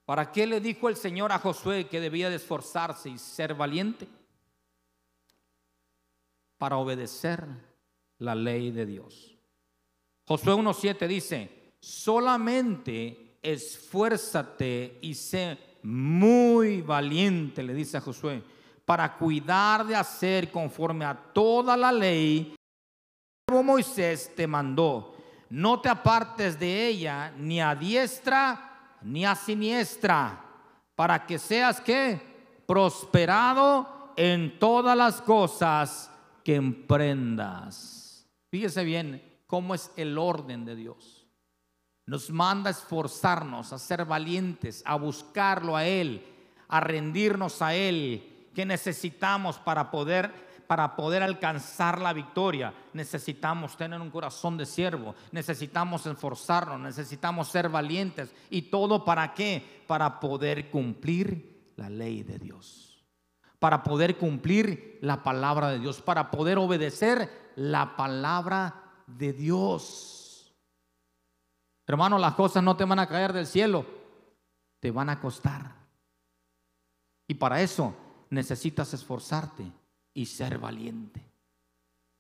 ¿Para 0.05 0.31
qué 0.31 0.47
le 0.47 0.61
dijo 0.61 0.89
el 0.89 0.95
Señor 0.95 1.33
a 1.33 1.41
Josué 1.41 1.89
que 1.89 1.99
debía 1.99 2.31
de 2.31 2.37
esforzarse 2.37 3.11
y 3.11 3.19
ser 3.19 3.57
valiente? 3.57 4.07
Para 6.57 6.77
obedecer 6.77 7.49
la 8.19 8.37
ley 8.37 8.71
de 8.71 8.87
Dios. 8.87 9.37
Josué 10.25 10.55
1.7 10.55 11.09
dice, 11.09 11.58
solamente 11.81 13.39
esfuérzate 13.43 14.99
y 15.01 15.15
sé 15.15 15.59
muy 15.83 16.83
valiente, 16.83 17.63
le 17.63 17.75
dice 17.75 17.97
a 17.97 18.01
Josué, 18.01 18.43
para 18.85 19.17
cuidar 19.17 19.87
de 19.87 19.95
hacer 19.95 20.51
conforme 20.51 21.05
a 21.05 21.15
toda 21.15 21.77
la 21.77 21.93
ley 21.93 22.55
como 23.47 23.63
Moisés 23.63 24.33
te 24.35 24.47
mandó. 24.47 25.15
No 25.51 25.81
te 25.81 25.89
apartes 25.89 26.59
de 26.59 26.89
ella 26.89 27.33
ni 27.39 27.61
a 27.61 27.75
diestra 27.75 28.69
ni 29.03 29.25
a 29.25 29.35
siniestra, 29.35 30.45
para 30.95 31.25
que 31.25 31.39
seas 31.39 31.81
que 31.81 32.21
prosperado 32.67 34.13
en 34.17 34.59
todas 34.59 34.97
las 34.97 35.23
cosas 35.23 36.11
que 36.45 36.57
emprendas. 36.57 38.27
Fíjese 38.51 38.85
bien 38.85 39.23
cómo 39.47 39.75
es 39.75 39.91
el 39.97 40.19
orden 40.19 40.65
de 40.65 40.77
Dios. 40.77 41.18
Nos 42.09 42.31
manda 42.31 42.71
a 42.71 42.73
esforzarnos, 42.73 43.71
a 43.73 43.79
ser 43.79 44.07
valientes, 44.07 44.83
a 44.87 44.97
buscarlo 44.97 45.77
a 45.77 45.85
Él, 45.85 46.25
a 46.67 46.81
rendirnos 46.81 47.61
a 47.61 47.75
Él. 47.75 48.35
que 48.55 48.67
necesitamos 48.67 49.57
para 49.59 49.89
poder 49.89 50.49
para 50.69 50.97
poder 50.97 51.23
alcanzar 51.23 51.99
la 51.99 52.13
victoria, 52.13 52.75
necesitamos 52.93 53.77
tener 53.77 54.01
un 54.01 54.11
corazón 54.11 54.59
de 54.59 54.67
siervo, 54.67 55.15
necesitamos 55.33 56.05
esforzarnos, 56.05 56.79
necesitamos 56.79 57.49
ser 57.49 57.71
valientes. 57.71 58.31
¿Y 58.51 58.63
todo 58.63 59.03
para 59.03 59.33
qué? 59.33 59.83
Para 59.87 60.21
poder 60.21 60.71
cumplir 60.71 61.73
la 61.77 61.89
ley 61.89 62.23
de 62.23 62.39
Dios, 62.39 63.03
para 63.59 63.83
poder 63.83 64.19
cumplir 64.19 64.99
la 65.01 65.23
palabra 65.23 65.71
de 65.71 65.79
Dios, 65.79 66.03
para 66.03 66.31
poder 66.31 66.59
obedecer 66.59 67.53
la 67.57 67.97
palabra 67.97 68.75
de 69.07 69.33
Dios. 69.33 70.18
Hermano, 71.89 72.19
las 72.19 72.35
cosas 72.35 72.63
no 72.63 72.77
te 72.77 72.85
van 72.85 72.99
a 72.99 73.09
caer 73.09 73.33
del 73.33 73.47
cielo, 73.47 73.87
te 74.79 74.91
van 74.91 75.09
a 75.09 75.19
costar. 75.19 75.75
Y 77.27 77.35
para 77.35 77.63
eso 77.63 77.97
necesitas 78.29 78.93
esforzarte 78.93 79.65
y 80.13 80.27
ser 80.27 80.59
valiente 80.59 81.25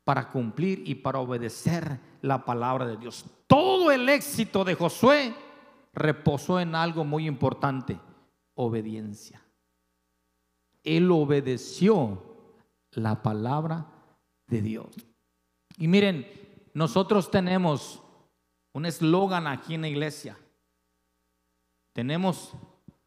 para 0.04 0.30
cumplir 0.30 0.82
y 0.86 0.94
para 0.94 1.18
obedecer 1.18 2.00
la 2.22 2.42
palabra 2.46 2.86
de 2.86 2.96
Dios. 2.96 3.26
Todo 3.46 3.90
el 3.90 4.08
éxito 4.08 4.64
de 4.64 4.74
Josué 4.74 5.34
reposó 5.92 6.58
en 6.60 6.74
algo 6.74 7.04
muy 7.04 7.26
importante, 7.26 8.00
obediencia. 8.54 9.42
Él 10.82 11.10
obedeció 11.10 12.22
la 12.92 13.22
palabra 13.22 13.86
de 14.46 14.62
Dios. 14.62 14.86
Y 15.76 15.88
miren, 15.88 16.26
nosotros 16.72 17.30
tenemos 17.30 18.02
un 18.72 18.86
eslogan 18.86 19.46
aquí 19.46 19.74
en 19.74 19.82
la 19.82 19.88
iglesia. 19.88 20.38
Tenemos 21.92 22.52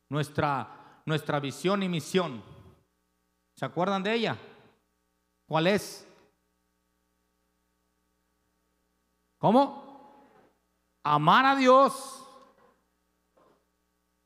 nuestra, 0.10 1.02
nuestra 1.06 1.40
visión 1.40 1.84
y 1.84 1.90
misión. 1.90 2.44
¿Se 3.56 3.66
acuerdan 3.66 4.04
de 4.04 4.14
ella? 4.14 4.38
¿Cuál 5.48 5.68
es? 5.68 6.08
¿Cómo? 9.38 10.30
Amar 11.04 11.46
a 11.46 11.56
Dios. 11.56 12.26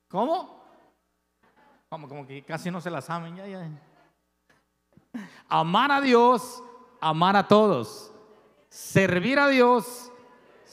¿Cómo? 0.07 0.63
Como, 1.89 2.07
como 2.07 2.25
que 2.27 2.43
casi 2.43 2.71
no 2.71 2.81
se 2.81 2.89
las 2.89 3.09
amen. 3.09 3.35
Ya, 3.35 3.47
ya. 3.47 3.69
Amar 5.47 5.91
a 5.91 6.01
Dios, 6.01 6.63
amar 6.99 7.35
a 7.35 7.47
todos. 7.47 8.11
Servir 8.69 9.39
a 9.39 9.47
Dios, 9.47 10.11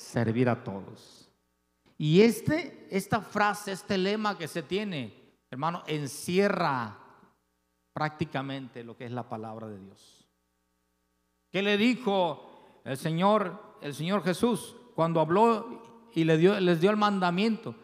servir 0.03 0.49
a 0.49 0.63
todos. 0.63 1.31
Y 1.99 2.23
este, 2.23 2.87
esta 2.91 3.21
frase, 3.21 3.73
este 3.73 3.97
lema 3.97 4.37
que 4.37 4.49
se 4.49 4.63
tiene, 4.63 5.15
hermano, 5.51 5.83
encierra 5.87 6.99
prácticamente 7.93 8.83
lo 8.83 8.97
que 8.97 9.05
es 9.05 9.13
la 9.13 9.29
palabra 9.29 9.69
de 9.69 9.79
Dios. 9.79 10.27
¿Qué 11.51 11.63
le 11.63 11.77
dijo 11.77 12.81
el 12.85 12.97
Señor, 12.97 13.77
el 13.83 13.95
Señor 13.95 14.25
Jesús 14.25 14.75
cuando 14.95 15.21
habló 15.21 16.11
y 16.15 16.25
les 16.25 16.39
dio, 16.41 16.59
les 16.59 16.81
dio 16.81 16.91
el 16.91 16.97
mandamiento? 16.97 17.75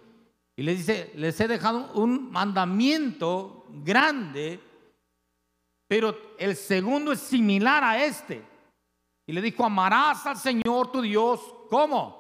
Y 0.57 0.63
les 0.63 0.79
dice, 0.79 1.13
les 1.15 1.39
he 1.41 1.47
dejado 1.47 1.93
un 1.93 2.33
mandamiento 2.33 3.67
grande, 3.69 4.59
pero 5.87 6.17
el 6.39 6.57
segundo 6.57 7.13
es 7.13 7.21
similar 7.21 7.85
a 7.85 8.05
este. 8.05 8.43
Y 9.27 9.33
le 9.33 9.43
dijo, 9.43 9.65
amarás 9.65 10.27
al 10.27 10.39
Señor 10.39 10.91
tu 10.91 11.03
Dios, 11.03 11.41
¿cómo? 11.69 12.19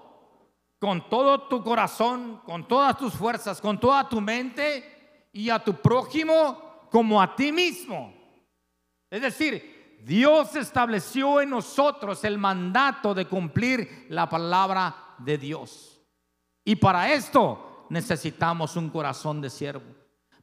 Con 0.78 1.09
todo 1.09 1.49
tu 1.49 1.62
corazón, 1.62 2.40
con 2.44 2.68
todas 2.68 2.96
tus 2.96 3.14
fuerzas, 3.14 3.61
con 3.61 3.80
toda 3.80 4.09
tu 4.09 4.20
mente 4.20 5.28
y 5.32 5.51
a 5.51 5.59
tu 5.59 5.74
prójimo 5.74 6.86
como 6.90 7.20
a 7.20 7.34
ti 7.34 7.53
mismo. 7.53 8.12
Es 9.11 9.22
decir, 9.22 10.01
Dios 10.05 10.55
estableció 10.55 11.40
en 11.40 11.51
nosotros 11.51 12.22
el 12.24 12.38
mandato 12.38 13.14
de 13.14 13.26
cumplir 13.26 14.07
la 14.09 14.28
palabra 14.28 15.14
de 15.18 15.38
Dios. 15.38 16.01
Y 16.64 16.76
para 16.76 17.12
esto 17.12 17.86
necesitamos 17.90 18.76
un 18.76 18.90
corazón 18.90 19.40
de 19.40 19.51
siervo. 19.51 19.86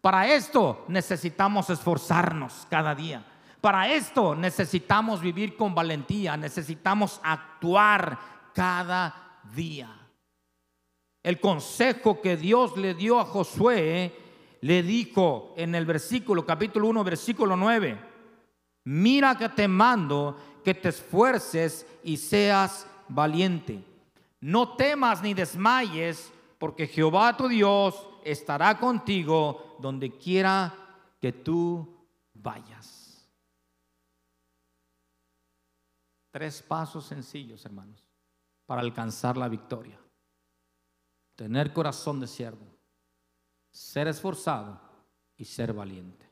Para 0.01 0.27
esto 0.27 0.85
necesitamos 0.87 1.69
esforzarnos 1.69 2.67
cada 2.69 2.93
día. 2.93 3.25
Para 3.61 3.89
esto 3.89 4.35
necesitamos 4.35 5.21
vivir 5.21 5.55
con 5.57 5.73
valentía, 5.73 6.37
necesitamos 6.37 7.19
actuar 7.23 8.34
cada 8.55 9.41
día. 9.53 9.89
El 11.21 11.39
consejo 11.39 12.21
que 12.21 12.37
Dios 12.37 12.77
le 12.77 12.93
dio 12.93 13.19
a 13.19 13.25
Josué 13.25 14.15
le 14.61 14.81
dijo 14.81 15.53
en 15.57 15.75
el 15.75 15.85
versículo, 15.85 16.45
capítulo 16.45 16.87
1, 16.87 17.03
versículo 17.03 17.55
9, 17.55 17.99
mira 18.85 19.37
que 19.37 19.49
te 19.49 19.67
mando 19.67 20.37
que 20.63 20.73
te 20.73 20.89
esfuerces 20.89 21.85
y 22.03 22.17
seas 22.17 22.87
valiente. 23.07 23.83
No 24.39 24.75
temas 24.75 25.21
ni 25.21 25.33
desmayes, 25.33 26.31
porque 26.57 26.87
Jehová 26.87 27.35
tu 27.37 27.47
Dios 27.47 28.07
estará 28.23 28.79
contigo 28.79 29.77
donde 29.79 30.17
quiera 30.17 30.73
que 31.19 31.31
tú 31.31 32.07
vayas. 32.33 33.29
Tres 36.31 36.61
pasos 36.61 37.05
sencillos, 37.05 37.63
hermanos, 37.65 38.03
para 38.65 38.81
alcanzar 38.81 39.37
la 39.37 39.47
victoria. 39.47 39.99
Tener 41.35 41.73
corazón 41.73 42.19
de 42.19 42.27
siervo, 42.27 42.65
ser 43.71 44.07
esforzado 44.07 44.81
y 45.35 45.45
ser 45.45 45.73
valiente. 45.73 46.29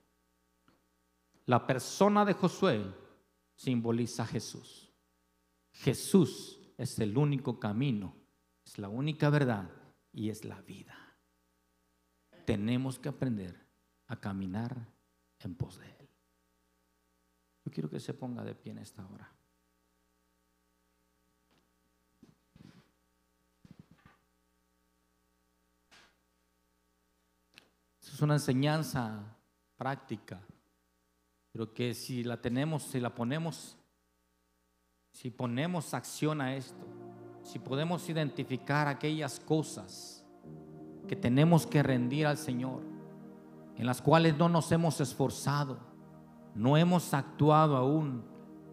La 1.45 1.67
persona 1.67 2.23
de 2.23 2.33
Josué 2.33 2.85
simboliza 3.55 4.23
a 4.23 4.27
Jesús. 4.27 4.91
Jesús 5.73 6.59
es 6.77 6.97
el 6.99 7.17
único 7.17 7.59
camino, 7.59 8.15
es 8.65 8.77
la 8.77 8.89
única 8.89 9.29
verdad 9.29 9.69
y 10.11 10.29
es 10.29 10.45
la 10.45 10.61
vida. 10.61 10.97
Tenemos 12.45 12.99
que 12.99 13.09
aprender 13.09 13.67
a 14.07 14.19
caminar 14.19 14.87
en 15.39 15.55
pos 15.55 15.79
de 15.79 15.87
Él. 15.87 16.09
Yo 17.65 17.71
quiero 17.71 17.89
que 17.89 17.99
se 17.99 18.13
ponga 18.13 18.43
de 18.43 18.55
pie 18.55 18.71
en 18.71 18.79
esta 18.79 19.05
hora. 19.07 19.32
Es 28.13 28.21
una 28.21 28.35
enseñanza 28.35 29.23
práctica, 29.75 30.39
pero 31.51 31.73
que 31.73 31.95
si 31.95 32.23
la 32.23 32.39
tenemos, 32.39 32.83
si 32.83 32.99
la 32.99 33.13
ponemos, 33.13 33.75
si 35.11 35.31
ponemos 35.31 35.95
acción 35.95 36.39
a 36.39 36.55
esto, 36.55 36.85
si 37.41 37.57
podemos 37.57 38.07
identificar 38.09 38.87
aquellas 38.87 39.39
cosas 39.39 40.23
que 41.07 41.15
tenemos 41.15 41.65
que 41.65 41.81
rendir 41.81 42.27
al 42.27 42.37
Señor, 42.37 42.83
en 43.77 43.85
las 43.87 43.99
cuales 43.99 44.37
no 44.37 44.47
nos 44.47 44.71
hemos 44.71 45.01
esforzado, 45.01 45.79
no 46.53 46.77
hemos 46.77 47.15
actuado 47.15 47.75
aún, 47.75 48.23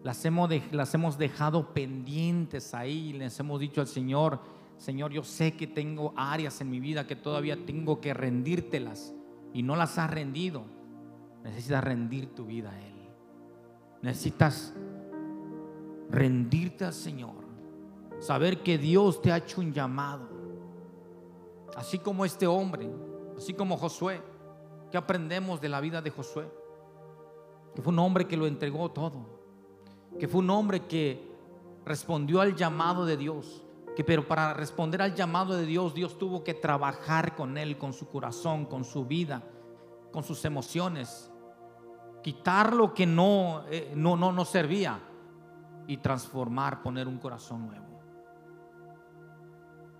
las 0.03 0.23
hemos, 0.23 0.51
las 0.71 0.93
hemos 0.93 1.17
dejado 1.17 1.73
pendientes 1.73 2.75
ahí, 2.75 3.13
les 3.13 3.39
hemos 3.39 3.59
dicho 3.59 3.81
al 3.81 3.87
Señor, 3.87 4.39
Señor, 4.77 5.11
yo 5.11 5.23
sé 5.23 5.55
que 5.55 5.65
tengo 5.65 6.13
áreas 6.15 6.61
en 6.61 6.69
mi 6.69 6.79
vida 6.79 7.07
que 7.07 7.15
todavía 7.15 7.65
tengo 7.65 8.01
que 8.01 8.13
rendírtelas 8.13 9.15
y 9.53 9.63
no 9.63 9.75
las 9.75 9.97
has 9.97 10.09
rendido, 10.09 10.63
necesitas 11.43 11.83
rendir 11.83 12.33
tu 12.33 12.45
vida 12.45 12.71
a 12.71 12.79
Él. 12.79 12.95
Necesitas 14.01 14.73
rendirte 16.09 16.85
al 16.85 16.93
Señor. 16.93 17.35
Saber 18.19 18.61
que 18.61 18.77
Dios 18.77 19.21
te 19.21 19.31
ha 19.31 19.37
hecho 19.37 19.61
un 19.61 19.73
llamado. 19.73 20.29
Así 21.75 21.99
como 21.99 22.25
este 22.25 22.45
hombre, 22.47 22.89
así 23.37 23.53
como 23.53 23.77
Josué. 23.77 24.21
¿Qué 24.91 24.97
aprendemos 24.97 25.61
de 25.61 25.69
la 25.69 25.79
vida 25.79 26.01
de 26.01 26.11
Josué? 26.11 26.51
Que 27.73 27.81
fue 27.81 27.93
un 27.93 27.99
hombre 27.99 28.27
que 28.27 28.37
lo 28.37 28.45
entregó 28.45 28.91
todo. 28.91 29.41
Que 30.19 30.27
fue 30.27 30.41
un 30.41 30.49
hombre 30.49 30.81
que 30.81 31.31
respondió 31.85 32.41
al 32.41 32.55
llamado 32.55 33.05
de 33.05 33.17
Dios. 33.17 33.63
Que 33.95 34.03
pero 34.03 34.27
para 34.27 34.53
responder 34.53 35.01
al 35.01 35.15
llamado 35.15 35.55
de 35.55 35.65
Dios, 35.65 35.93
Dios 35.93 36.17
tuvo 36.17 36.43
que 36.43 36.53
trabajar 36.53 37.35
con 37.35 37.57
él, 37.57 37.77
con 37.77 37.93
su 37.93 38.07
corazón, 38.07 38.65
con 38.65 38.83
su 38.83 39.05
vida, 39.05 39.43
con 40.11 40.23
sus 40.23 40.45
emociones. 40.45 41.29
Quitar 42.23 42.73
lo 42.73 42.93
que 42.93 43.05
no, 43.05 43.63
eh, 43.69 43.93
no, 43.95 44.15
no, 44.15 44.31
no 44.31 44.45
servía 44.45 44.99
y 45.87 45.97
transformar, 45.97 46.81
poner 46.81 47.07
un 47.07 47.17
corazón 47.17 47.67
nuevo. 47.67 47.85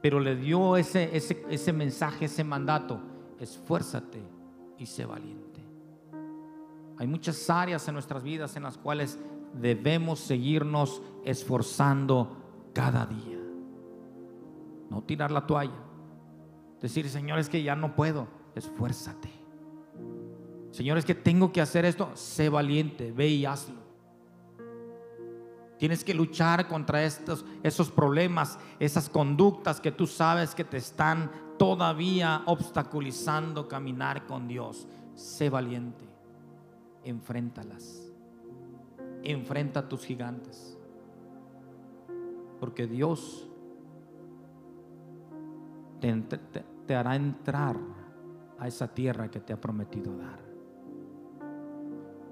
Pero 0.02 0.20
le 0.20 0.36
dio 0.36 0.78
ese, 0.78 1.16
ese, 1.16 1.46
ese 1.50 1.74
mensaje, 1.74 2.26
ese 2.26 2.44
mandato, 2.44 3.00
esfuérzate 3.39 4.22
y 4.78 4.86
sé 4.86 5.06
valiente. 5.06 5.52
Hay 6.98 7.08
muchas 7.08 7.50
áreas 7.50 7.88
en 7.88 7.96
nuestras 7.96 8.22
vidas 8.24 8.56
en 8.56 8.64
las 8.64 8.78
cuales 8.78 9.20
debemos 9.54 10.20
seguirnos 10.20 11.02
esforzando 11.26 12.38
cada 12.74 13.06
día. 13.06 13.31
No 14.92 15.02
tirar 15.02 15.32
la 15.32 15.48
toalla. 15.48 15.80
Decir, 16.82 17.10
Señor, 17.10 17.39
es 17.39 17.48
que 17.48 17.64
ya 17.64 17.78
no 17.78 17.96
puedo. 17.96 18.28
Esfuérzate. 18.56 19.30
Señor, 20.72 20.98
es 20.98 21.06
que 21.06 21.16
tengo 21.16 21.54
que 21.54 21.62
hacer 21.62 21.86
esto. 21.86 22.12
Sé 22.14 22.50
valiente, 22.50 23.14
ve 23.14 23.30
y 23.30 23.46
hazlo. 23.46 23.80
Tienes 25.78 26.04
que 26.04 26.14
luchar 26.14 26.68
contra 26.68 27.06
estos, 27.06 27.46
esos 27.64 27.89
problemas, 27.89 28.60
esas 28.80 29.08
conductas 29.08 29.80
que 29.80 29.94
tú 29.94 30.08
sabes 30.08 30.54
que 30.54 30.66
te 30.66 30.76
están 30.76 31.32
todavía 31.58 32.44
obstaculizando 32.46 33.70
caminar 33.70 34.28
con 34.28 34.50
Dios. 34.50 34.89
Sé 35.16 35.50
valiente. 35.50 36.04
Enfréntalas. 37.06 38.12
Enfrenta 39.24 39.80
a 39.80 39.88
tus 39.88 40.04
gigantes. 40.04 40.78
Porque 42.60 42.88
Dios 42.88 43.48
te, 46.02 46.95
hará 46.95 47.16
entrar 47.16 47.78
a 48.58 48.68
esa 48.68 48.88
tierra 48.88 49.30
que 49.30 49.39
te 49.39 49.54
ha 49.54 49.62
prometido 49.62 50.18
dar. 50.18 50.39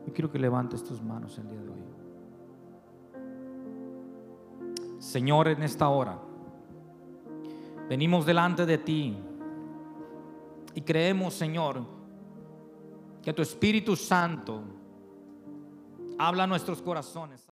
Yo 0.05 0.13
quiero 0.13 0.31
que 0.31 0.39
levantes 0.39 0.83
tus 0.83 1.01
manos 1.01 1.37
el 1.37 1.47
día 1.47 1.61
de 1.61 1.69
hoy. 1.69 1.79
Señor, 4.97 5.47
en 5.47 5.63
esta 5.63 5.87
hora 5.87 6.19
venimos 7.87 8.25
delante 8.25 8.65
de 8.65 8.77
ti 8.79 9.17
y 10.73 10.81
creemos, 10.81 11.33
Señor, 11.33 11.81
que 13.21 13.33
tu 13.33 13.41
Espíritu 13.41 13.95
Santo 13.95 14.63
habla 16.17 16.43
a 16.43 16.47
nuestros 16.47 16.81
corazones. 16.81 17.47